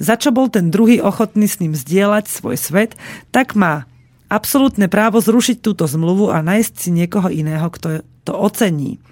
[0.00, 2.96] za čo bol ten druhý ochotný s ním zdieľať svoj svet,
[3.28, 3.84] tak má
[4.30, 9.02] absolútne právo zrušiť túto zmluvu a nájsť si niekoho iného, kto to ocení.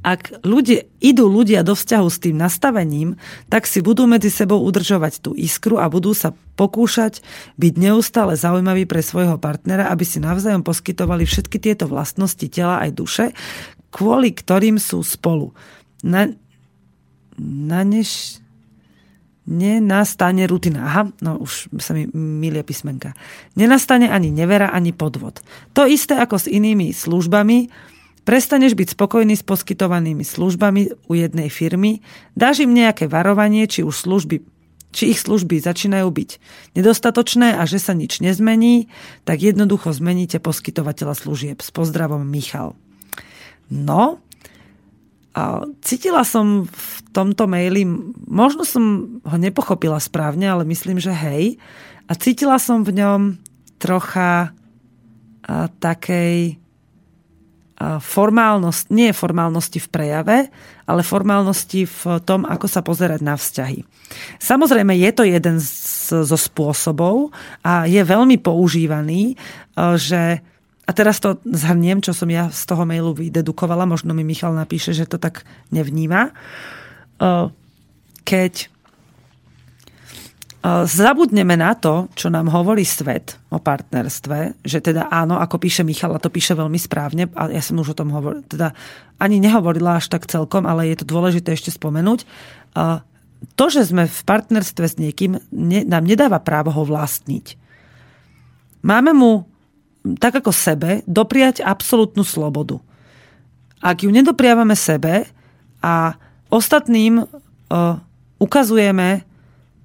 [0.00, 3.20] Ak ľudia, idú ľudia do vzťahu s tým nastavením,
[3.52, 7.20] tak si budú medzi sebou udržovať tú iskru a budú sa pokúšať
[7.60, 12.90] byť neustále zaujímaví pre svojho partnera, aby si navzájom poskytovali všetky tieto vlastnosti tela aj
[12.96, 13.26] duše,
[13.92, 15.52] kvôli ktorým sú spolu.
[16.00, 16.32] Na,
[17.36, 18.40] na než,
[19.50, 20.86] nenastane rutina.
[20.86, 23.18] Aha, no už sa mi milie písmenka.
[23.58, 25.42] Nenastane ani nevera, ani podvod.
[25.74, 27.66] To isté ako s inými službami.
[28.22, 32.04] Prestaneš byť spokojný s poskytovanými službami u jednej firmy,
[32.38, 34.46] dáš im nejaké varovanie, či už služby
[34.90, 36.30] či ich služby začínajú byť
[36.74, 38.90] nedostatočné a že sa nič nezmení,
[39.22, 41.62] tak jednoducho zmeníte poskytovateľa služieb.
[41.62, 42.74] S pozdravom Michal.
[43.70, 44.18] No,
[45.82, 47.86] cítila som v tomto maili,
[48.26, 51.58] možno som ho nepochopila správne, ale myslím, že hej.
[52.10, 53.38] A cítila som v ňom
[53.78, 56.58] trocha a, takej
[57.78, 60.38] a, formálnosti, nie formálnosti v prejave,
[60.90, 63.86] ale formálnosti v tom, ako sa pozerať na vzťahy.
[64.42, 67.30] Samozrejme, je to jeden z, zo spôsobov
[67.62, 69.38] a je veľmi používaný,
[69.78, 70.42] že
[70.90, 74.90] a teraz to zhrniem, čo som ja z toho mailu vydedukovala, možno mi Michal napíše,
[74.90, 76.34] že to tak nevníma.
[78.26, 78.54] Keď
[80.84, 86.12] zabudneme na to, čo nám hovorí svet o partnerstve, že teda áno, ako píše Michal,
[86.12, 88.76] a to píše veľmi správne, a ja som už o tom hovorila, teda
[89.16, 92.28] ani nehovorila až tak celkom, ale je to dôležité ešte spomenúť,
[93.56, 95.40] to, že sme v partnerstve s niekým,
[95.88, 97.56] nám nedáva právo ho vlastniť.
[98.84, 99.48] Máme mu
[100.00, 102.80] tak ako sebe, dopriať absolútnu slobodu.
[103.80, 105.28] Ak ju nedopriavame sebe
[105.80, 106.16] a
[106.48, 107.96] ostatným uh,
[108.40, 109.24] ukazujeme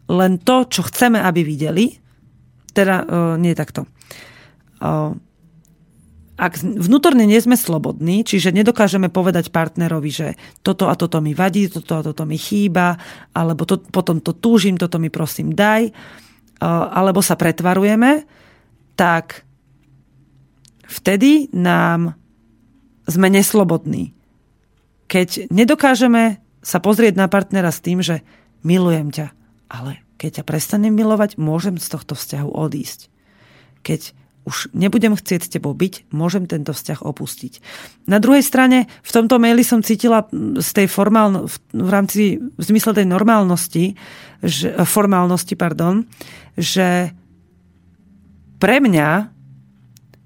[0.05, 1.99] len to, čo chceme, aby videli,
[2.71, 3.05] teda uh,
[3.39, 3.87] nie takto.
[4.79, 5.15] Uh,
[6.35, 10.27] ak vnútorne nie sme slobodní, čiže nedokážeme povedať partnerovi, že
[10.59, 12.99] toto a toto mi vadí, toto a toto mi chýba,
[13.31, 15.95] alebo to, potom to túžim, toto mi prosím daj,
[16.91, 18.27] alebo sa pretvarujeme,
[18.99, 19.44] tak
[20.89, 22.17] vtedy nám
[23.05, 24.17] sme neslobodní.
[25.05, 28.25] Keď nedokážeme sa pozrieť na partnera s tým, že
[28.65, 29.27] milujem ťa,
[29.69, 33.13] ale keď ťa prestanem milovať, môžem z tohto vzťahu odísť.
[33.85, 34.01] Keď
[34.45, 37.53] už nebudem chcieť s tebou byť, môžem tento vzťah opustiť.
[38.05, 40.29] Na druhej strane, v tomto maili som cítila
[40.61, 43.97] z tej formálno, v rámci, v zmysle tej normálnosti,
[44.45, 46.05] že, formálnosti, pardon,
[46.53, 47.09] že
[48.61, 49.34] pre mňa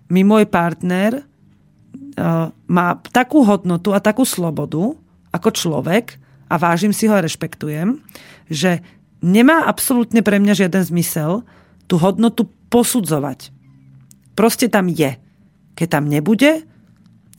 [0.09, 4.97] mi môj partner uh, má takú hodnotu a takú slobodu
[5.29, 6.17] ako človek
[6.49, 8.01] a vážim si ho a rešpektujem,
[8.49, 8.81] že
[9.21, 11.45] nemá absolútne pre mňa žiaden zmysel
[11.85, 13.53] tú hodnotu posudzovať.
[14.33, 15.17] Proste tam je.
[15.77, 16.65] Keď tam nebude,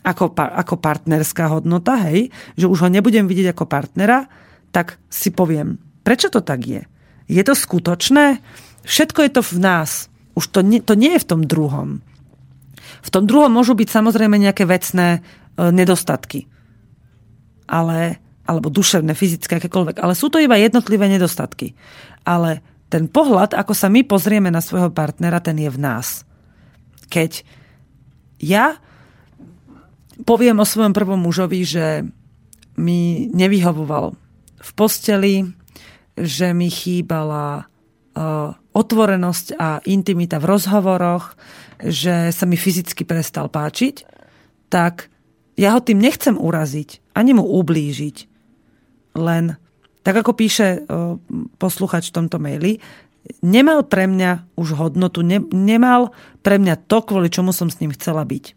[0.06, 4.30] ako, ako partnerská hodnota, hej, že už ho nebudem vidieť ako partnera,
[4.70, 6.82] tak si poviem, prečo to tak je?
[7.26, 8.42] Je to skutočné?
[8.86, 9.90] Všetko je to v nás.
[10.34, 12.02] Už to nie, to nie je v tom druhom.
[13.00, 15.20] V tom druhom môžu byť samozrejme nejaké vecné e,
[15.72, 16.46] nedostatky.
[17.70, 20.02] Ale, alebo duševné, fyzické, akékoľvek.
[20.02, 21.74] Ale sú to iba jednotlivé nedostatky.
[22.26, 26.26] Ale ten pohľad, ako sa my pozrieme na svojho partnera, ten je v nás.
[27.06, 27.46] Keď
[28.42, 28.80] ja
[30.26, 31.86] poviem o svojom prvom mužovi, že
[32.80, 34.16] mi nevyhovoval
[34.60, 35.34] v posteli,
[36.16, 41.36] že mi chýbala uh, otvorenosť a intimita v rozhovoroch,
[41.84, 44.04] že sa mi fyzicky prestal páčiť,
[44.70, 45.10] tak
[45.60, 48.16] ja ho tým nechcem uraziť, ani mu ublížiť.
[49.18, 49.58] Len,
[50.00, 50.86] tak ako píše
[51.60, 52.80] posluchač v tomto maili,
[53.44, 57.92] nemal pre mňa už hodnotu, ne, nemal pre mňa to, kvôli čomu som s ním
[57.92, 58.56] chcela byť.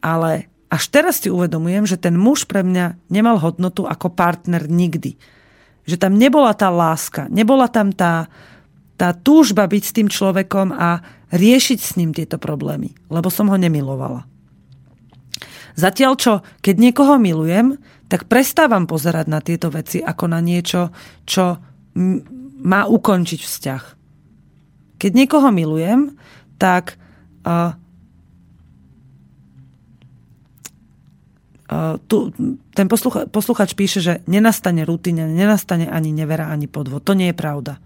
[0.00, 5.16] Ale až teraz si uvedomujem, že ten muž pre mňa nemal hodnotu ako partner nikdy.
[5.88, 8.28] Že tam nebola tá láska, nebola tam tá,
[8.96, 11.00] tá túžba byť s tým človekom a
[11.32, 14.24] riešiť s ním tieto problémy, lebo som ho nemilovala.
[15.78, 17.78] Zatiaľ čo, keď niekoho milujem,
[18.10, 20.90] tak prestávam pozerať na tieto veci ako na niečo,
[21.22, 21.60] čo
[22.64, 23.82] má ukončiť vzťah.
[24.98, 26.18] Keď niekoho milujem,
[26.58, 26.98] tak
[27.46, 27.78] uh,
[31.70, 32.34] uh, tu,
[32.74, 37.06] ten poslucha, posluchač píše, že nenastane rutina, nenastane ani nevera, ani podvod.
[37.06, 37.78] To nie je pravda.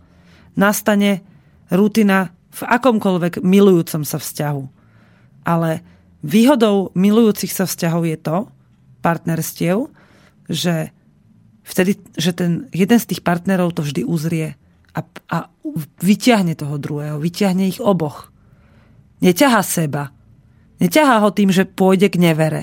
[0.57, 1.21] Nastane
[1.69, 4.65] rutina v akomkoľvek milujúcom sa vzťahu.
[5.49, 5.81] Ale
[6.21, 8.37] výhodou milujúcich sa vzťahov je to,
[9.03, 9.91] partnerstiev,
[10.47, 10.95] že
[11.67, 14.55] vtedy, že ten jeden z tých partnerov to vždy uzrie
[14.93, 15.01] a,
[15.33, 15.39] a
[15.99, 18.31] vyťahne toho druhého, vyťahne ich oboch.
[19.25, 20.13] Neťaha seba.
[20.79, 22.63] Neťahá ho tým, že pôjde k nevere.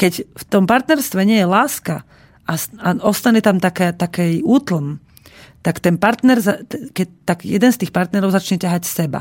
[0.00, 2.08] Keď v tom partnerstve nie je láska
[2.48, 5.02] a, a ostane tam také, taký útlm,
[5.60, 6.40] tak ten partner,
[6.96, 9.20] keď, tak jeden z tých partnerov začne ťahať seba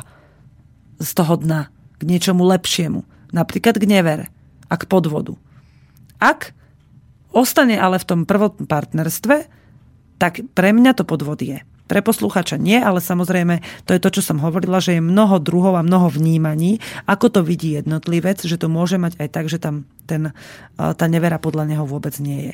[0.99, 1.67] z toho dna
[1.99, 3.03] k niečomu lepšiemu.
[3.35, 4.25] Napríklad k nevere
[4.71, 5.35] a k podvodu.
[6.19, 6.55] Ak
[7.35, 9.35] ostane ale v tom prvotnom partnerstve,
[10.19, 11.63] tak pre mňa to podvod je.
[11.89, 15.73] Pre posluchača nie, ale samozrejme to je to, čo som hovorila, že je mnoho druhov
[15.73, 16.77] a mnoho vnímaní,
[17.09, 20.37] ako to vidí jednotlivec, že to môže mať aj tak, že tam ten,
[20.77, 22.53] tá nevera podľa neho vôbec nie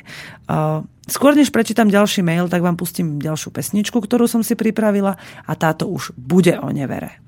[1.04, 5.52] Skôr než prečítam ďalší mail, tak vám pustím ďalšiu pesničku, ktorú som si pripravila a
[5.52, 7.20] táto už bude o nevere.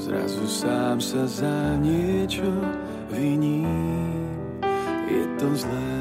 [0.00, 2.48] Zrazu sám sa za niečo
[3.12, 3.68] viní,
[5.08, 5.92] je to zlé.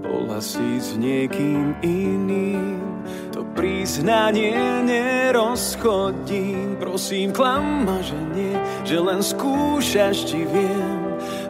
[0.00, 2.80] Bola si s niekým iným,
[3.28, 6.80] to priznanie nerozchodím.
[6.80, 8.56] Prosím, klama, že nie,
[8.88, 11.04] že len skúšaš, či viem.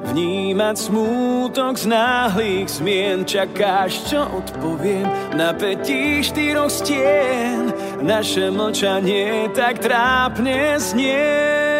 [0.04, 3.24] Vnímať smútok z náhlych zmien.
[3.24, 7.72] Čakáš, čo odpoviem Na petí štyroch stien.
[8.04, 11.73] Naše mlčanie tak trápne znie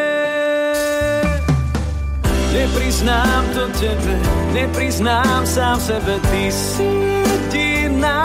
[2.55, 4.15] Nepriznám to tebe,
[4.55, 8.23] nepriznám sám sebe, ty si jediná.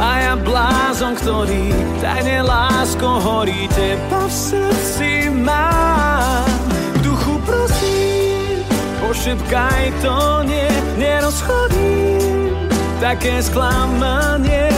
[0.00, 6.48] A ja blázon, ktorý tajne lásko horí, teba v srdci mám.
[6.96, 8.64] V duchu prosím,
[9.04, 12.56] pošepkaj to nie, nerozchodím.
[12.96, 14.72] Také sklamanie,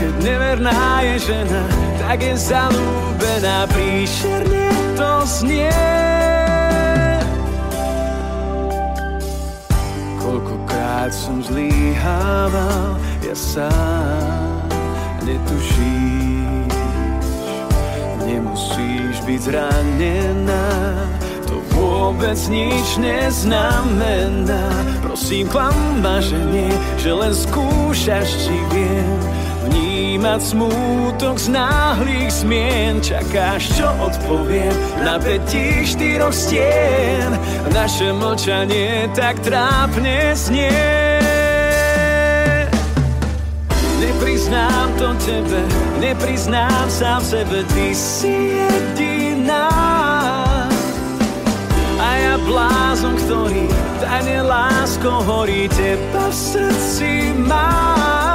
[0.00, 1.62] keď neverná je žena,
[2.00, 4.69] tak je zalúbená príšerne
[5.00, 5.72] to znie.
[10.20, 14.68] Koľkokrát som zlíhával, ja sám
[15.24, 16.76] netušíš.
[18.28, 20.68] Nemusíš byť zranená,
[21.48, 24.68] to vôbec nič neznamená.
[25.00, 26.70] Prosím, klamba, že nie,
[27.00, 34.72] že len skúšaš, či viem vnímať smútok z náhlych zmien Čakáš, čo odpoviem.
[35.04, 37.34] Na petí štyroch stien
[37.74, 41.20] Naše mlčanie tak trápne znie.
[44.00, 45.60] Nepriznám to tebe,
[46.00, 49.68] nepriznám sám sebe Ty si jediná.
[52.30, 53.66] Ja blázon, ktorý
[53.98, 58.29] tajne lásko horí Teba v srdci mám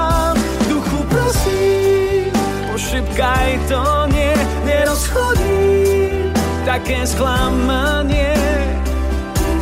[2.76, 4.36] pošepkaj to nie,
[4.68, 6.32] nerozchodí
[6.66, 8.36] také sklamanie.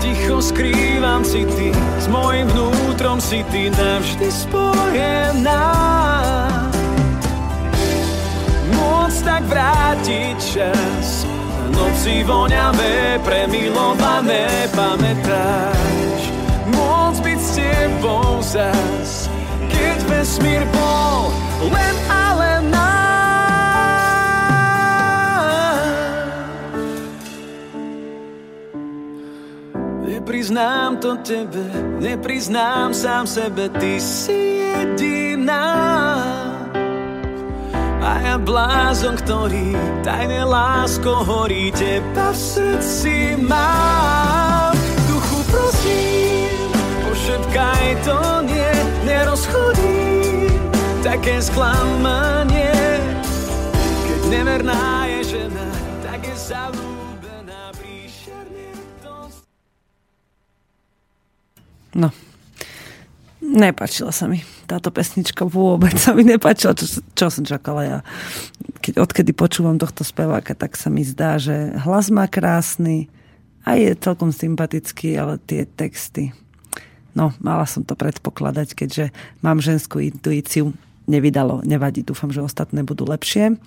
[0.01, 5.65] Ticho skrývam si ty, s mojim vnútrom si ty navždy spojená.
[8.75, 11.27] Môcť tak vrátiť čas,
[11.71, 16.21] noci voňavé, premilované, pamätáš.
[16.75, 19.31] Môcť byť s tebou zas,
[19.71, 22.53] keď vesmír bol len ale
[30.23, 31.67] Nepriznám to tebe,
[31.99, 35.75] nepriznám sám sebe, ty si jediná.
[38.03, 44.75] A ja blázon, ktorý tajne lásko horí, teba v srdci mám.
[45.11, 46.71] Duchu prosím,
[47.07, 48.71] pošetkaj to nie,
[49.03, 49.92] nerozchodí
[51.13, 52.73] také sklamanie.
[54.09, 55.69] Keď neverná je žena,
[56.01, 58.73] tak je zalúbená príšerne
[61.93, 62.09] No,
[63.43, 67.99] Nepačila sa mi táto pesnička vôbec sa mi nepačila, čo, čo som čakala ja.
[68.81, 73.05] Keď, odkedy počúvam tohto speváka, tak sa mi zdá, že hlas má krásny
[73.61, 76.33] a je celkom sympatický, ale tie texty
[77.13, 79.05] No, mala som to predpokladať, keďže
[79.45, 80.73] mám ženskú intuíciu.
[81.07, 83.59] Nevydalo, nevadí, dúfam, že ostatné budú lepšie.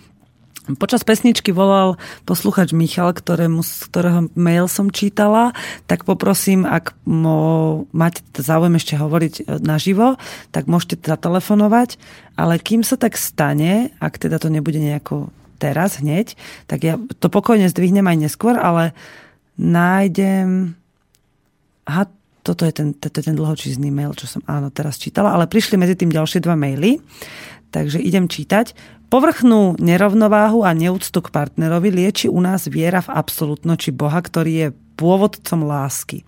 [0.67, 1.95] Počas pesničky volal
[2.27, 5.55] posluchač Michal, ktorému, ktorého mail som čítala,
[5.87, 10.19] tak poprosím, ak mo, máte záujem ešte hovoriť e, naživo,
[10.51, 12.03] tak môžete zatelefonovať,
[12.35, 15.31] ale kým sa tak stane, ak teda to nebude nejako
[15.63, 16.35] teraz hneď,
[16.67, 18.91] tak ja to pokojne zdvihnem aj neskôr, ale
[19.55, 20.75] nájdem...
[21.87, 22.11] Aha,
[22.47, 25.75] toto je ten, toto je ten dlhočízny mail, čo som áno teraz čítala, ale prišli
[25.75, 27.03] medzi tým ďalšie dva maily,
[27.75, 28.95] takže idem čítať.
[29.11, 34.53] Povrchnú nerovnováhu a neúctu k partnerovi lieči u nás viera v absolútno či Boha, ktorý
[34.55, 36.23] je pôvodcom lásky.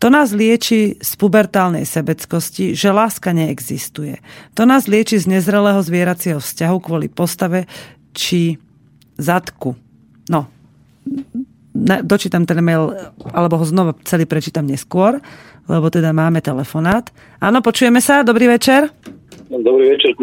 [0.00, 4.20] To nás lieči z pubertálnej sebeckosti, že láska neexistuje.
[4.52, 7.64] To nás lieči z nezrelého zvieracieho vzťahu kvôli postave
[8.12, 8.60] či
[9.16, 9.76] zadku.
[10.28, 10.48] No,
[12.06, 12.94] dočítam ten mail,
[13.34, 15.18] alebo ho znova celý prečítam neskôr,
[15.66, 17.10] lebo teda máme telefonát.
[17.42, 18.94] Áno, počujeme sa, dobrý večer.
[19.50, 20.14] Dobrý večer,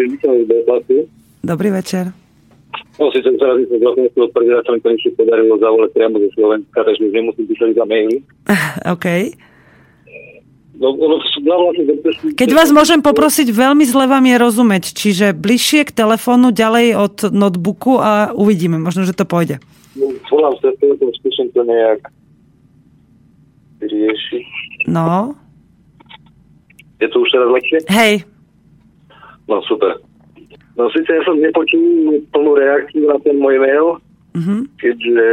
[1.44, 2.16] Dobrý večer.
[2.96, 7.02] No, síce teraz som vlastne odpovedať, sa mi konečne podarilo zavolať priamo zo Slovenska, takže
[7.10, 8.18] už nemusím písať za maily.
[8.96, 9.08] OK.
[10.82, 11.84] No, no, vlastne,
[12.34, 17.16] Keď vás môžem poprosiť, veľmi zle vám je rozumieť, čiže bližšie k telefónu, ďalej od
[17.30, 19.62] notebooku a uvidíme, možno, že to pôjde
[20.00, 20.72] volám sa
[21.20, 22.00] skúsim to nejak
[23.82, 24.46] riešiť.
[24.88, 25.36] No.
[27.02, 27.80] Je to už teraz lepšie?
[27.90, 28.14] Hej.
[29.50, 29.98] No super.
[30.78, 34.00] No síce ja som nepočul plnú reakciu na ten môj mail,
[34.38, 34.60] mm-hmm.
[34.80, 35.28] keďže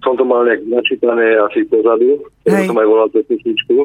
[0.00, 3.84] som to mal nejak načítané asi pozadu, keď som aj volal pesničku.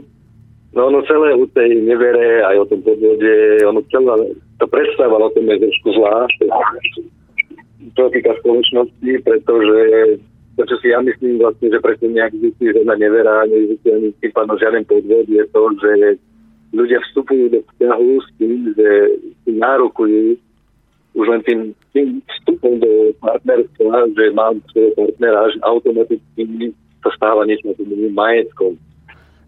[0.73, 5.29] No ono celé o tej nevere, aj o tom podvode, ono celé to predstava o
[5.29, 6.37] tom je trošku zvlášť
[7.91, 9.79] čo týka spoločnosti, pretože
[10.55, 14.55] to, čo si ja myslím vlastne, že presne neexistuje žiadna nevera, neexistuje ani tým pádom
[14.61, 15.91] žiaden podvod, je to, že
[16.73, 18.89] ľudia vstupujú do vzťahu s tým, že
[19.45, 20.37] si nárokujú
[21.13, 21.59] už len tým,
[21.93, 26.73] tým vstupom do partnerstva, že mám svojho partnera, že automaticky
[27.05, 28.73] sa stáva niečo tým majetkom.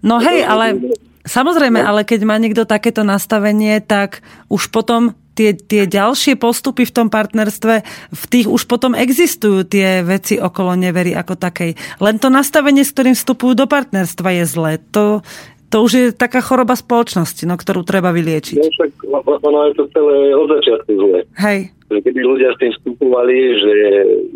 [0.05, 0.77] No hej, ale
[1.25, 1.87] samozrejme, no.
[1.89, 7.07] ale keď má niekto takéto nastavenie, tak už potom tie, tie ďalšie postupy v tom
[7.11, 11.75] partnerstve, v tých už potom existujú tie veci okolo nevery ako takej.
[11.99, 14.73] Len to nastavenie, s ktorým vstupujú do partnerstva je zlé.
[14.95, 15.19] To,
[15.67, 18.55] to už je taká choroba spoločnosti, no, ktorú treba vyliečiť.
[18.55, 18.89] No však
[19.43, 21.19] ono je to celé od začiatku zlé.
[21.35, 21.59] Hej.
[21.85, 23.75] Keby ľudia s tým vstupovali, že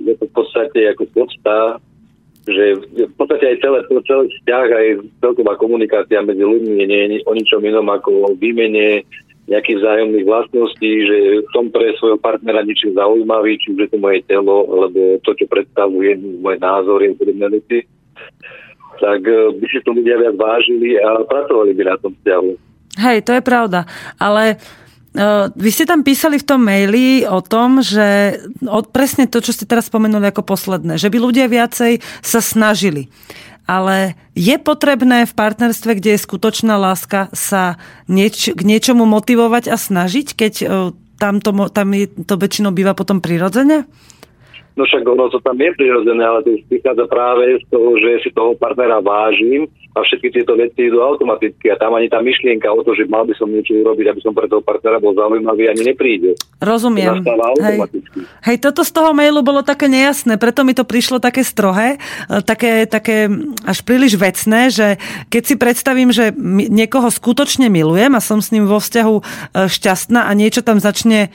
[0.05, 1.81] je to v podstate ako podsta,
[2.49, 2.65] že
[3.05, 4.87] v podstate aj celé, celý vzťah, aj
[5.21, 9.05] celková komunikácia medzi ľuďmi nie je o ničom inom ako výmene
[9.49, 11.17] nejakých vzájomných vlastností, že
[11.49, 15.49] som pre svojho partnera ničím zaujímavý, či už je to moje telo, alebo to, čo
[15.49, 17.81] predstavuje moje názory a podobné veci,
[19.01, 22.51] tak eh, by si to ľudia viac vážili a pracovali by na tom vzťahu.
[22.99, 23.89] Hej, to je pravda.
[24.21, 24.61] Ale
[25.57, 29.65] vy ste tam písali v tom maili o tom, že od, presne to, čo ste
[29.65, 33.09] teraz spomenuli ako posledné, že by ľudia viacej sa snažili
[33.69, 37.77] ale je potrebné v partnerstve, kde je skutočná láska, sa
[38.09, 40.65] nieč, k niečomu motivovať a snažiť, keď e,
[41.21, 43.85] tam to, tam je, to väčšinou býva potom prirodzene?
[44.73, 48.29] No však ono to tam je prirodzené, ale to vychádza práve z toho, že si
[48.33, 52.79] toho partnera vážim a všetky tieto veci idú automaticky a tam ani tá myšlienka o
[52.81, 55.83] to, že mal by som niečo urobiť, aby som pre toho partnera bol zaujímavý, ani
[55.83, 56.39] nepríde.
[56.63, 57.19] Rozumiem.
[57.59, 57.77] Hej.
[58.47, 61.99] Hej, toto z toho mailu bolo také nejasné, preto mi to prišlo také strohé,
[62.31, 63.27] e, také, také
[63.67, 64.95] až príliš vecné, že
[65.27, 66.31] keď si predstavím, že
[66.71, 69.23] niekoho skutočne milujem a som s ním vo vzťahu e,
[69.67, 71.29] šťastná a niečo tam začne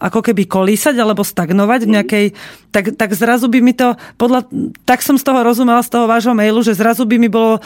[0.00, 2.26] ako keby kolísať alebo stagnovať v nejakej,
[2.74, 4.48] tak, tak zrazu by mi to, podľa,
[4.82, 7.62] tak som z toho rozumela z toho vášho mailu, že zrazu by mi bolo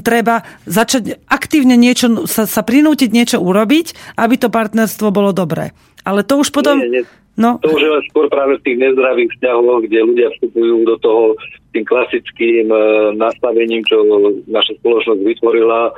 [0.00, 5.76] treba začať aktívne niečo, sa, sa prinútiť niečo urobiť, aby to partnerstvo bolo dobré.
[6.06, 6.80] Ale to už potom...
[6.80, 7.04] Nie, nie.
[7.38, 7.62] No.
[7.62, 11.38] To už je skôr práve v tých nezdravých vzťahoch, kde ľudia vstupujú do toho
[11.70, 12.78] tým klasickým e,
[13.14, 14.02] nastavením, čo
[14.50, 15.94] naša spoločnosť vytvorila,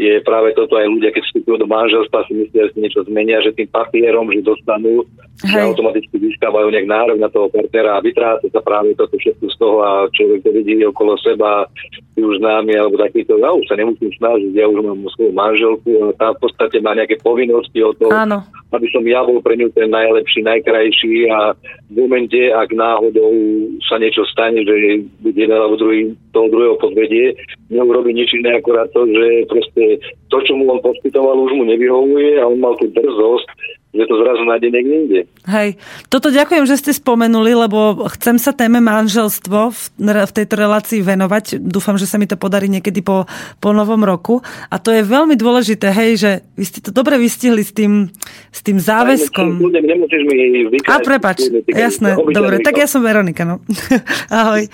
[0.00, 3.44] je práve toto aj ľudia, keď vstupujú do manželstva, si myslia, že si niečo zmenia,
[3.44, 5.04] že tým papierom, že dostanú,
[5.44, 5.52] Hej.
[5.52, 9.56] že automaticky získavajú nejak nárok na toho partnera a vytráca sa práve toto všetko z
[9.60, 11.68] toho a človek to vidí okolo seba,
[12.16, 15.90] si už známy alebo takýto, ja už sa nemusím snažiť, ja už mám svoju manželku
[16.00, 18.40] a tá v podstate má nejaké povinnosti o to, Áno.
[18.70, 21.58] Aby som ja bol pre ňu ten najlepší, najkrajší a
[21.90, 23.34] v momente, ak náhodou
[23.82, 27.34] sa niečo stane, že jeden alebo druhý toho druhého podvedie,
[27.70, 29.82] neurobi nič iné akorát to, že proste
[30.30, 33.48] to, čo mu on poskytoval, už mu nevyhovuje a on mal tú drzosť,
[33.90, 35.20] že to zrazu nájde niekde inde.
[35.50, 35.74] Hej,
[36.06, 41.58] toto ďakujem, že ste spomenuli, lebo chcem sa téme manželstvo v, v tejto relácii venovať.
[41.58, 43.26] Dúfam, že sa mi to podarí niekedy po,
[43.58, 44.46] po novom roku.
[44.70, 48.06] A to je veľmi dôležité, hej, že vy ste to dobre vystihli s tým,
[48.54, 49.58] s tým záväzkom.
[49.58, 53.58] Aj, nemusíš mi A prepač, jasné, dobre, tak ja som Veronika, no.
[54.30, 54.70] Ahoj.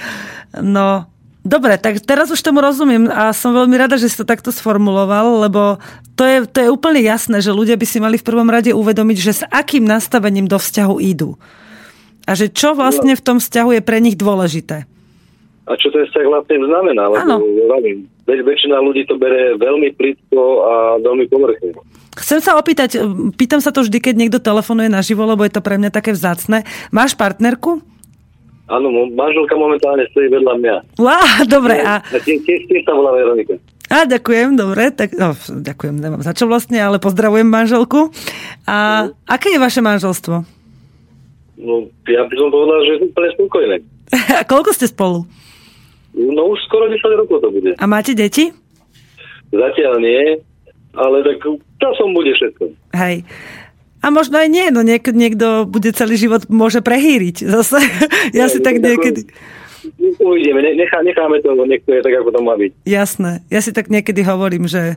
[0.60, 1.08] No,
[1.46, 5.46] Dobre, tak teraz už tomu rozumiem a som veľmi rada, že si to takto sformuloval,
[5.46, 5.78] lebo
[6.16, 9.16] to je, to je úplne jasné, že ľudia by si mali v prvom rade uvedomiť,
[9.20, 11.36] že s akým nastavením do vzťahu idú.
[12.26, 14.88] A že čo vlastne v tom vzťahu je pre nich dôležité.
[15.66, 17.10] A čo ten vzťah vlastne znamená?
[18.26, 21.78] Veď väčšina ľudí to bere veľmi plitko a veľmi povrchne.
[22.16, 22.98] Chcem sa opýtať,
[23.36, 26.64] pýtam sa to vždy, keď niekto telefonuje naživo, lebo je to pre mňa také vzácne.
[26.90, 27.84] Máš partnerku?
[28.66, 30.76] Áno, manželka momentálne stojí vedľa mňa.
[30.98, 31.78] Wow, dobre.
[31.86, 33.54] A, a tiež, tiež sa volá Veronika.
[33.86, 38.10] A ďakujem, dobre, tak no, ďakujem, nemám za čo vlastne, ale pozdravujem manželku.
[38.66, 39.30] A mm.
[39.30, 40.42] aké je vaše manželstvo?
[41.56, 41.74] No,
[42.10, 43.76] ja by som povedal, že je úplne spokojné.
[44.40, 45.24] A koľko ste spolu?
[46.16, 47.76] No už skoro 10 rokov to bude.
[47.76, 48.50] A máte deti?
[49.52, 50.42] Zatiaľ nie,
[50.96, 51.44] ale tak
[51.78, 52.64] časom bude všetko.
[52.96, 53.22] Hej.
[54.02, 57.46] A možno aj nie, no niek- niekto bude celý život môže prehýriť.
[57.46, 57.78] Zase
[58.38, 59.30] ja si tak niekedy...
[60.16, 62.72] Uvidíme, nechá, necháme to, nech to je tak, ako to má byť.
[62.88, 63.44] Jasné.
[63.52, 64.96] Ja si tak niekedy hovorím, že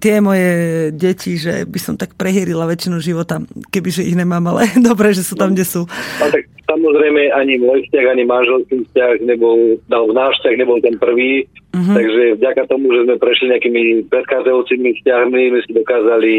[0.00, 0.48] tie moje
[0.96, 3.38] deti, že by som tak prehýrila väčšinu života,
[3.70, 5.84] kebyže ich nemám, ale dobre, že sú tam, kde sú.
[6.20, 10.78] No, tak samozrejme ani môj vzťah, ani manželský vzťah nebol, dal v náš vzťah nebol
[10.84, 11.94] ten prvý, uh-huh.
[11.96, 16.34] takže vďaka tomu, že sme prešli nejakými predchádzajúcimi vzťahmi, my si dokázali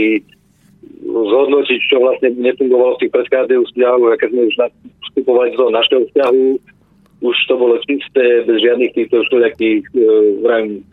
[1.09, 4.55] zhodnotiť, čo vlastne nefungovalo v tých predchádzajúcich vzťahoch a keď sme už
[5.09, 6.45] vstupovali do našeho vzťahu,
[7.19, 9.99] už to bolo čisté, bez žiadnych týchto všelijakých e,
[10.39, 10.83] vrajím, e,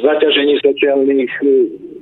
[0.00, 1.48] zaťažení sociálnych, e,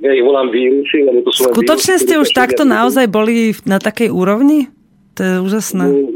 [0.03, 4.11] ja ich volám vírusy, lebo to sú Skutočne ste už takto naozaj boli na takej
[4.11, 4.71] úrovni?
[5.15, 5.83] To je úžasné.
[5.83, 6.11] No,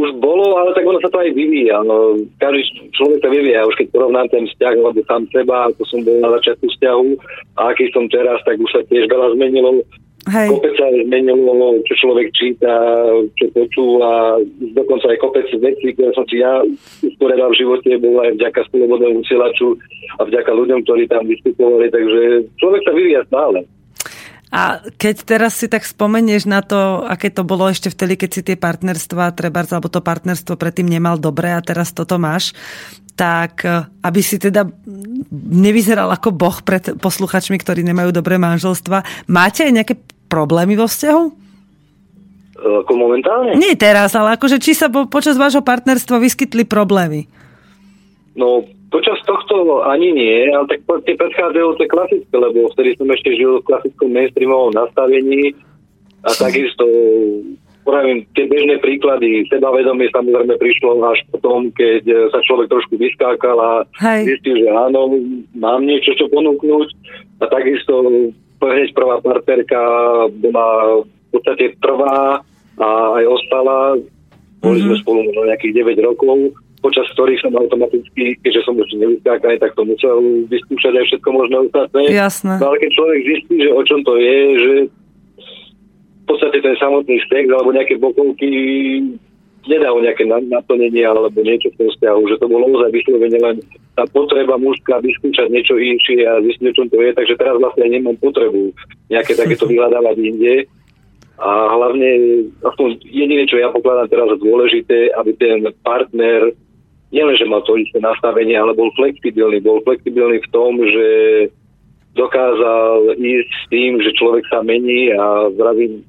[0.00, 1.82] už bolo, ale tak ono sa to aj vyvíja.
[1.84, 2.62] No, každý
[2.94, 3.68] človek sa vyvíja.
[3.68, 7.08] Už keď porovnám ten vzťah, alebo sám seba, ako som bol na začiatku vzťahu
[7.58, 9.84] a aký som teraz, tak už sa tiež veľa zmenilo.
[10.28, 10.52] Hej.
[10.52, 12.68] Kopec sa zmenilo, čo človek číta,
[13.40, 14.36] čo počúva,
[14.76, 16.60] dokonca aj kopec vecí, ktoré som si ja
[17.00, 19.80] usporiadal v živote, bol aj vďaka spolobodnému vysielaču
[20.20, 23.64] a vďaka ľuďom, ktorí tam vystupovali, takže človek sa vyvíja stále.
[24.50, 28.42] A keď teraz si tak spomenieš na to, aké to bolo ešte vtedy, keď si
[28.42, 32.50] tie partnerstva, treba, alebo to partnerstvo predtým nemal dobre a teraz toto máš,
[33.14, 34.66] tak eh, aby si teda
[35.54, 39.94] nevyzeral ako boh pred posluchačmi, ktorí nemajú dobré manželstva, máte aj nejaké
[40.26, 41.24] problémy vo vzťahu?
[42.60, 43.56] Ako momentálne?
[43.56, 47.24] Nie teraz, ale akože či sa po, počas vášho partnerstva vyskytli problémy?
[48.38, 53.62] No, Počas tohto ani nie, ale tak tie predchádzajúce klasické, lebo vtedy som ešte žil
[53.62, 55.54] v klasickom mainstreamovom nastavení
[56.26, 56.84] a takisto
[57.80, 63.72] Pravím, tie bežné príklady, sebavedomie samozrejme prišlo až potom, keď sa človek trošku vyskákal a
[64.04, 64.36] Hej.
[64.36, 65.16] zistil, že áno,
[65.56, 66.88] mám niečo čo ponúknuť
[67.40, 68.04] a takisto
[68.60, 69.80] hneď prvá partnerka
[70.44, 72.44] bola v podstate prvá
[72.76, 73.96] a aj ostala.
[74.60, 74.86] Boli mm-hmm.
[74.92, 76.36] sme spolu možno nejakých 9 rokov
[76.80, 80.16] počas ktorých som automaticky, keďže som už nevyskákaný, tak to musel
[80.48, 82.00] vyskúšať aj všetko možné ostatné.
[82.08, 82.56] Jasné.
[82.56, 84.72] No ale keď človek zistí, že o čom to je, že
[86.20, 88.48] v podstate ten samotný stek alebo nejaké bokovky
[89.68, 93.56] nedá o nejaké naplnenie alebo niečo v tom vzťahu, že to bolo naozaj vyslovene len
[93.92, 97.84] tá potreba mužská vyskúšať niečo inšie a zistiť, o čom to je, takže teraz vlastne
[97.84, 98.72] nemám potrebu
[99.12, 100.54] nejaké takéto vyhľadávať inde.
[101.40, 102.08] A hlavne,
[102.60, 106.52] aspoň jediné, čo ja pokladám teraz za dôležité, aby ten partner
[107.10, 109.62] nielen, že mal to isté nastavenie, ale bol flexibilný.
[109.62, 111.06] Bol flexibilný v tom, že
[112.18, 116.02] dokázal ísť s tým, že človek sa mení a zdravím.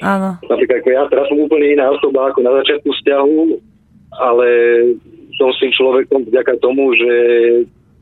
[0.00, 0.40] Áno.
[0.46, 3.38] Napríklad ako ja, teraz som úplne iná osoba ako na začiatku vzťahu,
[4.16, 4.48] ale
[5.36, 7.12] som s tým človekom vďaka tomu, že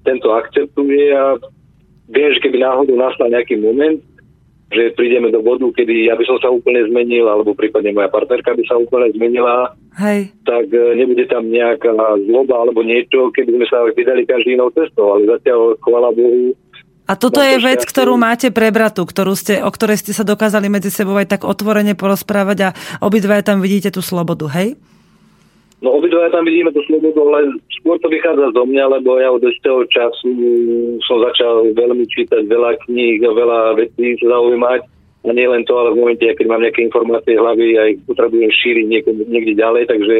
[0.06, 1.40] tento akceptuje a
[2.12, 3.98] viem, že keby náhodou nastal nejaký moment,
[4.74, 8.52] že prídeme do bodu, kedy ja by som sa úplne zmenil, alebo prípadne moja partnerka
[8.52, 10.34] by sa úplne zmenila, Hej.
[10.42, 11.94] tak e, nebude tam nejaká
[12.26, 16.52] zloba alebo niečo, keby sme sa vydali každý inou cestou, ale zatiaľ, chvala Bohu,
[17.04, 20.88] a toto je vec, ktorú máte prebratu, ktorú ste, o ktorej ste sa dokázali medzi
[20.88, 22.74] sebou aj tak otvorene porozprávať a
[23.04, 24.80] obidvaja tam vidíte tú slobodu, hej?
[25.84, 29.44] No obidvaja tam vidíme tú slobodu, ale skôr to vychádza zo mňa, lebo ja od
[29.44, 30.32] istého času
[31.04, 34.80] som začal veľmi čítať veľa kníh a veľa vecí sa zaujímať.
[35.24, 38.00] A nie len to, ale v momente, keď mám nejaké informácie v hlavy a ich
[38.08, 40.16] potrebujem šíriť niekde, niekde ďalej, takže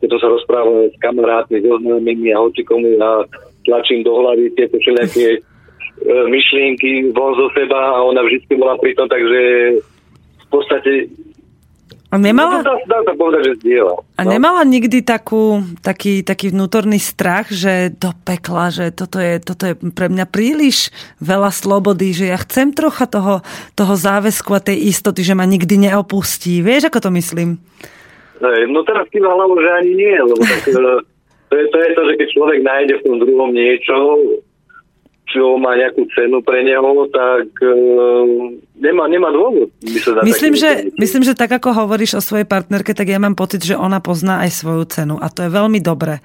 [0.00, 3.24] keď to sa rozprávam s kamarátmi, so známymi a hocikomu a
[3.68, 5.40] tlačím do hlavy tieto všelijaké e,
[6.28, 9.40] myšlienky von zo seba a ona vždy bola pri tom, takže
[10.40, 11.08] v podstate
[12.12, 12.60] a nemala...
[12.60, 14.04] No, dá, dá sa povedať, že zdieľa.
[14.20, 14.36] A no.
[14.36, 19.74] nemala nikdy takú, taký, taký vnútorný strach, že do pekla, že toto je, toto je
[19.96, 20.92] pre mňa príliš
[21.24, 23.40] veľa slobody, že ja chcem trocha toho,
[23.72, 26.60] toho záväzku a tej istoty, že ma nikdy neopustí.
[26.60, 27.56] Vieš, ako to myslím?
[28.44, 30.72] No teraz kýva hlavu, že ani nie, lebo tak, e,
[31.48, 33.96] to, je, to je to, že keď človek nájde v tom druhom niečo,
[35.32, 39.72] čo má nejakú cenu pre neho, tak uh, nemá, nemá dôvod.
[40.22, 43.74] Myslím že, myslím, že tak ako hovoríš o svojej partnerke, tak ja mám pocit, že
[43.74, 46.20] ona pozná aj svoju cenu a to je veľmi dobré.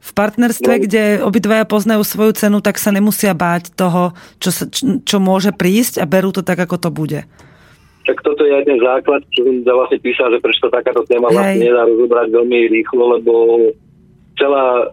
[0.00, 0.82] V partnerstve, no.
[0.86, 4.64] kde obidvaja poznajú svoju cenu, tak sa nemusia báť toho, čo, sa,
[5.02, 7.20] čo, môže prísť a berú to tak, ako to bude.
[8.06, 11.58] Tak toto je aj ten základ, čo som vlastne písal, že prečo takáto téma vlastne
[11.58, 13.32] nedá rozobrať veľmi rýchlo, lebo
[14.38, 14.86] celá,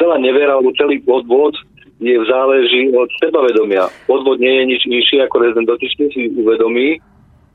[0.00, 1.52] celá nevera, alebo celý odvod
[1.98, 3.90] je záleží od sebavedomia.
[4.06, 7.02] Odvod nie je nič nižší, ako ten dotyčný si uvedomí,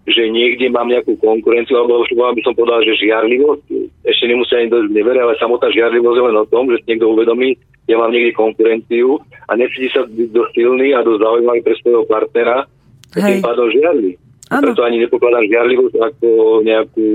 [0.03, 3.64] že niekde mám nejakú konkurenciu, alebo by som povedal, že žiarlivosť,
[4.03, 7.15] ešte nemusí ani dosť nevere, ale samotná žiarlivosť je len o tom, že si niekto
[7.15, 7.56] uvedomí,
[7.88, 12.68] ja mám niekde konkurenciu a necíti sa dosť silný a dosť zaujímavý pre svojho partnera,
[13.14, 14.20] a tým pádom žiarli.
[14.52, 16.28] Preto ani nepokladám žiarlivosť ako
[16.68, 17.07] nejakú,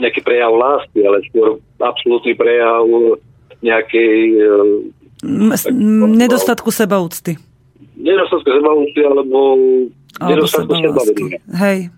[0.00, 2.88] nejaký prejav lásky, ale skôr absolútny prejav
[3.60, 4.40] nejakej
[6.16, 7.36] nedostatku sebaúcty.
[7.96, 9.58] Nedostatku sebaúcty alebo,
[10.22, 11.40] alebo nedostatku sebavedomia.
[11.52, 11.90] Hej.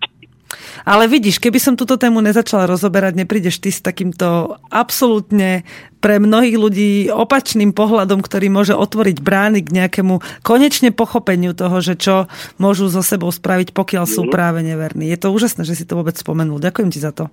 [0.83, 5.63] Ale vidíš, keby som túto tému nezačala rozoberať, neprídeš ty s takýmto absolútne
[5.99, 11.99] pre mnohých ľudí opačným pohľadom, ktorý môže otvoriť brány k nejakému konečne pochopeniu toho, že
[11.99, 14.35] čo môžu so sebou spraviť, pokiaľ sú mm-hmm.
[14.35, 15.11] práve neverní.
[15.11, 16.63] Je to úžasné, že si to vôbec spomenul.
[16.63, 17.27] Ďakujem ti za to.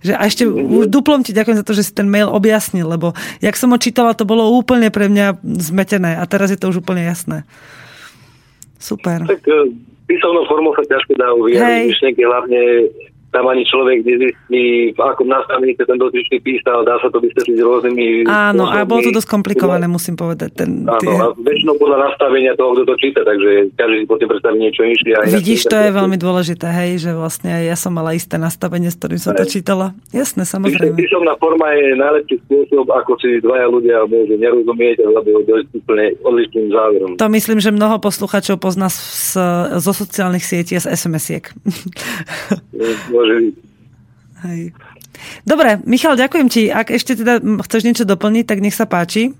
[0.00, 0.88] Že, a ešte mm-hmm.
[0.88, 3.12] duplom ti ďakujem za to, že si ten mail objasnil, lebo
[3.44, 6.80] jak som ho čítala, to bolo úplne pre mňa zmetené a teraz je to už
[6.80, 7.44] úplne jasné.
[8.80, 9.28] Super.
[9.28, 9.76] Tak eh,
[10.06, 12.60] písomnou formou sa ťažko dá vyjadriť myšlienky, hlavne
[13.36, 17.58] tam ani človek nezistí, v akom nastavení sa ten dotyčný písal, dá sa to vysvetliť
[17.60, 18.24] rôznymi...
[18.24, 20.64] Áno, a bolo to dosť komplikované, musím povedať.
[20.64, 21.12] Ten, áno, tie...
[21.12, 25.12] a väčšinou podľa nastavenia toho, kto to číta, takže každý si potom predstaví niečo inšie.
[25.28, 29.20] Vidíš, to je veľmi dôležité, hej, že vlastne ja som mala isté nastavenie, s ktorým
[29.20, 29.92] som to čítala.
[30.16, 30.96] Jasné, samozrejme.
[30.96, 36.66] Písomná forma je najlepší spôsob, ako si dvaja ľudia môžu nerozumieť, alebo dojsť úplne odlišným
[36.72, 37.10] záverom.
[37.20, 39.36] To myslím, že mnoho posluchačov pozná z,
[39.76, 41.52] zo sociálnych sietí a z SMS-iek.
[43.34, 43.54] Byť.
[44.46, 44.60] Hej.
[45.48, 46.68] Dobre, Michal, ďakujem ti.
[46.68, 49.32] Ak ešte teda chceš niečo doplniť, tak nech sa páči.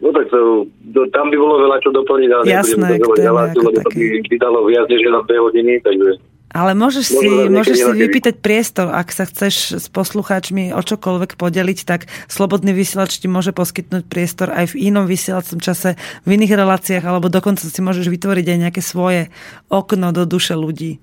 [0.00, 0.64] No tak to,
[0.96, 4.58] to, tam by bolo veľa čo doplniť, ale Jasné, nebudem to lebo to by vydalo
[4.64, 6.10] viac než na 2 hodiny, takže...
[6.50, 11.78] Ale môžeš si, môžeš si vypýtať priestor, ak sa chceš s poslucháčmi o čokoľvek podeliť,
[11.86, 15.94] tak Slobodný vysielač ti môže poskytnúť priestor aj v inom vysielacom čase,
[16.26, 19.30] v iných reláciách, alebo dokonca si môžeš vytvoriť aj nejaké svoje
[19.70, 20.98] okno do duše ľudí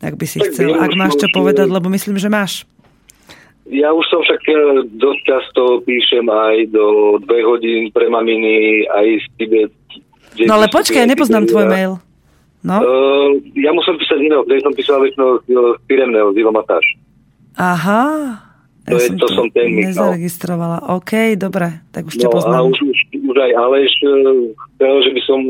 [0.00, 0.76] ak by si tak chcel.
[0.76, 2.68] Ak máš čo povedať, lebo myslím, že máš.
[3.66, 4.58] Ja už som však eh,
[4.94, 9.74] dosť často píšem aj do dve hodín pre maminy, aj z Tibet.
[10.46, 11.92] No ale počkaj, ja nepoznám tvoj mail.
[12.66, 12.82] No?
[12.82, 15.54] Uh, ja musím písať iného, kde som písal väčšinou z
[15.86, 16.86] firemného, z Ivo Matáš.
[17.54, 18.02] Aha.
[18.86, 20.94] To, ja je, to som ten Nezaregistrovala.
[20.98, 22.62] OK, dobre, tak už ťa no, poznám.
[22.62, 22.98] A už, už,
[23.36, 23.92] už aj Aleš
[24.80, 25.40] chcel, že by som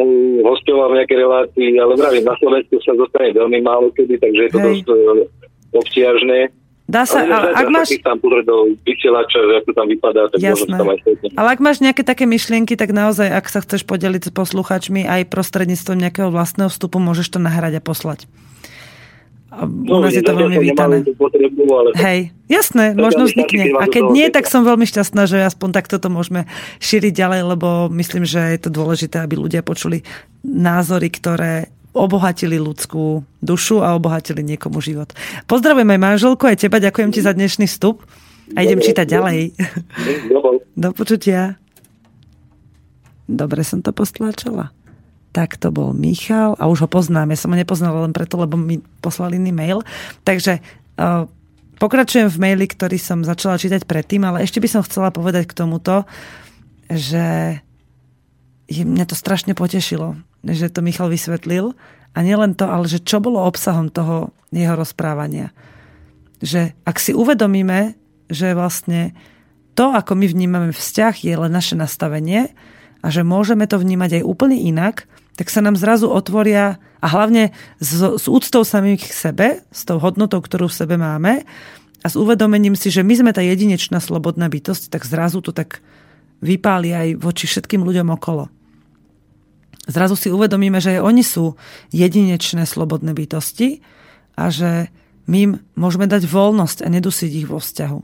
[0.43, 4.51] hostoval v nejakej relácii, ale vravím, na Slovensku sa zostane veľmi málo kedy, takže je
[4.51, 4.67] to Hej.
[4.67, 6.39] dosť uh, obťažné.
[6.87, 7.99] Dá sa, ale, ale ak máš...
[7.99, 8.57] tam do
[8.87, 10.71] vysielača, že ako tam vypadá, tak Jasné.
[10.71, 10.99] tam aj
[11.35, 15.27] Ale ak máš nejaké také myšlienky, tak naozaj, ak sa chceš podeliť s posluchačmi aj
[15.27, 18.31] prostredníctvom nejakého vlastného vstupu, môžeš to nahrať a poslať.
[19.55, 21.07] U nás je to veľmi vítané.
[21.95, 23.79] Hej, jasné, možno vznikne.
[23.79, 26.51] A keď nie, tak som veľmi šťastná, že aspoň takto to môžeme
[26.83, 30.03] šíriť ďalej, lebo myslím, že je to dôležité, aby ľudia počuli
[30.43, 35.15] názory, ktoré obohatili ľudskú dušu a obohatili niekomu život.
[35.49, 38.05] Pozdravujem aj manželku, aj teba, ďakujem ti za dnešný vstup
[38.53, 39.57] a idem čítať ďalej.
[40.77, 41.57] Do počutia.
[43.27, 44.75] Dobre som to postláčala
[45.37, 47.37] tak to bol Michal a už ho poznám.
[47.37, 49.85] Ja som ho nepoznala len preto, lebo mi poslal iný mail.
[50.25, 51.29] Takže uh,
[51.77, 55.57] pokračujem v maili, ktorý som začala čítať predtým, ale ešte by som chcela povedať k
[55.61, 56.09] tomuto,
[56.89, 57.61] že
[58.65, 61.77] je, mňa to strašne potešilo, že to Michal vysvetlil.
[62.17, 65.53] A nielen to, ale že čo bolo obsahom toho jeho rozprávania.
[66.41, 67.93] Že ak si uvedomíme,
[68.33, 69.13] že vlastne
[69.77, 72.57] to, ako my vnímame vzťah, je len naše nastavenie
[73.05, 75.05] a že môžeme to vnímať aj úplne inak,
[75.37, 80.01] tak sa nám zrazu otvoria a hlavne s, s úctou samým k sebe, s tou
[80.01, 81.45] hodnotou, ktorú v sebe máme
[82.01, 85.85] a s uvedomením si, že my sme tá jedinečná slobodná bytosť, tak zrazu to tak
[86.41, 88.49] vypáli aj voči všetkým ľuďom okolo.
[89.87, 91.55] Zrazu si uvedomíme, že oni sú
[91.95, 93.85] jedinečné slobodné bytosti
[94.35, 94.91] a že
[95.31, 98.01] my im môžeme dať voľnosť a nedusiť ich vo vzťahu.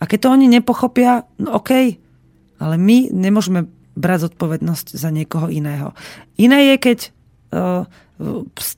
[0.00, 3.68] A keď to oni nepochopia, no okej, okay, ale my nemôžeme
[4.00, 5.92] brať zodpovednosť za niekoho iného.
[6.40, 6.98] Iné je, keď
[7.52, 7.84] uh,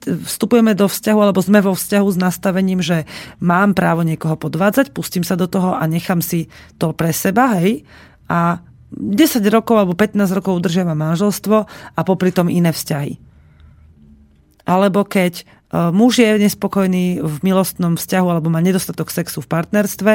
[0.06, 3.08] vstupujeme do vzťahu alebo sme vo vzťahu s nastavením, že
[3.42, 6.46] mám právo niekoho podvádzať, pustím sa do toho a nechám si
[6.78, 7.82] to pre seba, hej,
[8.30, 8.62] a
[8.92, 11.56] 10 rokov alebo 15 rokov udržiava manželstvo
[11.96, 13.18] a popri tom iné vzťahy.
[14.62, 15.44] Alebo keď e,
[15.90, 20.12] muž je nespokojný v milostnom vzťahu alebo má nedostatok sexu v partnerstve,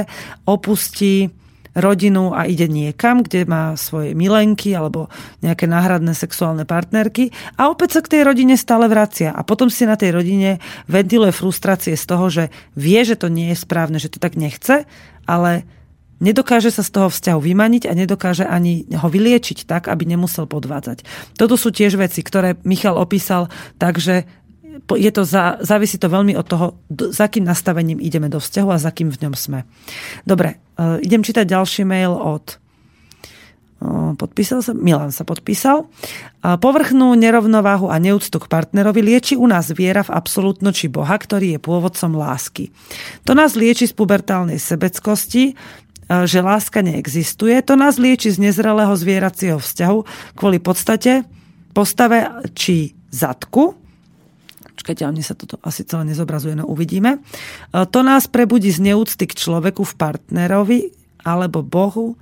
[0.47, 1.33] opustí
[1.77, 5.13] rodinu a ide niekam, kde má svoje milenky alebo
[5.45, 9.29] nejaké náhradné sexuálne partnerky a opäť sa k tej rodine stále vracia.
[9.29, 10.57] A potom si na tej rodine
[10.89, 12.43] ventiluje frustrácie z toho, že
[12.73, 14.89] vie, že to nie je správne, že to tak nechce,
[15.29, 15.69] ale
[16.17, 21.05] nedokáže sa z toho vzťahu vymaniť a nedokáže ani ho vyliečiť tak, aby nemusel podvádzať.
[21.37, 24.25] Toto sú tiež veci, ktoré Michal opísal tak, že
[24.85, 28.77] je to za, závisí to veľmi od toho, za akým nastavením ideme do vzťahu a
[28.77, 29.65] za kým v ňom sme.
[30.23, 32.61] Dobre, uh, idem čítať ďalší mail od
[33.81, 35.89] uh, podpísal sa, Milan sa podpísal.
[36.43, 41.17] Uh, povrchnú nerovnováhu a neúctu k partnerovi lieči u nás viera v absolútno či Boha,
[41.17, 42.69] ktorý je pôvodcom lásky.
[43.25, 45.57] To nás lieči z pubertálnej sebeckosti,
[46.07, 47.59] že láska neexistuje.
[47.67, 49.99] To nás lieči z nezrelého zvieracieho vzťahu
[50.39, 51.27] kvôli podstate,
[51.75, 53.75] postave či zadku,
[54.77, 57.17] Počkajte, a mne sa toto asi celé nezobrazuje, no uvidíme.
[57.17, 57.19] E,
[57.89, 60.79] to nás prebudí z neúcty k človeku v partnerovi
[61.25, 62.13] alebo Bohu,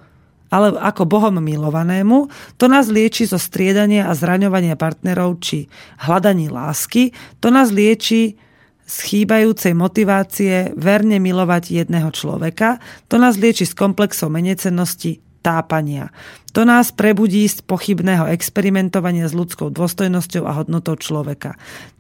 [0.48, 5.68] ale ako Bohom milovanému, to nás lieči zo striedania a zraňovania partnerov či
[6.00, 7.12] hľadaní lásky,
[7.44, 8.40] to nás lieči
[8.86, 12.80] z chýbajúcej motivácie verne milovať jedného človeka,
[13.12, 16.10] to nás lieči z komplexov menecenosti tápania.
[16.58, 21.54] To nás prebudí z pochybného experimentovania s ľudskou dôstojnosťou a hodnotou človeka.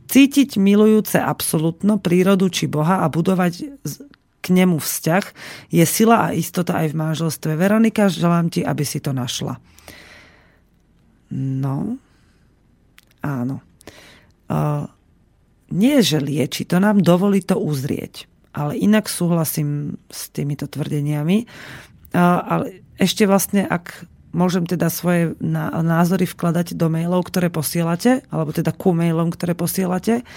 [0.09, 3.77] Cítiť milujúce absolútno prírodu či Boha a budovať
[4.41, 5.25] k nemu vzťah
[5.73, 7.57] je sila a istota aj v manželstve.
[7.57, 9.57] Veronika, želám ti, aby si to našla.
[11.33, 11.97] No,
[13.25, 13.65] áno.
[14.45, 14.85] Uh,
[15.73, 18.29] nie, že lieči, to nám dovolí to uzrieť.
[18.53, 21.49] Ale inak súhlasím s týmito tvrdeniami.
[22.13, 28.51] Uh, ale ešte vlastne, ak môžem teda svoje názory vkladať do mailov, ktoré posielate, alebo
[28.51, 30.27] teda ku mailom, ktoré posielate.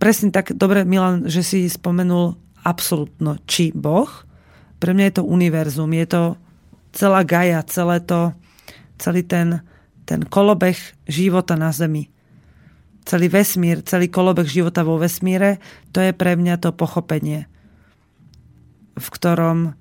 [0.00, 4.08] Presne tak, dobre Milan, že si spomenul absolútno či Boh.
[4.80, 6.22] Pre mňa je to univerzum, je to
[6.96, 8.32] celá Gaia, celé to,
[8.96, 9.60] celý ten,
[10.08, 12.08] ten kolobeh života na Zemi.
[13.04, 15.60] Celý vesmír, celý kolobeh života vo vesmíre,
[15.90, 17.44] to je pre mňa to pochopenie,
[18.94, 19.74] v ktorom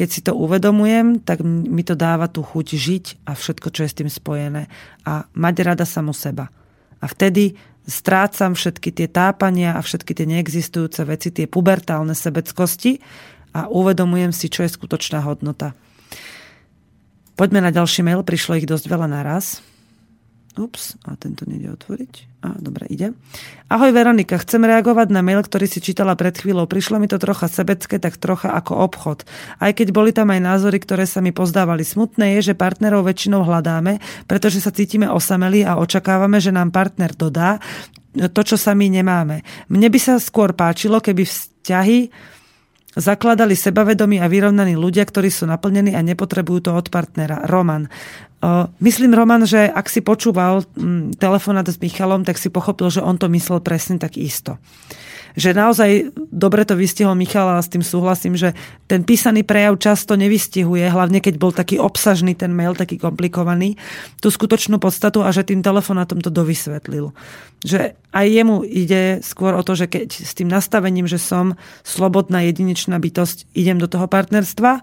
[0.00, 3.92] keď si to uvedomujem, tak mi to dáva tú chuť žiť a všetko, čo je
[3.92, 4.72] s tým spojené.
[5.04, 6.48] A mať rada samu seba.
[6.96, 12.96] A vtedy strácam všetky tie tápania a všetky tie neexistujúce veci, tie pubertálne sebeckosti
[13.52, 15.76] a uvedomujem si, čo je skutočná hodnota.
[17.36, 19.60] Poďme na ďalší mail, prišlo ich dosť veľa naraz.
[20.56, 22.29] Ups, a tento nejde otvoriť.
[22.40, 23.12] A, dobre, ide.
[23.68, 26.64] Ahoj Veronika, chcem reagovať na mail, ktorý si čítala pred chvíľou.
[26.64, 29.28] Prišlo mi to trocha sebecké, tak trocha ako obchod.
[29.60, 31.84] Aj keď boli tam aj názory, ktoré sa mi pozdávali.
[31.84, 37.12] Smutné je, že partnerov väčšinou hľadáme, pretože sa cítime osamelí a očakávame, že nám partner
[37.12, 37.60] dodá
[38.16, 39.44] to, čo sami nemáme.
[39.70, 41.98] Mne by sa skôr páčilo, keby vzťahy
[42.96, 47.46] zakladali sebavedomí a vyrovnaní ľudia, ktorí sú naplnení a nepotrebujú to od partnera.
[47.46, 47.86] Roman.
[48.80, 53.20] Myslím, Roman, že ak si počúval mm, telefonát s Michalom, tak si pochopil, že on
[53.20, 54.56] to myslel presne tak isto
[55.38, 58.54] že naozaj dobre to vystihol Michal a s tým súhlasím, že
[58.86, 63.78] ten písaný prejav často nevystihuje, hlavne keď bol taký obsažný ten mail, taký komplikovaný,
[64.18, 67.14] tú skutočnú podstatu a že tým telefonátom to dovysvetlil.
[67.62, 72.42] Že aj jemu ide skôr o to, že keď s tým nastavením, že som slobodná
[72.46, 74.82] jedinečná bytosť, idem do toho partnerstva,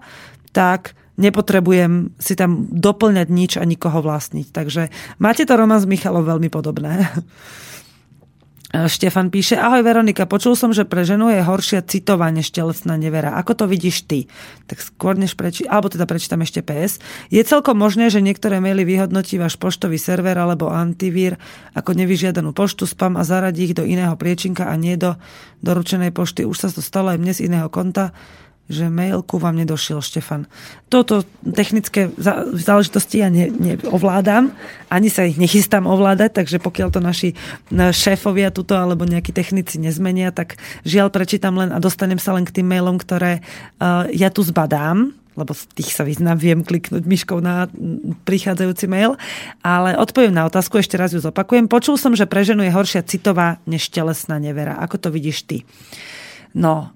[0.54, 4.46] tak nepotrebujem si tam doplňať nič a nikoho vlastniť.
[4.54, 4.82] Takže
[5.18, 7.04] máte to Roman s Michalom veľmi podobné.
[8.68, 13.00] E, Štefan píše, ahoj Veronika, počul som, že pre ženu je horšia citová než telesná
[13.00, 13.32] nevera.
[13.40, 14.28] Ako to vidíš ty?
[14.68, 15.64] Tak skôr než preči...
[15.64, 17.00] alebo teda prečítam ešte PS.
[17.32, 21.40] Je celkom možné, že niektoré maily vyhodnotí váš poštový server alebo antivír
[21.72, 25.16] ako nevyžiadanú poštu, spam a zaradí ich do iného priečinka a nie do
[25.64, 26.44] doručenej pošty.
[26.44, 28.12] Už sa to stalo aj mne z iného konta
[28.68, 30.44] že mailku vám nedošiel Štefan.
[30.92, 32.12] Toto technické
[32.54, 34.52] záležitosti ja ne, neovládam,
[34.92, 37.32] ani sa ich nechystám ovládať, takže pokiaľ to naši
[37.72, 42.60] šéfovia tuto alebo nejakí technici nezmenia, tak žiaľ prečítam len a dostanem sa len k
[42.60, 43.40] tým mailom, ktoré
[43.80, 47.70] uh, ja tu zbadám, lebo z tých sa vyznám, viem kliknúť myškou na
[48.26, 49.14] prichádzajúci mail,
[49.62, 51.70] ale odpoviem na otázku, ešte raz ju zopakujem.
[51.70, 54.76] Počul som, že pre ženu je horšia citová než telesná nevera.
[54.82, 55.62] Ako to vidíš ty?
[56.58, 56.90] No,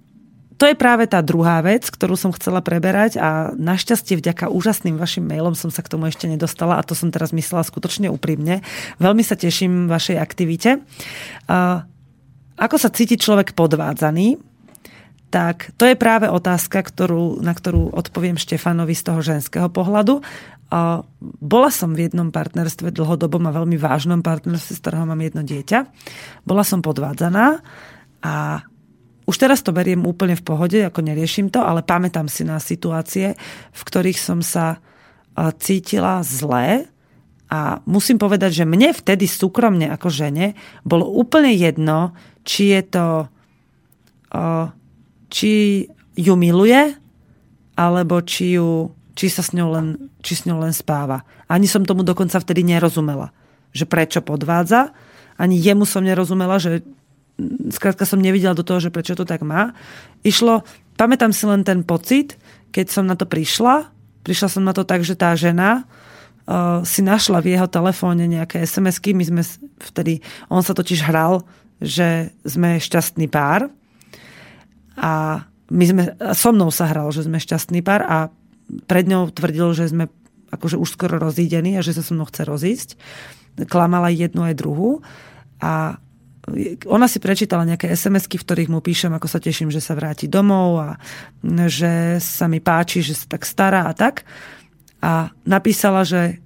[0.56, 5.24] to je práve tá druhá vec, ktorú som chcela preberať a našťastie vďaka úžasným vašim
[5.24, 8.64] mailom som sa k tomu ešte nedostala a to som teraz myslela skutočne úprimne.
[8.98, 10.82] Veľmi sa teším vašej aktivite.
[12.56, 14.52] Ako sa cíti človek podvádzaný?
[15.32, 20.20] tak to je práve otázka, ktorú, na ktorú odpoviem Štefanovi z toho ženského pohľadu.
[21.40, 25.88] Bola som v jednom partnerstve dlhodobom a veľmi vážnom partnerstve, z ktorého mám jedno dieťa.
[26.44, 27.64] Bola som podvádzaná
[28.20, 28.60] a
[29.26, 33.38] už teraz to beriem úplne v pohode, ako neriešim to, ale pamätám si na situácie,
[33.70, 34.82] v ktorých som sa
[35.62, 36.90] cítila zle
[37.52, 43.06] a musím povedať, že mne vtedy súkromne ako žene bolo úplne jedno, či je to
[45.28, 45.84] či
[46.16, 46.96] ju miluje,
[47.76, 51.24] alebo či, ju, či sa s ňou len, či s ňou len spáva.
[51.48, 53.32] Ani som tomu dokonca vtedy nerozumela,
[53.76, 54.92] že prečo podvádza.
[55.36, 56.84] Ani jemu som nerozumela, že
[57.72, 59.72] skrátka som nevidela do toho, že prečo to tak má.
[60.22, 60.62] Išlo,
[61.00, 62.36] pamätám si len ten pocit,
[62.72, 63.88] keď som na to prišla.
[64.22, 65.84] Prišla som na to tak, že tá žena
[66.46, 69.16] uh, si našla v jeho telefóne nejaké SMS-ky.
[69.16, 69.42] My sme
[69.82, 70.22] vtedy,
[70.52, 71.42] on sa totiž hral,
[71.82, 73.68] že sme šťastný pár
[74.94, 75.42] a
[75.72, 76.02] my sme,
[76.36, 78.16] so mnou sa hral, že sme šťastný pár a
[78.86, 80.12] pred ňou tvrdil, že sme
[80.52, 82.90] akože už skoro rozídení a že sa so mnou chce rozísť.
[83.72, 85.00] Klamala jednu aj druhú
[85.58, 85.96] a
[86.90, 90.26] ona si prečítala nejaké SMS-ky, v ktorých mu píšem, ako sa teším, že sa vráti
[90.26, 90.88] domov a
[91.70, 94.26] že sa mi páči, že sa tak stará a tak.
[94.98, 96.42] A napísala, že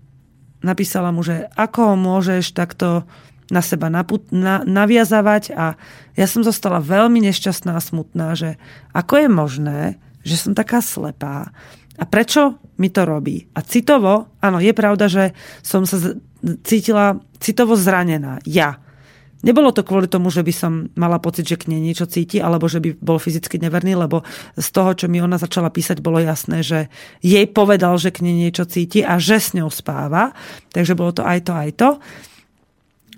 [0.60, 3.08] napísala mu, že ako môžeš takto
[3.48, 5.78] na seba naput- na, naviazavať a
[6.18, 8.60] ja som zostala veľmi nešťastná a smutná, že
[8.90, 9.80] ako je možné,
[10.26, 11.54] že som taká slepá
[11.96, 13.48] a prečo mi to robí.
[13.56, 15.32] A citovo, áno, je pravda, že
[15.64, 15.96] som sa
[16.66, 18.42] cítila citovo zranená.
[18.44, 18.82] Ja.
[19.44, 22.72] Nebolo to kvôli tomu, že by som mala pocit, že k nej niečo cíti, alebo
[22.72, 24.24] že by bol fyzicky neverný, lebo
[24.56, 26.88] z toho, čo mi ona začala písať, bolo jasné, že
[27.20, 30.32] jej povedal, že k nej niečo cíti a že s ňou spáva.
[30.72, 31.88] Takže bolo to aj to, aj to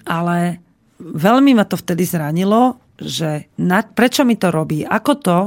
[0.08, 0.64] ale
[0.98, 5.38] veľmi ma to vtedy zranilo, že na, prečo mi to robí, ako to,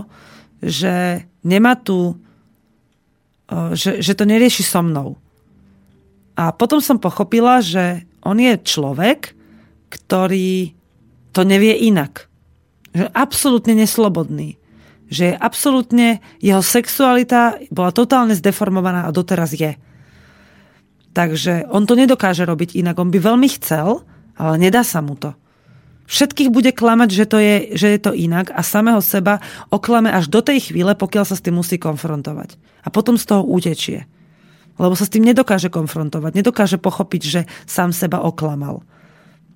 [0.61, 2.15] že nemá tu,
[3.73, 5.17] že, že to nerieši so mnou.
[6.37, 9.35] A potom som pochopila, že on je človek,
[9.91, 10.71] ktorý
[11.35, 12.31] to nevie inak.
[12.95, 14.55] Že je absolútne neslobodný.
[15.11, 16.07] Že je absolútne,
[16.39, 19.75] jeho sexualita bola totálne zdeformovaná a doteraz je.
[21.11, 22.95] Takže on to nedokáže robiť inak.
[22.95, 24.07] On by veľmi chcel,
[24.39, 25.35] ale nedá sa mu to.
[26.11, 29.39] Všetkých bude klamať, že, to je, že je to inak a samého seba
[29.71, 32.59] oklame až do tej chvíle, pokiaľ sa s tým musí konfrontovať.
[32.83, 34.03] A potom z toho utečie.
[34.75, 38.83] Lebo sa s tým nedokáže konfrontovať, nedokáže pochopiť, že sám seba oklamal.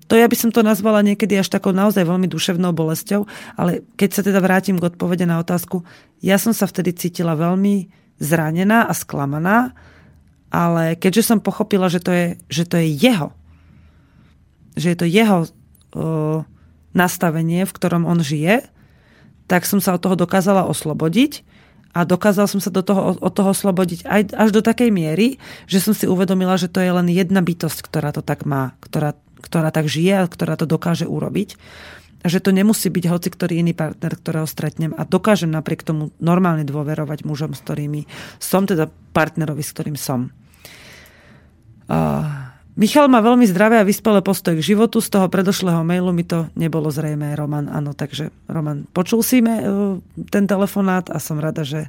[0.06, 3.26] To ja by som to nazvala niekedy až takou naozaj veľmi duševnou bolesťou,
[3.58, 5.82] ale keď sa teda vrátim k odpovede na otázku,
[6.22, 7.90] ja som sa vtedy cítila veľmi
[8.22, 9.74] zranená a sklamaná,
[10.48, 13.34] ale keďže som pochopila, že to je, že to je jeho,
[14.78, 16.46] že je to jeho uh,
[16.94, 18.64] nastavenie, v ktorom on žije,
[19.50, 21.42] tak som sa od toho dokázala oslobodiť
[21.96, 25.80] a dokázal som sa do toho, od toho oslobodiť aj, až do takej miery, že
[25.80, 29.16] som si uvedomila, že to je len jedna bytosť, ktorá to tak má, ktorá,
[29.46, 31.54] ktorá tak žije a ktorá to dokáže urobiť.
[32.26, 36.66] Že to nemusí byť hoci ktorý iný partner, ktorého stretnem a dokážem napriek tomu normálne
[36.66, 38.10] dôverovať mužom, s ktorými
[38.42, 40.34] som, teda partnerovi, s ktorým som.
[41.86, 42.46] Uh,
[42.76, 45.00] Michal má veľmi zdravé a vyspelé postoj k životu.
[45.00, 47.72] Z toho predošlého mailu mi to nebolo zrejme, Roman.
[47.72, 49.64] Áno, takže Roman, počul si me,
[50.28, 51.88] ten telefonát a som rada, že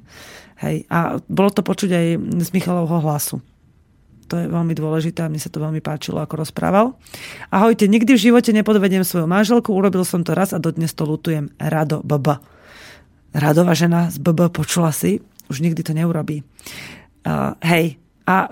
[0.64, 0.88] hej.
[0.88, 2.06] A bolo to počuť aj
[2.40, 3.44] z Michalovho hlasu.
[4.28, 6.99] To je veľmi dôležité a mne sa to veľmi páčilo, ako rozprával.
[7.52, 11.52] Ahojte, nikdy v živote nepodvediem svoju manželku, urobil som to raz a dodnes to lutujem.
[11.60, 12.44] Rado, BB.
[13.32, 15.24] Radová žena z BB, počula si?
[15.48, 16.44] Už nikdy to neurobí.
[17.28, 18.52] Uh, hej, a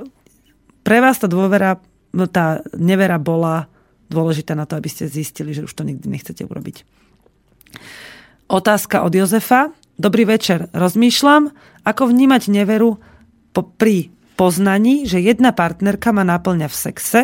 [0.83, 1.79] pre vás tá dôvera
[2.15, 3.67] No tá nevera bola
[4.07, 6.87] dôležitá na to, aby ste zistili, že už to nikdy nechcete urobiť.
[8.47, 9.75] Otázka od Jozefa.
[9.99, 10.71] Dobrý večer.
[10.71, 11.51] Rozmýšľam,
[11.83, 13.03] ako vnímať neveru
[13.51, 17.21] pri poznaní, že jedna partnerka ma náplňa v sexe,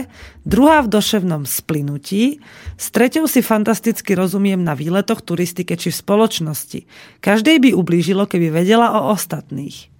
[0.47, 2.39] druhá v doševnom splynutí,
[2.79, 6.79] s treťou si fantasticky rozumiem na výletoch, turistike či v spoločnosti.
[7.19, 9.91] Každej by ublížilo, keby vedela o ostatných.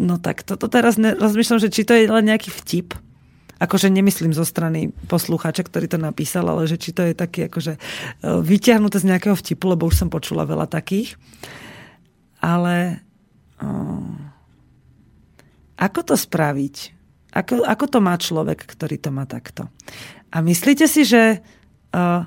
[0.00, 2.96] No tak toto teraz ne, rozmýšľam, že či to je len nejaký vtip,
[3.62, 7.78] akože nemyslím zo strany poslucháča, ktorý to napísal, ale že či to je také akože
[7.78, 7.80] e,
[8.42, 11.14] vyťahnuté z nejakého vtipu, lebo už som počula veľa takých.
[12.42, 12.98] Ale
[13.62, 14.31] o,
[15.82, 16.94] Ako to spraviť?
[17.34, 19.66] Ako, ako to má človek, ktorý to má takto?
[20.30, 22.22] A myslíte si, že uh,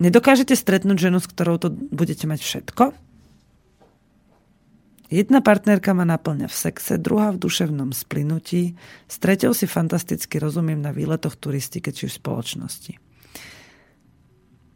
[0.00, 2.96] nedokážete stretnúť ženu, s ktorou to budete mať všetko?
[5.10, 8.78] Jedna partnerka ma naplňa v sexe, druhá v duševnom splynutí,
[9.10, 13.09] s treťou si fantasticky rozumiem na výletoch turistike či v spoločnosti.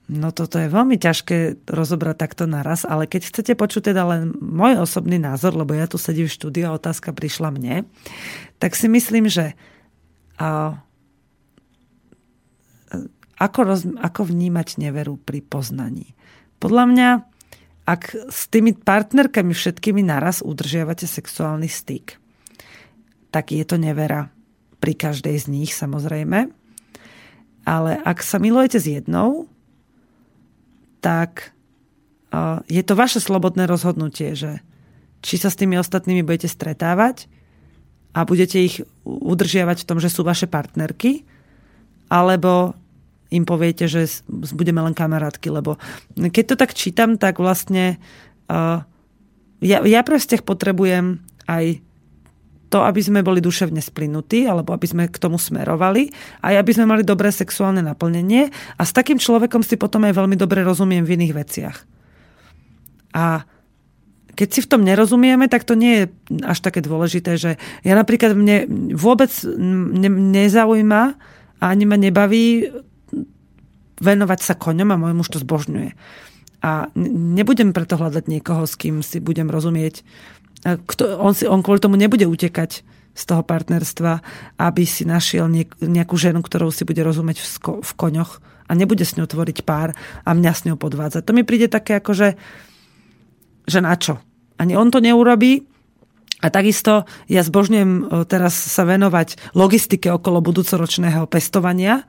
[0.05, 4.85] No toto je veľmi ťažké rozobrať takto naraz, ale keď chcete počuť teda len môj
[4.85, 7.89] osobný názor, lebo ja tu sedím v štúdiu a otázka prišla mne,
[8.61, 9.57] tak si myslím, že
[10.37, 10.77] a,
[13.41, 16.13] ako, roz, ako vnímať neveru pri poznaní.
[16.61, 17.09] Podľa mňa
[17.85, 22.17] ak s tými partnerkami všetkými naraz udržiavate sexuálny styk,
[23.29, 24.33] tak je to nevera
[24.81, 26.49] pri každej z nich samozrejme.
[27.65, 29.53] Ale ak sa milujete s jednou,
[31.05, 31.53] tak
[32.67, 34.65] je to vaše slobodné rozhodnutie, že
[35.21, 37.29] či sa s tými ostatnými budete stretávať
[38.17, 41.23] a budete ich udržiavať v tom, že sú vaše partnerky,
[42.09, 42.75] alebo
[43.31, 45.77] im poviete, že budeme len kamarátky, lebo
[46.17, 47.99] keď to tak čítam, tak vlastne
[48.51, 48.83] uh,
[49.65, 51.81] ja, ja vzťah potrebujem aj
[52.75, 56.11] to, aby sme boli duševne splynutí, alebo aby sme k tomu smerovali,
[56.43, 60.35] aj aby sme mali dobré sexuálne naplnenie a s takým človekom si potom aj veľmi
[60.35, 61.77] dobre rozumiem v iných veciach.
[63.15, 63.47] A
[64.35, 66.05] keď si v tom nerozumieme, tak to nie je
[66.43, 71.03] až také dôležité, že ja napríklad mne vôbec ne, nezaujíma
[71.63, 72.75] a ani ma nebaví
[74.03, 75.95] venovať sa koňom a môj muž to zbožňuje.
[76.67, 80.03] A nebudem preto hľadať niekoho, s kým si budem rozumieť.
[80.63, 84.23] Kto, on, si, on kvôli tomu nebude utekať z toho partnerstva,
[84.59, 85.47] aby si našiel
[85.79, 89.63] nejakú ženu, ktorou si bude rozumieť v, sko, v koňoch a nebude s ňou tvoriť
[89.63, 89.95] pár
[90.25, 91.23] a mňa s ňou podvádzať.
[91.23, 92.29] To mi príde také ako, že,
[93.71, 94.19] že na čo?
[94.59, 95.63] Ani on to neurobí,
[96.45, 102.05] a takisto ja zbožňujem e, teraz sa venovať logistike okolo budúcoročného pestovania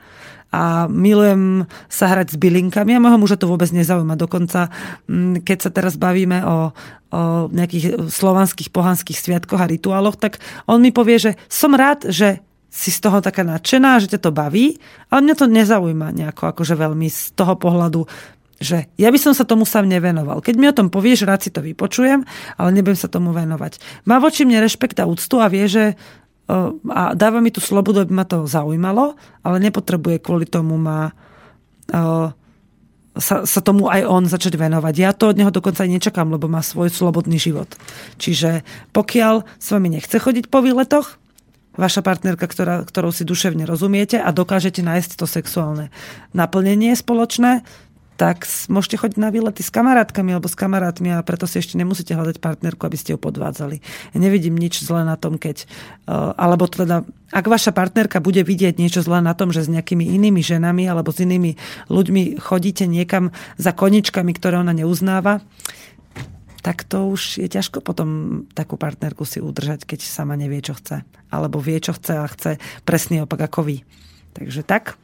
[0.56, 4.15] a milujem sa hrať s bylinkami a môjho muža to vôbec nezaujíma.
[4.15, 4.72] Dokonca,
[5.11, 6.72] mm, keď sa teraz bavíme o,
[7.11, 7.22] o
[7.52, 10.40] nejakých slovanských pohanských sviatkoch a rituáloch, tak
[10.72, 12.40] on mi povie, že som rád, že
[12.72, 14.80] si z toho taká nadšená, že ťa to baví,
[15.11, 18.03] ale mňa to nezaujíma nejako akože veľmi z toho pohľadu,
[18.60, 20.40] že ja by som sa tomu sám nevenoval.
[20.40, 22.23] Keď mi o tom povieš, rád si to vypočujem,
[22.56, 23.80] ale nebudem sa tomu venovať.
[24.07, 25.99] Má voči mne rešpekt a úctu a vie, že
[26.45, 31.09] a dáva mi tú slobodu, aby ma to zaujímalo, ale nepotrebuje kvôli tomu ma
[33.15, 34.93] sa, sa tomu aj on začať venovať.
[34.99, 37.72] Ja to od neho dokonca aj nečakám, lebo má svoj slobodný život.
[38.19, 38.61] Čiže
[38.91, 41.17] pokiaľ s vami nechce chodiť po výletoch,
[41.76, 45.91] vaša partnerka, ktorá, ktorou si duševne rozumiete a dokážete nájsť to sexuálne
[46.31, 47.67] naplnenie spoločné,
[48.15, 52.15] tak môžete chodiť na výlety s kamarátkami alebo s kamarátmi a preto si ešte nemusíte
[52.15, 53.83] hľadať partnerku, aby ste ju podvádzali.
[54.15, 55.67] Ja nevidím nič zlé na tom, keď...
[56.07, 57.03] Eh, alebo teda,
[57.35, 61.11] ak vaša partnerka bude vidieť niečo zlé na tom, že s nejakými inými ženami alebo
[61.11, 61.59] s inými
[61.91, 65.43] ľuďmi chodíte niekam za koničkami, ktoré ona neuznáva,
[66.65, 71.05] tak to už je ťažko potom takú partnerku si udržať, keď sama nevie, čo chce.
[71.29, 73.77] Alebo vie, čo chce a chce presný opak ako vy.
[74.33, 74.97] Takže tak.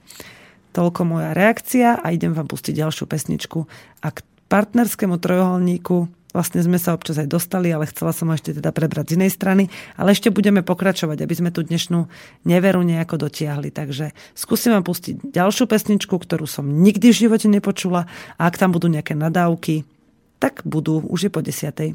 [0.71, 3.59] Toľko moja reakcia a idem vám pustiť ďalšiu pesničku.
[4.03, 8.55] A k partnerskému trojuholníku vlastne sme sa občas aj dostali, ale chcela som ho ešte
[8.55, 9.67] teda prebrať z inej strany.
[9.99, 12.07] Ale ešte budeme pokračovať, aby sme tú dnešnú
[12.47, 13.69] neveru nejako dotiahli.
[13.71, 18.07] Takže skúsim vám pustiť ďalšiu pesničku, ktorú som nikdy v živote nepočula
[18.39, 19.83] a ak tam budú nejaké nadávky,
[20.39, 21.93] tak budú, už je po desiatej.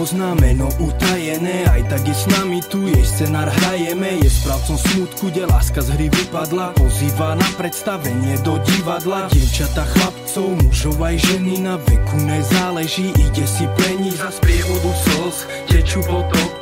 [0.00, 5.28] Pozná meno utajené Aj tak je s nami tu, jej scenár hrajeme Je správcom smutku,
[5.28, 9.28] kde láska z hry vypadla Pozýva na predstavenie do divadla.
[9.28, 15.36] Dievčata chlapcov, mužov aj ženy Na veku nezáleží, ide si pre nich Za sprievodu slz,
[15.68, 16.00] tečú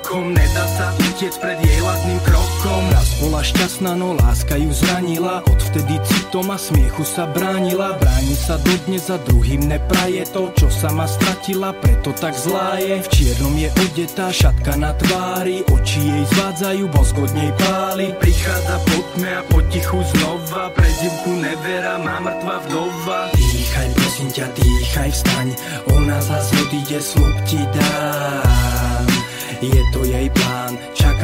[0.09, 2.83] potokom Nedá sa utiec pred jej ladným krokom.
[2.97, 5.45] Raz bola šťastná, no láska ju zranila.
[5.45, 7.93] Odvtedy citom a smiechu sa bránila.
[8.01, 13.05] Bráni sa dodnes za druhým nepraje to Čo sa ma stratila, preto tak zlá je.
[13.05, 15.61] Včera čiernom je odetá šatka na tvári.
[15.69, 18.07] Oči jej zvádzajú, bosk od nej páli.
[18.17, 20.73] Prichádza po tme a potichu znova.
[20.99, 23.31] Zimku nevera, má mŕtva vdova.
[23.39, 25.49] Dýchaj, prosím ťa, dýchaj, vstaň.
[25.95, 28.48] Ona zas odíde, slub ti dám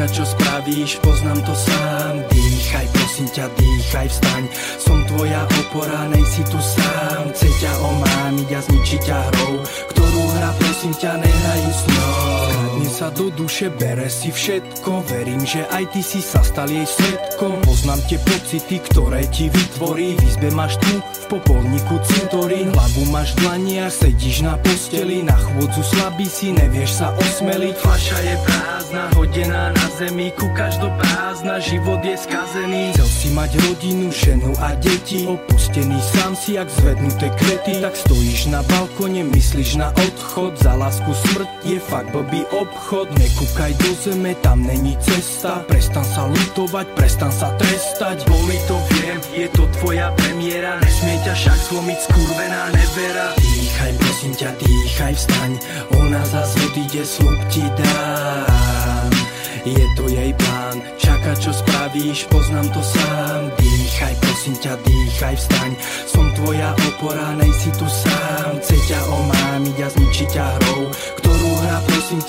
[0.05, 2.15] čaká čo spravíš, poznám to sám.
[2.29, 4.43] Dýchaj, prosím ťa, dýchaj, vstaň.
[4.77, 7.33] Som tvoja opora, nej si tu sám.
[7.33, 9.55] Chce ťa omámiť a zničiť ťa hrou
[9.97, 10.23] Ktorú
[10.61, 12.44] prosím ťa, nehraj s ňou
[12.95, 15.03] sa do duše, bere si všetko.
[15.11, 17.59] Verím, že aj ty si sa stal jej svetkom.
[17.67, 20.15] Poznám tie pocity, ktoré ti vytvorí.
[20.15, 22.71] V izbe máš tmu, v popolníku cintorín.
[22.71, 25.27] Hlavu máš v dlaniach, sedíš na posteli.
[25.27, 27.75] Na chôdzu slabý si, nevieš sa osmeliť.
[27.83, 30.31] Flaša je prázdna, hodená na zemi.
[30.31, 32.95] Kúkaš do prázdna, život je skazený.
[32.95, 35.27] Chcel si mať rodinu, ženu a deti.
[35.27, 40.55] Opustený sám si, jak zvednuté kvety Tak stojíš na balkone, myslíš na odchod.
[40.63, 45.65] Za lásku smrť je fakt blbý obchod obchod Nekúkaj do zeme, tam není cesta.
[45.65, 48.29] Prestan sa lutovať, prestan sa trestať.
[48.29, 50.77] Boli to viem, je to tvoja premiéra.
[50.85, 53.33] Nesmie ťa však zlomiť skurvená nevera.
[53.41, 55.51] Dýchaj, prosím ťa, dýchaj, vstaň.
[55.97, 59.09] Ona zas odíde, slub ti dám.
[59.65, 63.49] Je to jej plán Čaká, čo spravíš, poznám to sám.
[63.57, 65.73] Dýchaj, prosím ťa, dýchaj, vstaň.
[66.05, 68.61] Som tvoja opora, nejsi tu sám.
[68.61, 70.85] Chce ťa omámiť a zničiť ťa hrou
[71.65, 72.21] Ktorú hra, prosím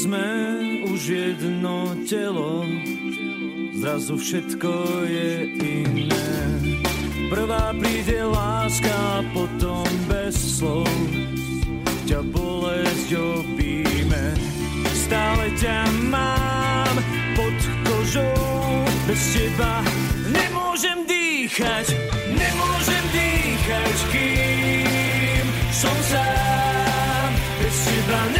[0.00, 1.92] ťa, nehrajú s ňou
[3.76, 4.72] zrazu všetko
[5.04, 6.32] je iné.
[7.28, 10.88] Prvá príde láska, potom bez slov
[12.08, 14.24] ťa bolesť obíme.
[14.96, 16.94] Stále ťa mám
[17.36, 19.84] pod kožou, bez teba
[20.32, 21.92] nemôžem dýchať,
[22.32, 25.44] nemôžem dýchať, kým
[25.76, 27.30] som sám.
[27.60, 28.39] Bez teba nemôžem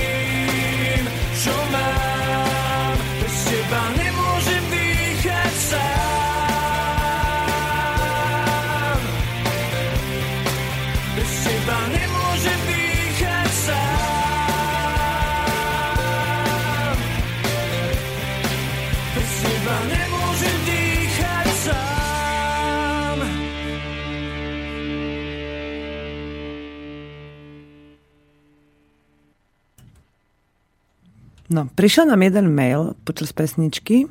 [31.51, 34.07] No, prišiel nám jeden mail počas pesničky,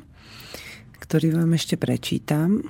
[1.01, 2.61] ktorý vám ešte prečítam.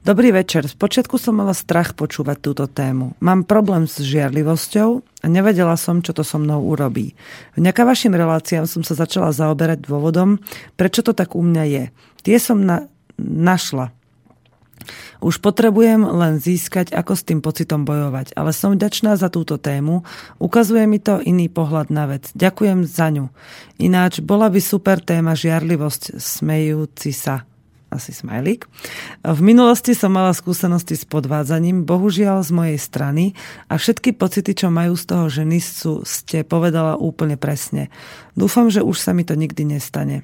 [0.00, 0.64] Dobrý večer.
[0.64, 3.20] Spočiatku som mala strach počúvať túto tému.
[3.20, 7.12] Mám problém s žiarlivosťou a nevedela som, čo to so mnou urobí.
[7.60, 10.40] Vďaka vašim reláciám som sa začala zaoberať dôvodom,
[10.80, 11.84] prečo to tak u mňa je.
[12.24, 12.88] Tie som na,
[13.20, 13.92] našla.
[15.20, 20.02] Už potrebujem len získať, ako s tým pocitom bojovať, ale som vďačná za túto tému.
[20.40, 22.32] Ukazuje mi to iný pohľad na vec.
[22.32, 23.28] Ďakujem za ňu.
[23.76, 27.44] Ináč bola by super téma žiarlivosť, smejúci sa
[27.90, 28.70] asi smajlík.
[29.26, 33.34] V minulosti som mala skúsenosti s podvádzaním, bohužiaľ z mojej strany
[33.66, 37.90] a všetky pocity, čo majú z toho ženy, sú, ste povedala úplne presne.
[38.38, 40.22] Dúfam, že už sa mi to nikdy nestane.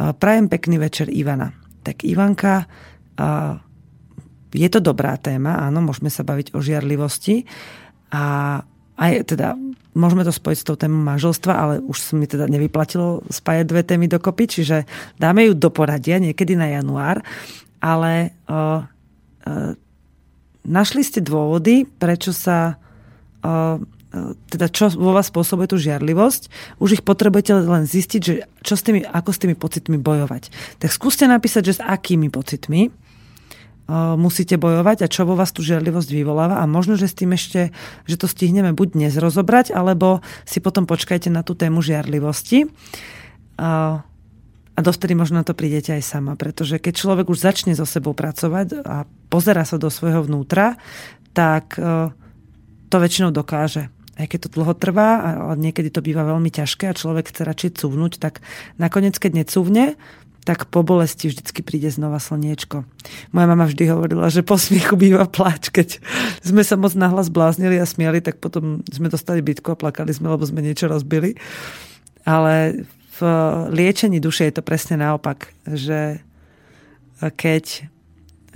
[0.00, 1.52] Prajem pekný večer Ivana.
[1.84, 2.64] Tak Ivanka,
[4.54, 7.44] je to dobrá téma, áno, môžeme sa baviť o žiarlivosti.
[8.08, 8.24] A
[8.98, 9.54] aj teda
[9.92, 13.82] môžeme to spojiť s tou témou manželstva, ale už sa mi teda nevyplatilo spájať dve
[13.84, 14.86] témy dokopy, čiže
[15.18, 17.20] dáme ju do poradia niekedy na január,
[17.82, 19.74] ale uh, uh,
[20.66, 22.78] našli ste dôvody, prečo sa
[23.42, 23.78] uh,
[24.48, 26.48] teda čo vo vás spôsobuje tú žiarlivosť,
[26.80, 30.48] už ich potrebujete len zistiť, že čo s tými, ako s tými pocitmi bojovať.
[30.80, 32.88] Tak skúste napísať, že s akými pocitmi,
[34.20, 37.72] musíte bojovať a čo vo vás tú žiarlivosť vyvoláva a možno, že s tým ešte,
[38.04, 42.68] že to stihneme buď dnes rozobrať, alebo si potom počkajte na tú tému žiarlivosti.
[43.56, 44.04] A,
[44.76, 48.84] dovtedy možno na to prídete aj sama, pretože keď človek už začne so sebou pracovať
[48.84, 50.78] a pozera sa do svojho vnútra,
[51.34, 51.74] tak
[52.88, 56.98] to väčšinou dokáže aj keď to dlho trvá a niekedy to býva veľmi ťažké a
[56.98, 58.42] človek chce radšej cúvnuť, tak
[58.74, 59.94] nakoniec, keď necúvne,
[60.48, 62.88] tak po bolesti vždycky príde znova slniečko.
[63.36, 65.68] Moja mama vždy hovorila, že po smiechu býva pláč.
[65.68, 66.00] Keď
[66.40, 70.32] sme sa moc nahlas bláznili a smiali, tak potom sme dostali bytku a plakali sme,
[70.32, 71.36] lebo sme niečo rozbili.
[72.24, 72.88] Ale
[73.20, 73.20] v
[73.68, 76.24] liečení duše je to presne naopak, že
[77.28, 77.84] keď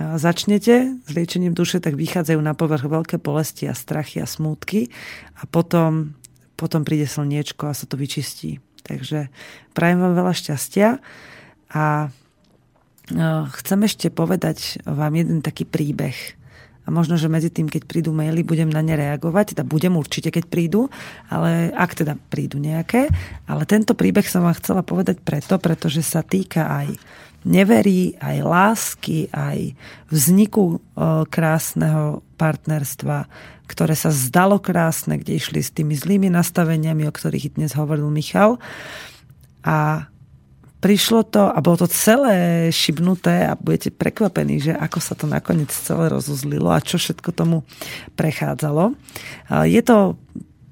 [0.01, 4.89] začnete s liečením duše, tak vychádzajú na povrch veľké bolesti a strachy a smútky
[5.37, 6.17] a potom,
[6.57, 8.57] potom príde slniečko a sa to vyčistí.
[8.81, 9.29] Takže
[9.77, 10.97] prajem vám veľa šťastia
[11.73, 12.09] a e,
[13.59, 16.15] chcem ešte povedať vám jeden taký príbeh.
[16.83, 19.55] A možno, že medzi tým, keď prídu maily, budem na ne reagovať.
[19.55, 20.91] Teda budem určite, keď prídu,
[21.31, 23.07] ale ak teda prídu nejaké.
[23.47, 26.99] Ale tento príbeh som vám chcela povedať preto, pretože sa týka aj
[27.47, 29.75] neverí, aj lásky, aj
[30.11, 30.77] vzniku e,
[31.27, 33.31] krásneho partnerstva,
[33.67, 38.59] ktoré sa zdalo krásne, kde išli s tými zlými nastaveniami, o ktorých dnes hovoril Michal.
[39.63, 40.11] A
[40.83, 45.71] prišlo to a bolo to celé šibnuté a budete prekvapení, že ako sa to nakoniec
[45.71, 47.63] celé rozuzlilo a čo všetko tomu
[48.19, 48.91] prechádzalo.
[49.63, 50.19] Je to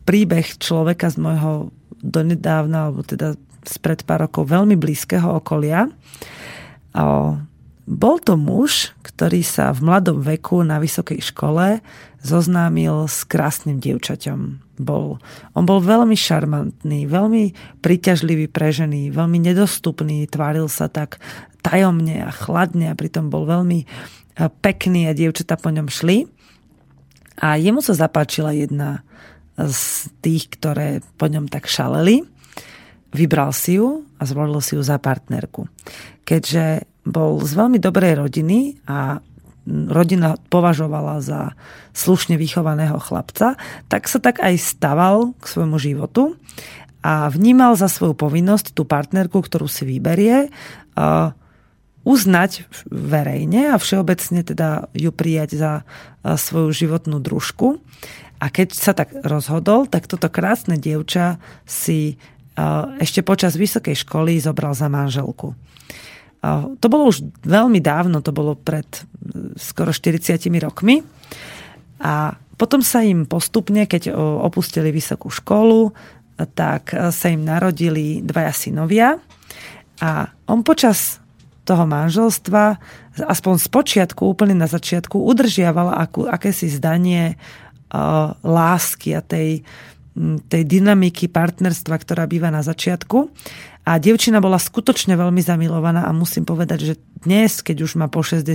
[0.03, 1.71] príbeh človeka z môjho
[2.03, 5.87] donedávna, alebo teda spred pár rokov veľmi blízkeho okolia.
[7.89, 11.81] Bol to muž, ktorý sa v mladom veku na vysokej škole
[12.21, 15.21] zoznámil s krásnym dievčaťom bol.
[15.53, 17.43] On bol veľmi šarmantný, veľmi
[17.85, 21.21] priťažlivý pre ženy, veľmi nedostupný, tváril sa tak
[21.61, 23.87] tajomne a chladne a pritom bol veľmi eh,
[24.49, 26.25] pekný a dievčatá po ňom šli.
[27.41, 29.05] A jemu sa zapáčila jedna
[29.57, 32.25] z tých, ktoré po ňom tak šaleli.
[33.11, 35.67] Vybral si ju a zvolil si ju za partnerku.
[36.27, 39.19] Keďže bol z veľmi dobrej rodiny a
[39.67, 41.53] rodina považovala za
[41.93, 43.57] slušne vychovaného chlapca,
[43.89, 46.33] tak sa tak aj staval k svojmu životu
[47.01, 50.49] a vnímal za svoju povinnosť tú partnerku, ktorú si vyberie,
[52.01, 55.71] uznať verejne a všeobecne teda ju prijať za
[56.25, 57.77] svoju životnú družku.
[58.41, 62.17] A keď sa tak rozhodol, tak toto krásne dievča si
[62.97, 65.53] ešte počas vysokej školy zobral za manželku.
[66.41, 68.85] To bolo už veľmi dávno, to bolo pred
[69.61, 71.05] skoro 40 rokmi.
[72.01, 75.93] A potom sa im postupne, keď opustili vysokú školu,
[76.57, 79.21] tak sa im narodili dvaja synovia.
[80.01, 81.21] A on počas
[81.61, 82.81] toho manželstva,
[83.21, 85.93] aspoň z počiatku, úplne na začiatku, udržiaval
[86.33, 89.61] akési zdanie uh, lásky a tej,
[90.51, 93.31] tej dynamiky partnerstva, ktorá býva na začiatku.
[93.81, 96.93] A dievčina bola skutočne veľmi zamilovaná a musím povedať, že
[97.25, 98.45] dnes, keď už má po 60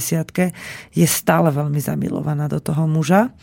[0.94, 3.34] je stále veľmi zamilovaná do toho muža.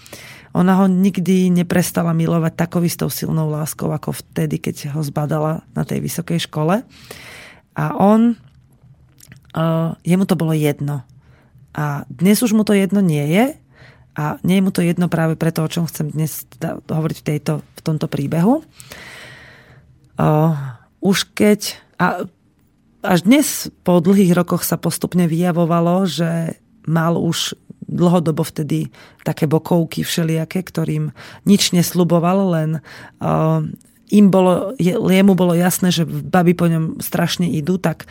[0.53, 6.06] Ona ho nikdy neprestala milovať istou silnou láskou, ako vtedy, keď ho zbadala na tej
[6.06, 6.85] vysokej škole.
[7.73, 8.38] A on,
[9.57, 11.02] uh, jemu to bolo jedno.
[11.73, 13.57] A dnes už mu to jedno nie je.
[14.14, 17.26] A nie je mu to jedno práve preto, o čom chcem dnes teda hovoriť v,
[17.26, 18.61] tejto, v tomto príbehu.
[20.18, 20.53] Uh,
[21.02, 21.77] už keď...
[21.98, 22.26] A
[23.03, 26.56] až dnes po dlhých rokoch sa postupne vyjavovalo, že
[26.88, 28.90] mal už dlhodobo vtedy
[29.27, 31.11] také bokovky všelijaké, ktorým
[31.44, 32.69] nič nesluboval, len
[33.19, 33.60] uh,
[34.14, 38.06] im bolo, jemu bolo jasné, že baby po ňom strašne idú, tak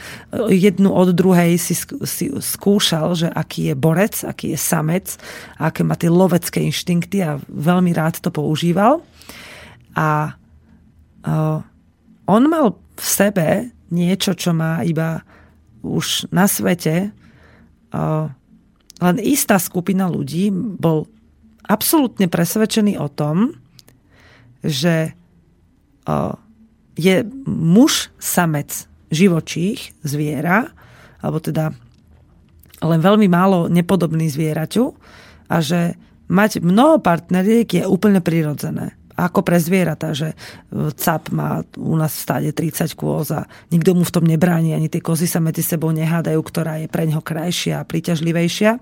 [0.51, 5.15] jednu od druhej si, si skúšal, že aký je borec, aký je samec,
[5.63, 8.99] aké má tie lovecké inštinkty a veľmi rád to používal.
[9.95, 10.35] A
[11.23, 11.63] uh,
[12.27, 15.23] on mal v sebe niečo, čo má iba
[15.87, 17.15] už na svete
[17.95, 18.27] uh,
[19.03, 21.11] len istá skupina ľudí bol
[21.67, 23.59] absolútne presvedčený o tom,
[24.63, 25.15] že
[26.97, 27.17] je
[27.47, 30.73] muž, samec, živočích, zviera,
[31.23, 31.73] alebo teda
[32.83, 34.91] len veľmi málo nepodobný zvieraťu
[35.47, 35.95] a že
[36.27, 38.99] mať mnoho partneriek je úplne prirodzené.
[39.13, 40.33] Ako pre zvieratá, že
[40.97, 44.89] cap má u nás v stáde 30 kôz a nikto mu v tom nebráni, ani
[44.89, 48.81] tie kozy sa medzi sebou nehádajú, ktorá je pre ňoho krajšia a príťažlivejšia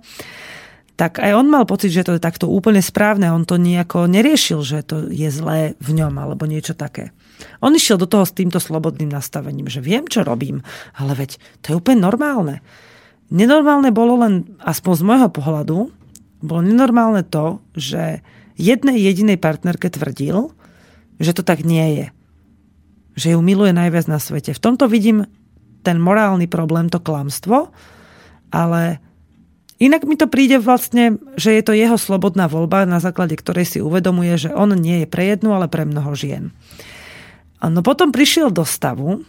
[0.98, 3.32] tak aj on mal pocit, že to je takto úplne správne.
[3.32, 7.14] On to nejako neriešil, že to je zlé v ňom alebo niečo také.
[7.64, 10.60] On išiel do toho s týmto slobodným nastavením, že viem, čo robím,
[10.92, 12.60] ale veď to je úplne normálne.
[13.32, 15.78] Nenormálne bolo len, aspoň z môjho pohľadu,
[16.40, 18.20] bolo nenormálne to, že
[18.60, 20.52] jednej jedinej partnerke tvrdil,
[21.20, 22.06] že to tak nie je.
[23.16, 24.56] Že ju miluje najviac na svete.
[24.56, 25.28] V tomto vidím
[25.80, 27.72] ten morálny problém, to klamstvo,
[28.52, 29.00] ale
[29.81, 33.78] Inak mi to príde vlastne, že je to jeho slobodná voľba, na základe ktorej si
[33.81, 36.52] uvedomuje, že on nie je pre jednu, ale pre mnoho žien.
[37.65, 39.24] No potom prišiel do stavu,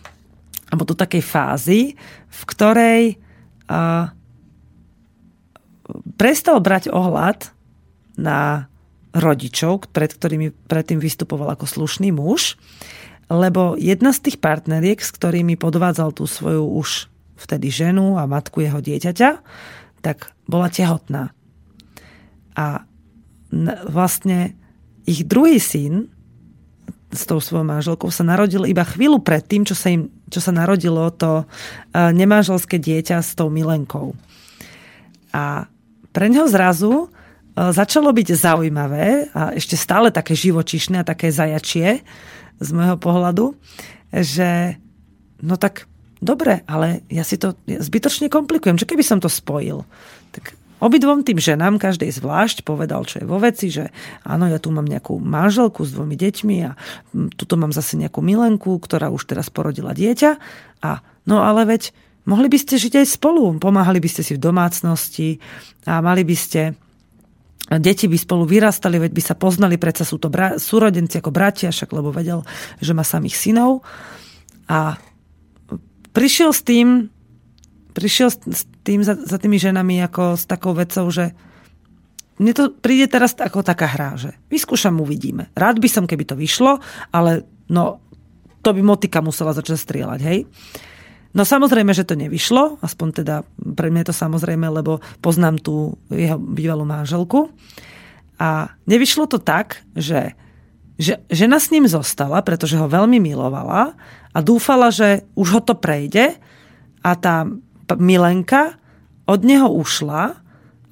[0.68, 1.80] alebo do takej fázy,
[2.28, 3.04] v ktorej
[3.72, 4.12] a,
[6.20, 7.52] prestal brať ohľad
[8.20, 8.68] na
[9.12, 12.56] rodičov, pred ktorými predtým vystupoval ako slušný muž,
[13.32, 17.08] lebo jedna z tých partneriek, s ktorými podvádzal tú svoju už
[17.40, 19.30] vtedy ženu a matku jeho dieťaťa,
[20.04, 21.32] tak bola tehotná.
[22.60, 22.84] A
[23.88, 24.60] vlastne
[25.08, 26.12] ich druhý syn
[27.12, 30.56] s tou svojou manželkou sa narodil iba chvíľu pred tým, čo sa, im, čo sa
[30.56, 31.46] narodilo to e,
[32.16, 34.16] nemanželské dieťa s tou milenkou.
[35.36, 35.68] A
[36.16, 37.08] pre neho zrazu e,
[37.76, 42.00] začalo byť zaujímavé a ešte stále také živočišné a také zajačie
[42.64, 43.60] z môjho pohľadu,
[44.16, 44.80] že
[45.44, 45.91] no tak
[46.22, 48.78] dobre, ale ja si to zbytočne komplikujem.
[48.78, 49.84] Čo keby som to spojil?
[50.32, 53.94] Tak Obidvom tým ženám, každej zvlášť, povedal, čo je vo veci, že
[54.26, 56.74] áno, ja tu mám nejakú manželku s dvomi deťmi a
[57.38, 60.42] tuto mám zase nejakú milenku, ktorá už teraz porodila dieťa.
[60.82, 61.94] A no ale veď
[62.26, 65.38] mohli by ste žiť aj spolu, pomáhali by ste si v domácnosti
[65.86, 66.74] a mali by ste
[67.70, 71.70] deti by spolu vyrastali, veď by sa poznali, predsa sú to bra- súrodenci ako bratia,
[71.70, 72.42] však lebo vedel,
[72.82, 73.86] že má samých synov.
[74.66, 74.98] A
[76.12, 77.12] prišiel s tým,
[77.92, 81.36] prišiel s tým za, za tými ženami ako s takou vecou, že
[82.42, 85.54] mne to príde teraz ako taká hra, že vyskúšam, uvidíme.
[85.54, 86.82] Rád by som, keby to vyšlo,
[87.14, 88.02] ale no,
[88.66, 90.40] to by motika musela začať strieľať, hej.
[91.32, 95.96] No samozrejme, že to nevyšlo, aspoň teda pre mňa je to samozrejme, lebo poznám tú
[96.12, 97.54] jeho bývalú manželku.
[98.42, 100.36] A nevyšlo to tak, že,
[101.02, 103.98] že žena s ním zostala, pretože ho veľmi milovala
[104.32, 106.38] a dúfala, že už ho to prejde
[107.02, 107.50] a tá
[107.98, 108.78] Milenka
[109.26, 110.38] od neho ušla,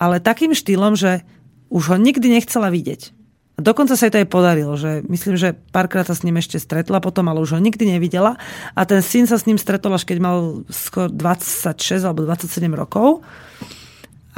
[0.01, 1.21] ale takým štýlom, že
[1.69, 3.13] už ho nikdy nechcela vidieť.
[3.55, 6.57] A dokonca sa jej to aj podarilo, že myslím, že párkrát sa s ním ešte
[6.57, 8.39] stretla potom, ale už ho nikdy nevidela.
[8.71, 13.19] A ten syn sa s ním stretol až keď mal skoro 26 alebo 27 rokov.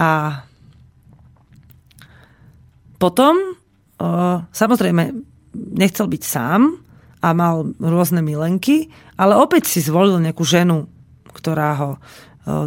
[0.02, 0.42] A
[2.98, 3.58] potom,
[4.54, 6.80] samozrejme, nechcel byť sám
[7.22, 10.90] a mal rôzne milenky, ale opäť si zvolil nejakú ženu,
[11.32, 11.90] ktorá ho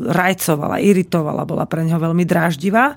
[0.06, 2.94] rajcovala, iritovala, bola pre neho veľmi dráždivá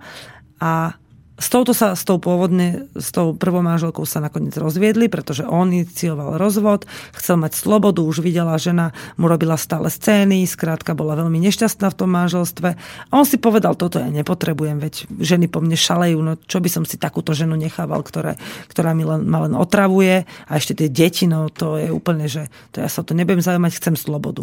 [0.61, 0.93] a
[1.37, 5.69] s touto sa, s tou pôvodne, s tou prvou manželkou sa nakoniec rozviedli, pretože on
[5.69, 8.89] inicioval rozvod, chcel mať slobodu, už videla žena,
[9.21, 12.69] mu robila stále scény, skrátka bola veľmi nešťastná v tom manželstve.
[12.73, 16.69] A on si povedal, toto ja nepotrebujem, veď ženy po mne šalejú, no čo by
[16.73, 18.41] som si takúto ženu nechával, ktoré,
[18.73, 22.49] ktorá mi len, ma len otravuje a ešte tie deti, no to je úplne, že
[22.73, 24.41] to ja sa to nebudem zaujímať, chcem slobodu.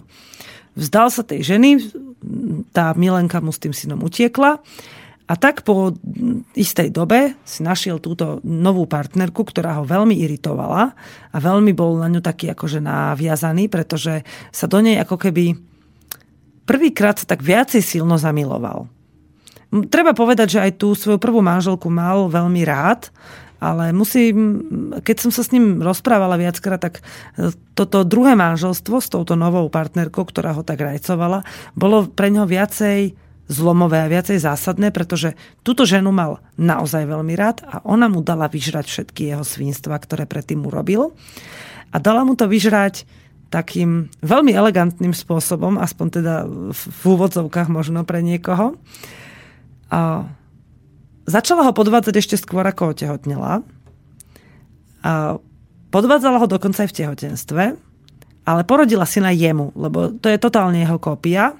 [0.78, 1.90] Vzdal sa tej ženy,
[2.70, 4.62] tá Milenka mu s tým synom utiekla
[5.24, 5.96] a tak po
[6.52, 10.92] istej dobe si našiel túto novú partnerku, ktorá ho veľmi iritovala
[11.32, 14.20] a veľmi bol na ňu taký akože naviazaný, pretože
[14.52, 15.56] sa do nej ako keby
[16.68, 18.84] prvýkrát sa tak viacej silno zamiloval.
[19.88, 23.08] Treba povedať, že aj tú svoju prvú manželku mal veľmi rád,
[23.64, 24.60] ale musím,
[25.00, 29.72] keď som sa s ním rozprávala viackrát, tak e, toto druhé manželstvo s touto novou
[29.72, 35.84] partnerkou, ktorá ho tak rajcovala, bolo pre neho viacej zlomové a viacej zásadné, pretože túto
[35.84, 40.64] ženu mal naozaj veľmi rád a ona mu dala vyžrať všetky jeho svinstva, ktoré predtým
[40.64, 41.12] urobil.
[41.92, 43.04] A dala mu to vyžrať
[43.52, 46.34] takým veľmi elegantným spôsobom, aspoň teda
[46.72, 48.74] v úvodzovkách možno pre niekoho.
[49.94, 50.26] A
[51.24, 53.64] Začala ho podvádzať ešte skôr, ako otehotnela.
[55.00, 55.40] A
[55.88, 57.64] podvádzala ho dokonca aj v tehotenstve,
[58.44, 61.56] ale porodila syna jemu, lebo to je totálne jeho kópia.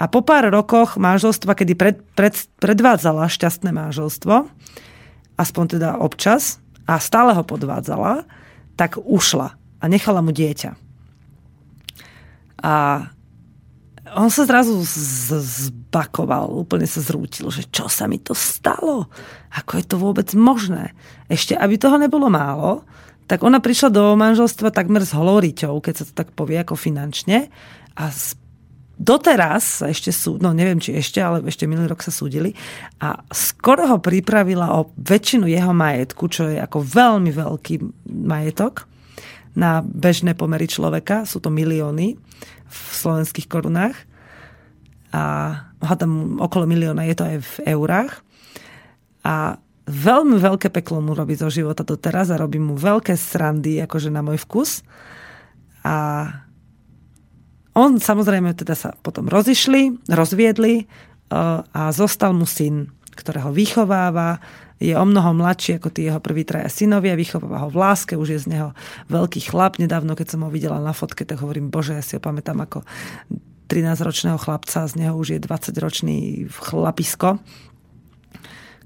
[0.00, 4.48] A po pár rokoch manželstva, kedy pred, pred, predvádzala šťastné manželstvo,
[5.36, 6.56] aspoň teda občas,
[6.88, 8.24] a stále ho podvádzala,
[8.74, 10.72] tak ušla a nechala mu dieťa.
[12.64, 12.74] A
[14.10, 19.06] on sa zrazu zbakoval, úplne sa zrútil, že čo sa mi to stalo?
[19.54, 20.96] Ako je to vôbec možné?
[21.30, 22.82] Ešte, aby toho nebolo málo,
[23.30, 27.46] tak ona prišla do manželstva takmer s holoriťou, keď sa to tak povie ako finančne.
[27.94, 28.10] A
[29.00, 32.52] doteraz ešte sú, no neviem či ešte, ale ešte minulý rok sa súdili
[33.00, 37.80] a skoro ho pripravila o väčšinu jeho majetku, čo je ako veľmi veľký
[38.12, 38.84] majetok
[39.56, 42.20] na bežné pomery človeka, sú to milióny
[42.68, 43.96] v slovenských korunách
[45.10, 45.22] a
[45.82, 48.22] hádam okolo milióna je to aj v eurách.
[49.26, 49.58] A
[49.90, 54.22] veľmi veľké peklo mu robí zo života doteraz a robí mu veľké srandy, akože na
[54.22, 54.86] môj vkus.
[55.82, 56.24] A
[57.74, 60.84] on samozrejme teda sa potom rozišli, rozviedli e,
[61.62, 64.42] a zostal mu syn, ktorého vychováva,
[64.80, 68.28] je o mnoho mladší ako tí jeho prví traja synovia, vychováva ho v láske, už
[68.32, 68.68] je z neho
[69.12, 69.76] veľký chlap.
[69.76, 72.80] Nedávno, keď som ho videla na fotke, tak hovorím, bože, ja si ho pamätám ako
[73.68, 77.36] 13-ročného chlapca, z neho už je 20-ročný chlapisko.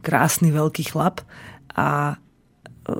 [0.02, 1.22] Krásny veľký chlap.
[1.78, 2.18] A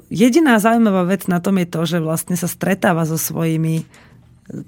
[0.08, 3.84] jediná zaujímavá vec na tom je to, že vlastne sa stretáva so svojimi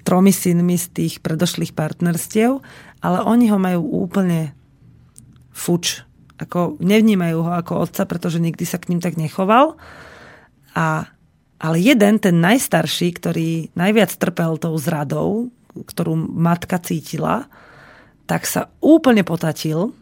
[0.05, 2.61] tromi synmi z tých predošlých partnerstiev,
[3.01, 4.57] ale oni ho majú úplne
[5.53, 9.75] fuč ako nevnímajú ho ako otca, pretože nikdy sa k ním tak nechoval.
[10.77, 11.09] A,
[11.57, 17.49] ale jeden, ten najstarší, ktorý najviac trpel tou zradou, ktorú matka cítila,
[18.29, 19.97] tak sa úplne potatil.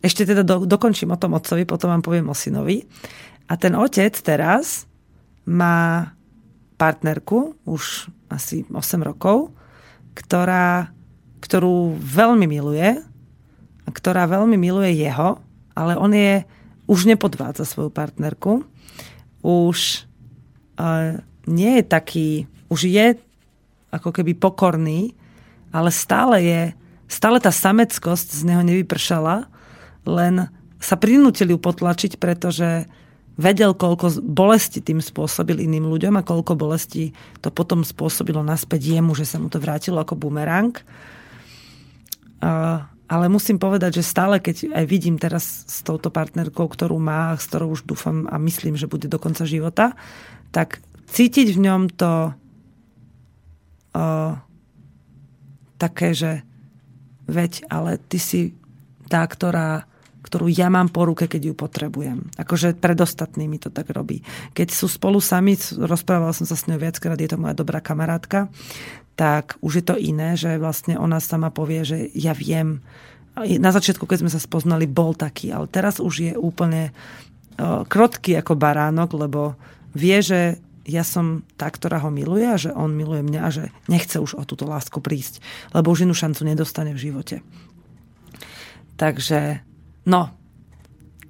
[0.00, 2.88] Ešte teda do, dokončím o tom otcovi, potom vám poviem o synovi.
[3.52, 4.88] A ten otec teraz
[5.44, 6.08] má
[6.80, 9.50] partnerku, už asi 8 rokov,
[10.14, 10.94] ktorá,
[11.42, 13.02] ktorú veľmi miluje,
[13.90, 15.42] ktorá veľmi miluje jeho
[15.80, 16.44] ale on je,
[16.90, 18.66] už nepodvádza svoju partnerku,
[19.40, 20.04] už
[20.76, 21.16] uh,
[21.48, 22.28] nie je taký,
[22.68, 23.06] už je
[23.88, 25.16] ako keby pokorný,
[25.72, 26.62] ale stále je,
[27.08, 29.48] stále tá sameckosť z neho nevypršala,
[30.04, 32.84] len sa prinútili ju potlačiť, pretože
[33.40, 39.16] vedel, koľko bolesti tým spôsobil iným ľuďom a koľko bolesti to potom spôsobilo naspäť jemu,
[39.16, 40.76] že sa mu to vrátilo ako bumerang.
[43.10, 47.50] Ale musím povedať, že stále, keď aj vidím teraz s touto partnerkou, ktorú má, s
[47.50, 49.98] ktorou už dúfam a myslím, že bude do konca života,
[50.54, 50.78] tak
[51.10, 52.30] cítiť v ňom to
[53.98, 54.32] uh,
[55.74, 56.46] také, že
[57.26, 58.54] veď, ale ty si
[59.10, 59.89] tá, ktorá,
[60.30, 62.30] ktorú ja mám po ruke, keď ju potrebujem.
[62.38, 64.22] Akože pred ostatnými to tak robí.
[64.54, 68.46] Keď sú spolu sami, rozprávala som sa s ňou viackrát, je to moja dobrá kamarátka,
[69.18, 72.78] tak už je to iné, že vlastne ona sama povie, že ja viem,
[73.34, 76.94] na začiatku, keď sme sa spoznali, bol taký, ale teraz už je úplne
[77.90, 79.58] krotký ako baránok, lebo
[79.98, 83.74] vie, že ja som tá, ktorá ho miluje a že on miluje mňa a že
[83.90, 85.42] nechce už o túto lásku prísť,
[85.74, 87.42] lebo už inú šancu nedostane v živote.
[88.96, 89.60] Takže,
[90.06, 90.30] no,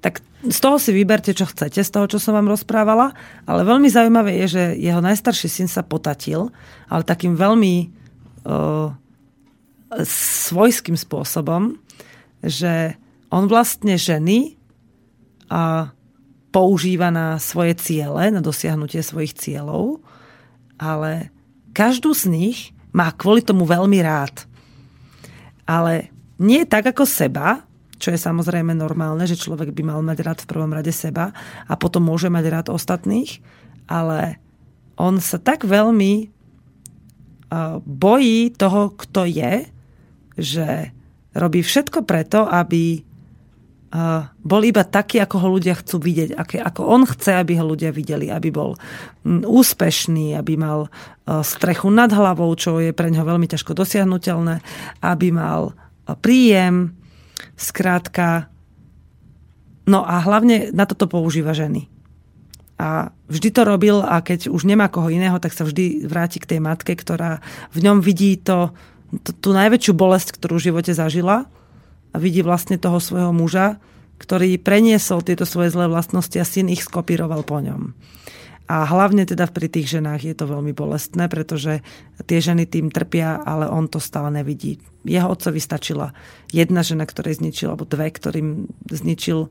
[0.01, 3.13] tak z toho si vyberte, čo chcete, z toho, čo som vám rozprávala,
[3.45, 6.49] ale veľmi zaujímavé je, že jeho najstarší syn sa potatil,
[6.89, 7.93] ale takým veľmi
[8.49, 8.89] uh,
[10.01, 11.77] svojským spôsobom,
[12.41, 12.97] že
[13.29, 14.57] on vlastne ženy
[15.51, 15.93] a
[16.51, 20.03] používa na svoje ciele, na dosiahnutie svojich cieľov,
[20.81, 21.29] ale
[21.71, 22.59] každú z nich
[22.91, 24.43] má kvôli tomu veľmi rád.
[25.63, 26.11] Ale
[26.41, 27.63] nie tak ako seba,
[28.01, 31.29] čo je samozrejme normálne, že človek by mal mať rád v prvom rade seba
[31.69, 33.37] a potom môže mať rád ostatných,
[33.85, 34.41] ale
[34.97, 36.33] on sa tak veľmi
[37.85, 39.69] bojí toho, kto je,
[40.39, 40.89] že
[41.37, 43.03] robí všetko preto, aby
[44.39, 48.31] bol iba taký, ako ho ľudia chcú vidieť, ako on chce, aby ho ľudia videli,
[48.31, 48.79] aby bol
[49.27, 50.87] úspešný, aby mal
[51.27, 54.63] strechu nad hlavou, čo je pre neho veľmi ťažko dosiahnutelné,
[55.03, 55.75] aby mal
[56.23, 56.95] príjem,
[57.55, 58.49] Skrátka,
[59.85, 61.87] no a hlavne na toto používa ženy.
[62.81, 66.57] A vždy to robil a keď už nemá koho iného, tak sa vždy vráti k
[66.57, 67.37] tej matke, ktorá
[67.71, 68.73] v ňom vidí to,
[69.21, 71.45] tú najväčšiu bolesť, ktorú v živote zažila
[72.11, 73.77] a vidí vlastne toho svojho muža,
[74.17, 77.93] ktorý preniesol tieto svoje zlé vlastnosti a syn ich skopíroval po ňom.
[78.71, 81.83] A hlavne teda pri tých ženách je to veľmi bolestné, pretože
[82.23, 84.79] tie ženy tým trpia, ale on to stále nevidí.
[85.03, 86.15] Jeho otcovi stačila
[86.55, 89.49] jedna žena, ktorej zničil, alebo dve, ktorým zničil e,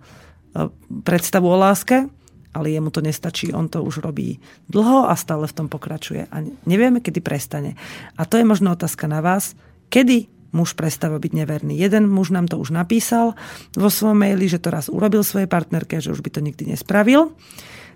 [1.05, 2.09] predstavu o láske
[2.51, 6.27] ale jemu to nestačí, on to už robí dlho a stále v tom pokračuje.
[6.27, 7.79] A nevieme, kedy prestane.
[8.19, 9.55] A to je možno otázka na vás,
[9.87, 11.79] kedy muž prestáva byť neverný.
[11.79, 13.39] Jeden muž nám to už napísal
[13.79, 17.31] vo svojom maili, že to raz urobil svojej partnerke, že už by to nikdy nespravil.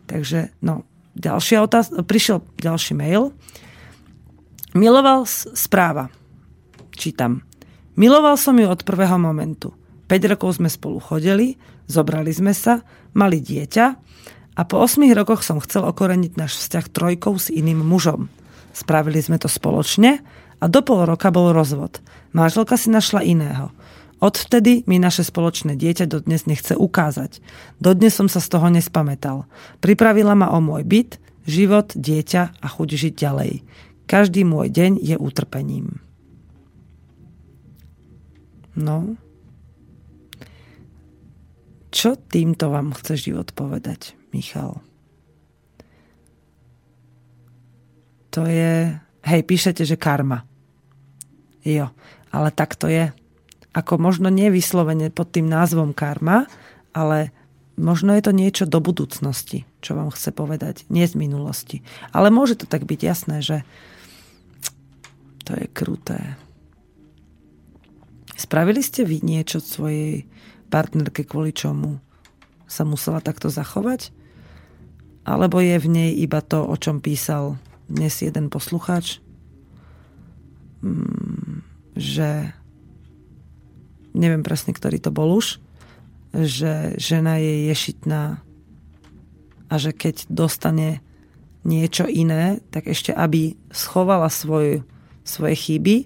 [0.07, 0.87] Takže, no,
[1.19, 3.35] ďalšia otázka, prišiel ďalší mail.
[4.75, 6.11] Miloval správa.
[6.95, 7.43] Čítam.
[7.95, 9.75] Miloval som ju od prvého momentu.
[10.11, 12.83] 5 rokov sme spolu chodili, zobrali sme sa,
[13.15, 13.87] mali dieťa
[14.55, 18.31] a po 8 rokoch som chcel okoreniť náš vzťah trojkou s iným mužom.
[18.75, 20.23] Spravili sme to spoločne
[20.59, 22.03] a do pol roka bol rozvod.
[22.35, 23.71] Máželka si našla iného.
[24.25, 27.45] Odvtedy mi naše spoločné dieťa dodnes nechce ukázať.
[27.77, 29.45] Dodnes som sa z toho nespamätal.
[29.85, 33.61] Pripravila ma o môj byt, život, dieťa a chuť žiť ďalej.
[34.09, 36.01] Každý môj deň je utrpením.
[38.73, 39.21] No.
[41.93, 44.17] Čo týmto vám chce život povedať?
[44.33, 44.81] Michal.
[48.33, 48.89] To je...
[49.25, 50.49] Hej, píšete, že karma.
[51.61, 51.93] Jo,
[52.33, 53.13] ale tak to je.
[53.75, 56.47] Ako možno nevyslovene pod tým názvom karma,
[56.95, 57.35] ale
[57.75, 61.83] možno je to niečo do budúcnosti, čo vám chce povedať, nie z minulosti.
[62.15, 63.67] Ale môže to tak byť jasné, že
[65.45, 66.39] to je kruté.
[68.35, 70.27] Spravili ste vy niečo svojej
[70.73, 72.03] partnerke, kvôli čomu
[72.67, 74.11] sa musela takto zachovať?
[75.25, 77.57] Alebo je v nej iba to, o čom písal
[77.87, 79.23] dnes jeden poslucháč?
[80.85, 81.63] Mm,
[81.97, 82.53] že
[84.15, 85.59] neviem presne, ktorý to bol už,
[86.35, 88.43] že žena je ješitná
[89.71, 91.03] a že keď dostane
[91.65, 94.85] niečo iné, tak ešte aby schovala svoj,
[95.25, 95.97] svoje chyby,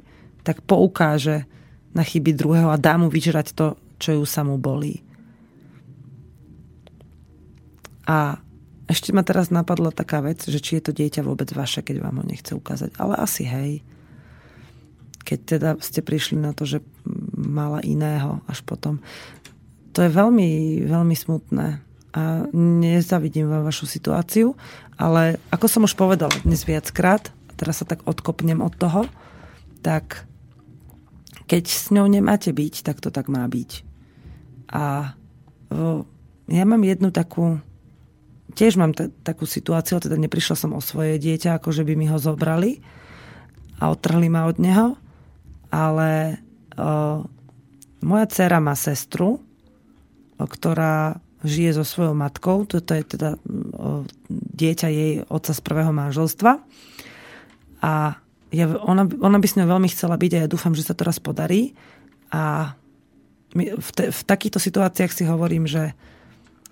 [0.47, 1.45] tak poukáže
[1.93, 5.03] na chyby druhého a dá mu vyžrať to, čo ju samú bolí.
[8.09, 8.41] A
[8.89, 12.23] ešte ma teraz napadla taká vec, že či je to dieťa vôbec vaše, keď vám
[12.23, 12.97] ho nechce ukázať.
[12.97, 13.85] Ale asi hej.
[15.29, 16.81] Keď teda ste prišli na to, že
[17.39, 18.99] mala iného až potom.
[19.95, 21.79] To je veľmi, veľmi smutné.
[22.19, 22.23] A
[22.57, 24.59] nezavidím vám vašu situáciu,
[24.99, 29.07] ale ako som už povedala dnes viackrát, a teraz sa tak odkopnem od toho,
[29.87, 30.27] tak
[31.47, 33.87] keď s ňou nemáte byť, tak to tak má byť.
[34.75, 35.15] A
[36.49, 37.63] ja mám jednu takú
[38.59, 42.11] tiež mám t- takú situáciu, teda neprišla som o svoje dieťa, ako že by mi
[42.11, 42.83] ho zobrali
[43.79, 44.99] a otrhli ma od neho,
[45.71, 46.43] ale
[48.01, 49.43] moja dcera má sestru,
[50.39, 53.39] ktorá žije so svojou matkou, toto je teda
[54.31, 56.59] dieťa jej otca z prvého manželstva.
[57.79, 57.93] A
[58.51, 61.07] ja, ona, ona by s ňou veľmi chcela byť a ja dúfam, že sa to
[61.07, 61.79] raz podarí.
[62.35, 62.75] A
[63.55, 65.95] v, te, v takýchto situáciách si hovorím, že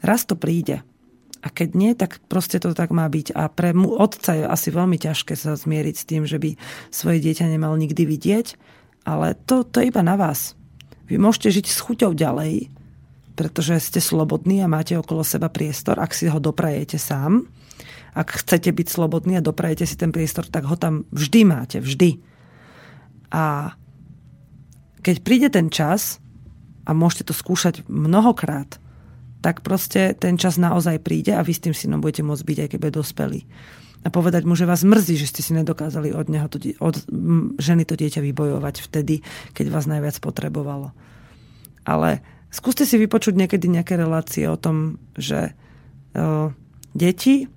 [0.02, 0.82] raz to príde.
[1.44, 3.36] A keď nie, tak proste to tak má byť.
[3.38, 6.58] A pre mu, otca je asi veľmi ťažké sa zmieriť s tým, že by
[6.90, 8.58] svoje dieťa nemal nikdy vidieť,
[9.06, 10.58] ale to, to je iba na vás.
[11.06, 12.74] Vy môžete žiť s chuťou ďalej,
[13.38, 17.46] pretože ste slobodní a máte okolo seba priestor, ak si ho doprajete sám.
[18.16, 22.18] Ak chcete byť slobodní a doprajete si ten priestor, tak ho tam vždy máte, vždy.
[23.30, 23.76] A
[25.06, 26.18] keď príde ten čas,
[26.86, 28.78] a môžete to skúšať mnohokrát,
[29.42, 32.68] tak proste ten čas naozaj príde a vy s tým synom budete môcť byť, aj
[32.72, 33.40] keď bude dospelý.
[34.06, 37.02] A povedať mu, že vás mrzí, že ste si nedokázali od, neho to, od
[37.58, 40.94] ženy to dieťa vybojovať vtedy, keď vás najviac potrebovalo.
[41.82, 42.22] Ale
[42.54, 45.58] skúste si vypočuť niekedy nejaké relácie o tom, že
[46.14, 46.54] uh,
[46.94, 47.50] deti,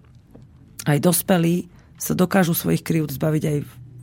[0.89, 1.69] aj dospelí,
[2.01, 3.57] sa dokážu svojich krivd zbaviť aj,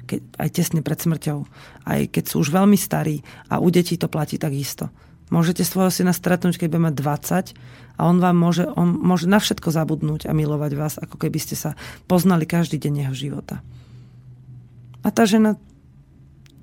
[0.06, 1.39] keď, aj tesne pred smrťou.
[1.82, 4.93] Aj keď sú už veľmi starí a u detí to platí takisto.
[5.35, 7.59] Môžete svojho syna stretnúť, keď bude mať 20
[7.97, 11.56] a on vám môže, on môže na všetko zabudnúť a milovať vás, ako keby ste
[11.56, 11.73] sa
[12.05, 13.64] poznali každý deň jeho života.
[15.01, 15.56] A tá žena,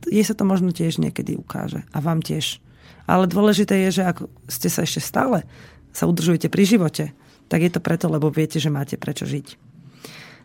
[0.05, 1.81] jej sa to možno tiež niekedy ukáže.
[1.95, 2.61] A vám tiež.
[3.10, 5.47] Ale dôležité je, že ak ste sa ešte stále
[5.93, 7.05] sa udržujete pri živote,
[7.47, 9.57] tak je to preto, lebo viete, že máte prečo žiť.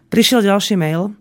[0.08, 1.16] Prišiel ďalší mail.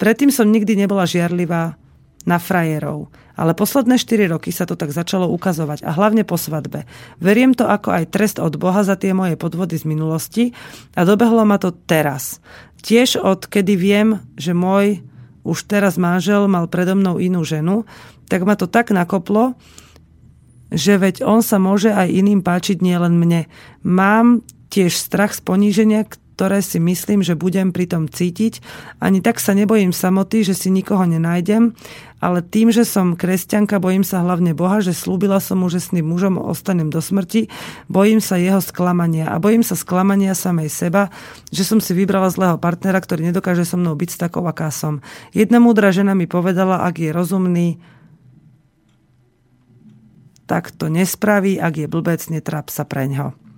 [0.00, 1.76] Predtým som nikdy nebola žiarlivá
[2.24, 3.08] na frajerov.
[3.40, 6.84] Ale posledné 4 roky sa to tak začalo ukazovať a hlavne po svadbe.
[7.24, 10.44] Veriem to ako aj trest od Boha za tie moje podvody z minulosti
[10.92, 12.44] a dobehlo ma to teraz.
[12.84, 15.00] Tiež od kedy viem, že môj
[15.40, 17.88] už teraz manžel mal predo mnou inú ženu,
[18.28, 19.56] tak ma to tak nakoplo,
[20.68, 23.48] že veď on sa môže aj iným páčiť, nielen mne.
[23.82, 26.06] Mám tiež strach z poníženia,
[26.40, 28.64] ktoré si myslím, že budem pri tom cítiť.
[28.96, 31.76] Ani tak sa nebojím samoty, že si nikoho nenájdem,
[32.16, 35.92] ale tým, že som kresťanka, bojím sa hlavne Boha, že slúbila som mu, že s
[35.92, 37.52] tým mužom ostanem do smrti,
[37.92, 41.12] bojím sa jeho sklamania a bojím sa sklamania samej seba,
[41.52, 45.04] že som si vybrala zlého partnera, ktorý nedokáže so mnou byť takou, aká som.
[45.36, 47.68] Jedna múdra žena mi povedala, ak je rozumný,
[50.48, 53.49] tak to nespraví, ak je blbec, netráp sa preňho.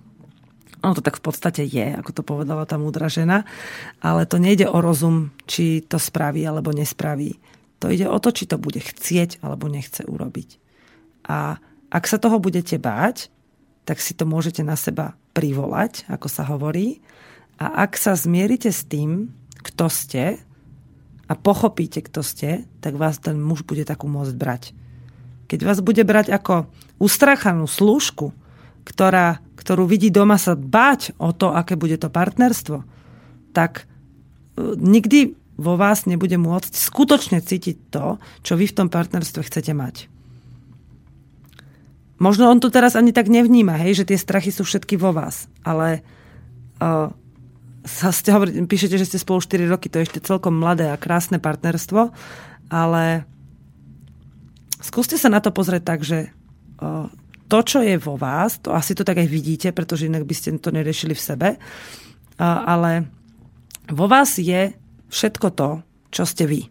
[0.83, 3.47] Ono to tak v podstate je, ako to povedala tá múdra žena,
[4.03, 7.39] ale to nejde o rozum, či to spraví alebo nespraví.
[7.79, 10.59] To ide o to, či to bude chcieť alebo nechce urobiť.
[11.27, 13.31] A ak sa toho budete báť,
[13.83, 17.03] tak si to môžete na seba privolať, ako sa hovorí.
[17.59, 20.39] A ak sa zmierite s tým, kto ste
[21.27, 24.63] a pochopíte, kto ste, tak vás ten muž bude takú môcť brať.
[25.51, 26.71] Keď vás bude brať ako
[27.03, 28.31] ustrachanú slúžku,
[28.87, 32.81] ktorá, ktorú vidí doma sa báť o to, aké bude to partnerstvo,
[33.53, 33.85] tak
[34.57, 39.73] e, nikdy vo vás nebude môcť skutočne cítiť to, čo vy v tom partnerstve chcete
[39.77, 40.09] mať.
[42.17, 45.51] Možno on to teraz ani tak nevníma, hej, že tie strachy sú všetky vo vás,
[45.61, 46.01] ale
[46.79, 47.11] uh,
[47.83, 50.97] sa ste hovorí, píšete, že ste spolu 4 roky, to je ešte celkom mladé a
[50.97, 52.15] krásne partnerstvo,
[52.71, 53.27] ale
[54.79, 56.31] skúste sa na to pozrieť tak, že
[56.79, 57.11] uh,
[57.47, 60.55] to, čo je vo vás, to asi to tak aj vidíte, pretože inak by ste
[60.57, 61.49] to neriešili v sebe,
[62.39, 62.91] ale
[63.91, 64.73] vo vás je
[65.11, 65.69] všetko to,
[66.09, 66.61] čo ste vy.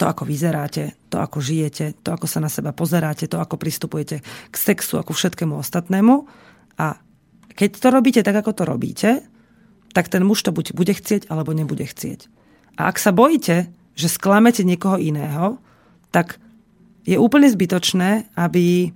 [0.00, 4.18] To, ako vyzeráte, to, ako žijete, to, ako sa na seba pozeráte, to, ako pristupujete
[4.24, 6.14] k sexu, ako všetkému ostatnému.
[6.82, 6.98] A
[7.54, 9.22] keď to robíte tak, ako to robíte,
[9.92, 12.26] tak ten muž to buď bude chcieť, alebo nebude chcieť.
[12.80, 15.60] A ak sa bojíte, že sklamete niekoho iného,
[16.10, 16.40] tak
[17.04, 18.90] je úplne zbytočné, aby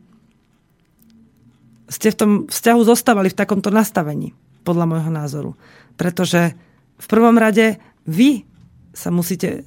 [1.86, 4.34] ste v tom vzťahu zostávali v takomto nastavení,
[4.66, 5.50] podľa môjho názoru.
[5.94, 6.58] Pretože
[6.96, 8.42] v prvom rade vy
[8.96, 9.64] sa musíte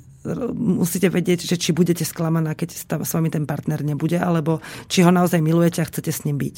[0.54, 4.60] musíte vedieť, že či budete sklamaná, keď s vami ten partner nebude, alebo
[4.92, 6.56] či ho naozaj milujete a chcete s ním byť.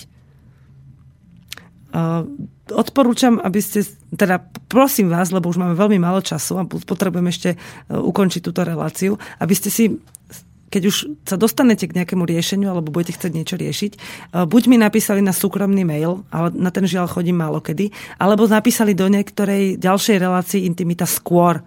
[2.72, 3.84] Odporúčam, aby ste,
[4.16, 4.40] teda
[4.72, 7.58] prosím vás, lebo už máme veľmi málo času a potrebujem ešte e,
[7.92, 10.00] ukončiť túto reláciu, aby ste si
[10.72, 10.96] keď už
[11.28, 15.36] sa dostanete k nejakému riešeniu alebo budete chcieť niečo riešiť, eh, buď mi napísali na
[15.36, 20.64] súkromný mail, ale na ten žiaľ chodím málo kedy, alebo napísali do niektorej ďalšej relácii
[20.64, 21.60] intimita skôr,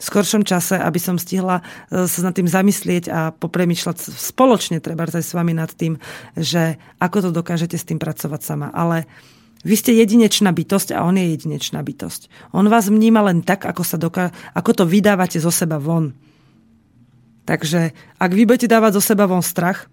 [0.00, 5.06] v skoršom čase, aby som stihla eh, sa nad tým zamyslieť a popremýšľať spoločne treba
[5.06, 5.96] aj s vami nad tým,
[6.34, 8.68] že ako to dokážete s tým pracovať sama.
[8.74, 9.06] Ale
[9.60, 12.52] vy ste jedinečná bytosť a on je jedinečná bytosť.
[12.56, 16.16] On vás vníma len tak, ako, sa doká- ako to vydávate zo seba von.
[17.50, 17.90] Takže
[18.22, 19.90] ak vy budete dávať zo seba von strach,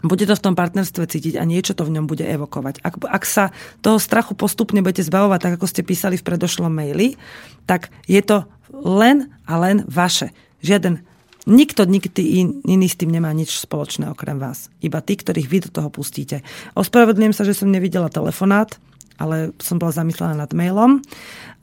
[0.00, 2.80] bude to v tom partnerstve cítiť a niečo to v ňom bude evokovať.
[2.80, 3.52] Ak, ak sa
[3.84, 7.20] toho strachu postupne budete zbavovať, tak ako ste písali v predošlom maili,
[7.68, 10.32] tak je to len a len vaše.
[10.64, 11.04] Žiaden
[11.48, 14.68] Nikto, nikdy in, iný s tým nemá nič spoločné okrem vás.
[14.84, 16.44] Iba tí, ktorých vy do toho pustíte.
[16.76, 18.76] Ospravedlňujem sa, že som nevidela telefonát,
[19.16, 21.00] ale som bola zamyslená nad mailom.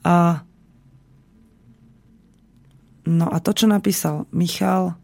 [0.02, 0.42] A,
[3.06, 4.97] no a to, čo napísal Michal,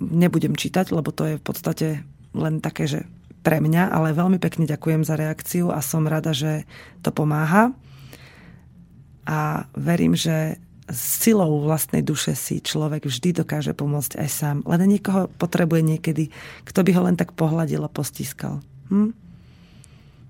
[0.00, 1.88] nebudem čítať, lebo to je v podstate
[2.36, 3.00] len také, že
[3.46, 6.66] pre mňa, ale veľmi pekne ďakujem za reakciu a som rada, že
[7.06, 7.70] to pomáha.
[9.26, 10.58] A verím, že
[10.90, 14.56] silou vlastnej duše si človek vždy dokáže pomôcť aj sám.
[14.66, 16.30] Len niekoho potrebuje niekedy,
[16.62, 18.62] kto by ho len tak pohľadil a postískal.
[18.90, 19.25] Hm?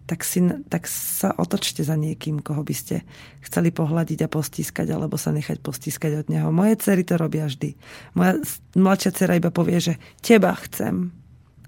[0.07, 0.39] Tak, si,
[0.71, 3.03] tak sa otočte za niekým, koho by ste
[3.43, 6.49] chceli pohľadiť a postískať, alebo sa nechať postískať od neho.
[6.55, 7.75] Moje cery to robia vždy.
[8.15, 8.39] Moja
[8.79, 11.11] mladšia dcera iba povie, že teba chcem.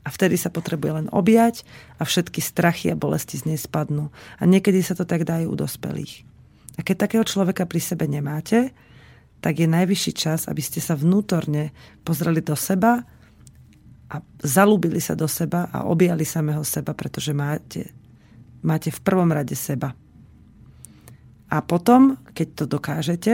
[0.06, 1.66] A vtedy sa potrebuje len objať
[1.98, 4.15] a všetky strachy a bolesti z nej spadnú.
[4.39, 6.23] A niekedy sa to tak dajú u dospelých.
[6.78, 8.70] A keď takého človeka pri sebe nemáte,
[9.43, 11.74] tak je najvyšší čas, aby ste sa vnútorne
[12.06, 13.02] pozreli do seba
[14.09, 17.98] a zalúbili sa do seba a objali samého seba, pretože máte
[18.62, 19.94] máte v prvom rade seba.
[21.48, 23.32] A potom, keď to dokážete,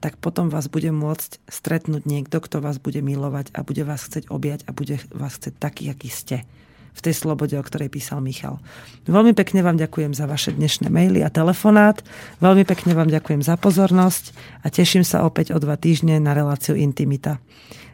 [0.00, 4.32] tak potom vás bude môcť stretnúť niekto, kto vás bude milovať a bude vás chcieť
[4.32, 6.48] objať a bude vás chcieť taký, aký ste.
[6.90, 8.58] v tej slobode, o ktorej písal Michal.
[9.06, 12.02] Veľmi pekne vám ďakujem za vaše dnešné maily a telefonát.
[12.42, 14.34] Veľmi pekne vám ďakujem za pozornosť
[14.66, 17.38] a teším sa opäť o dva týždne na reláciu Intimita.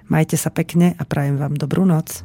[0.09, 2.25] Majte sa pekne a prajem vám dobrú noc.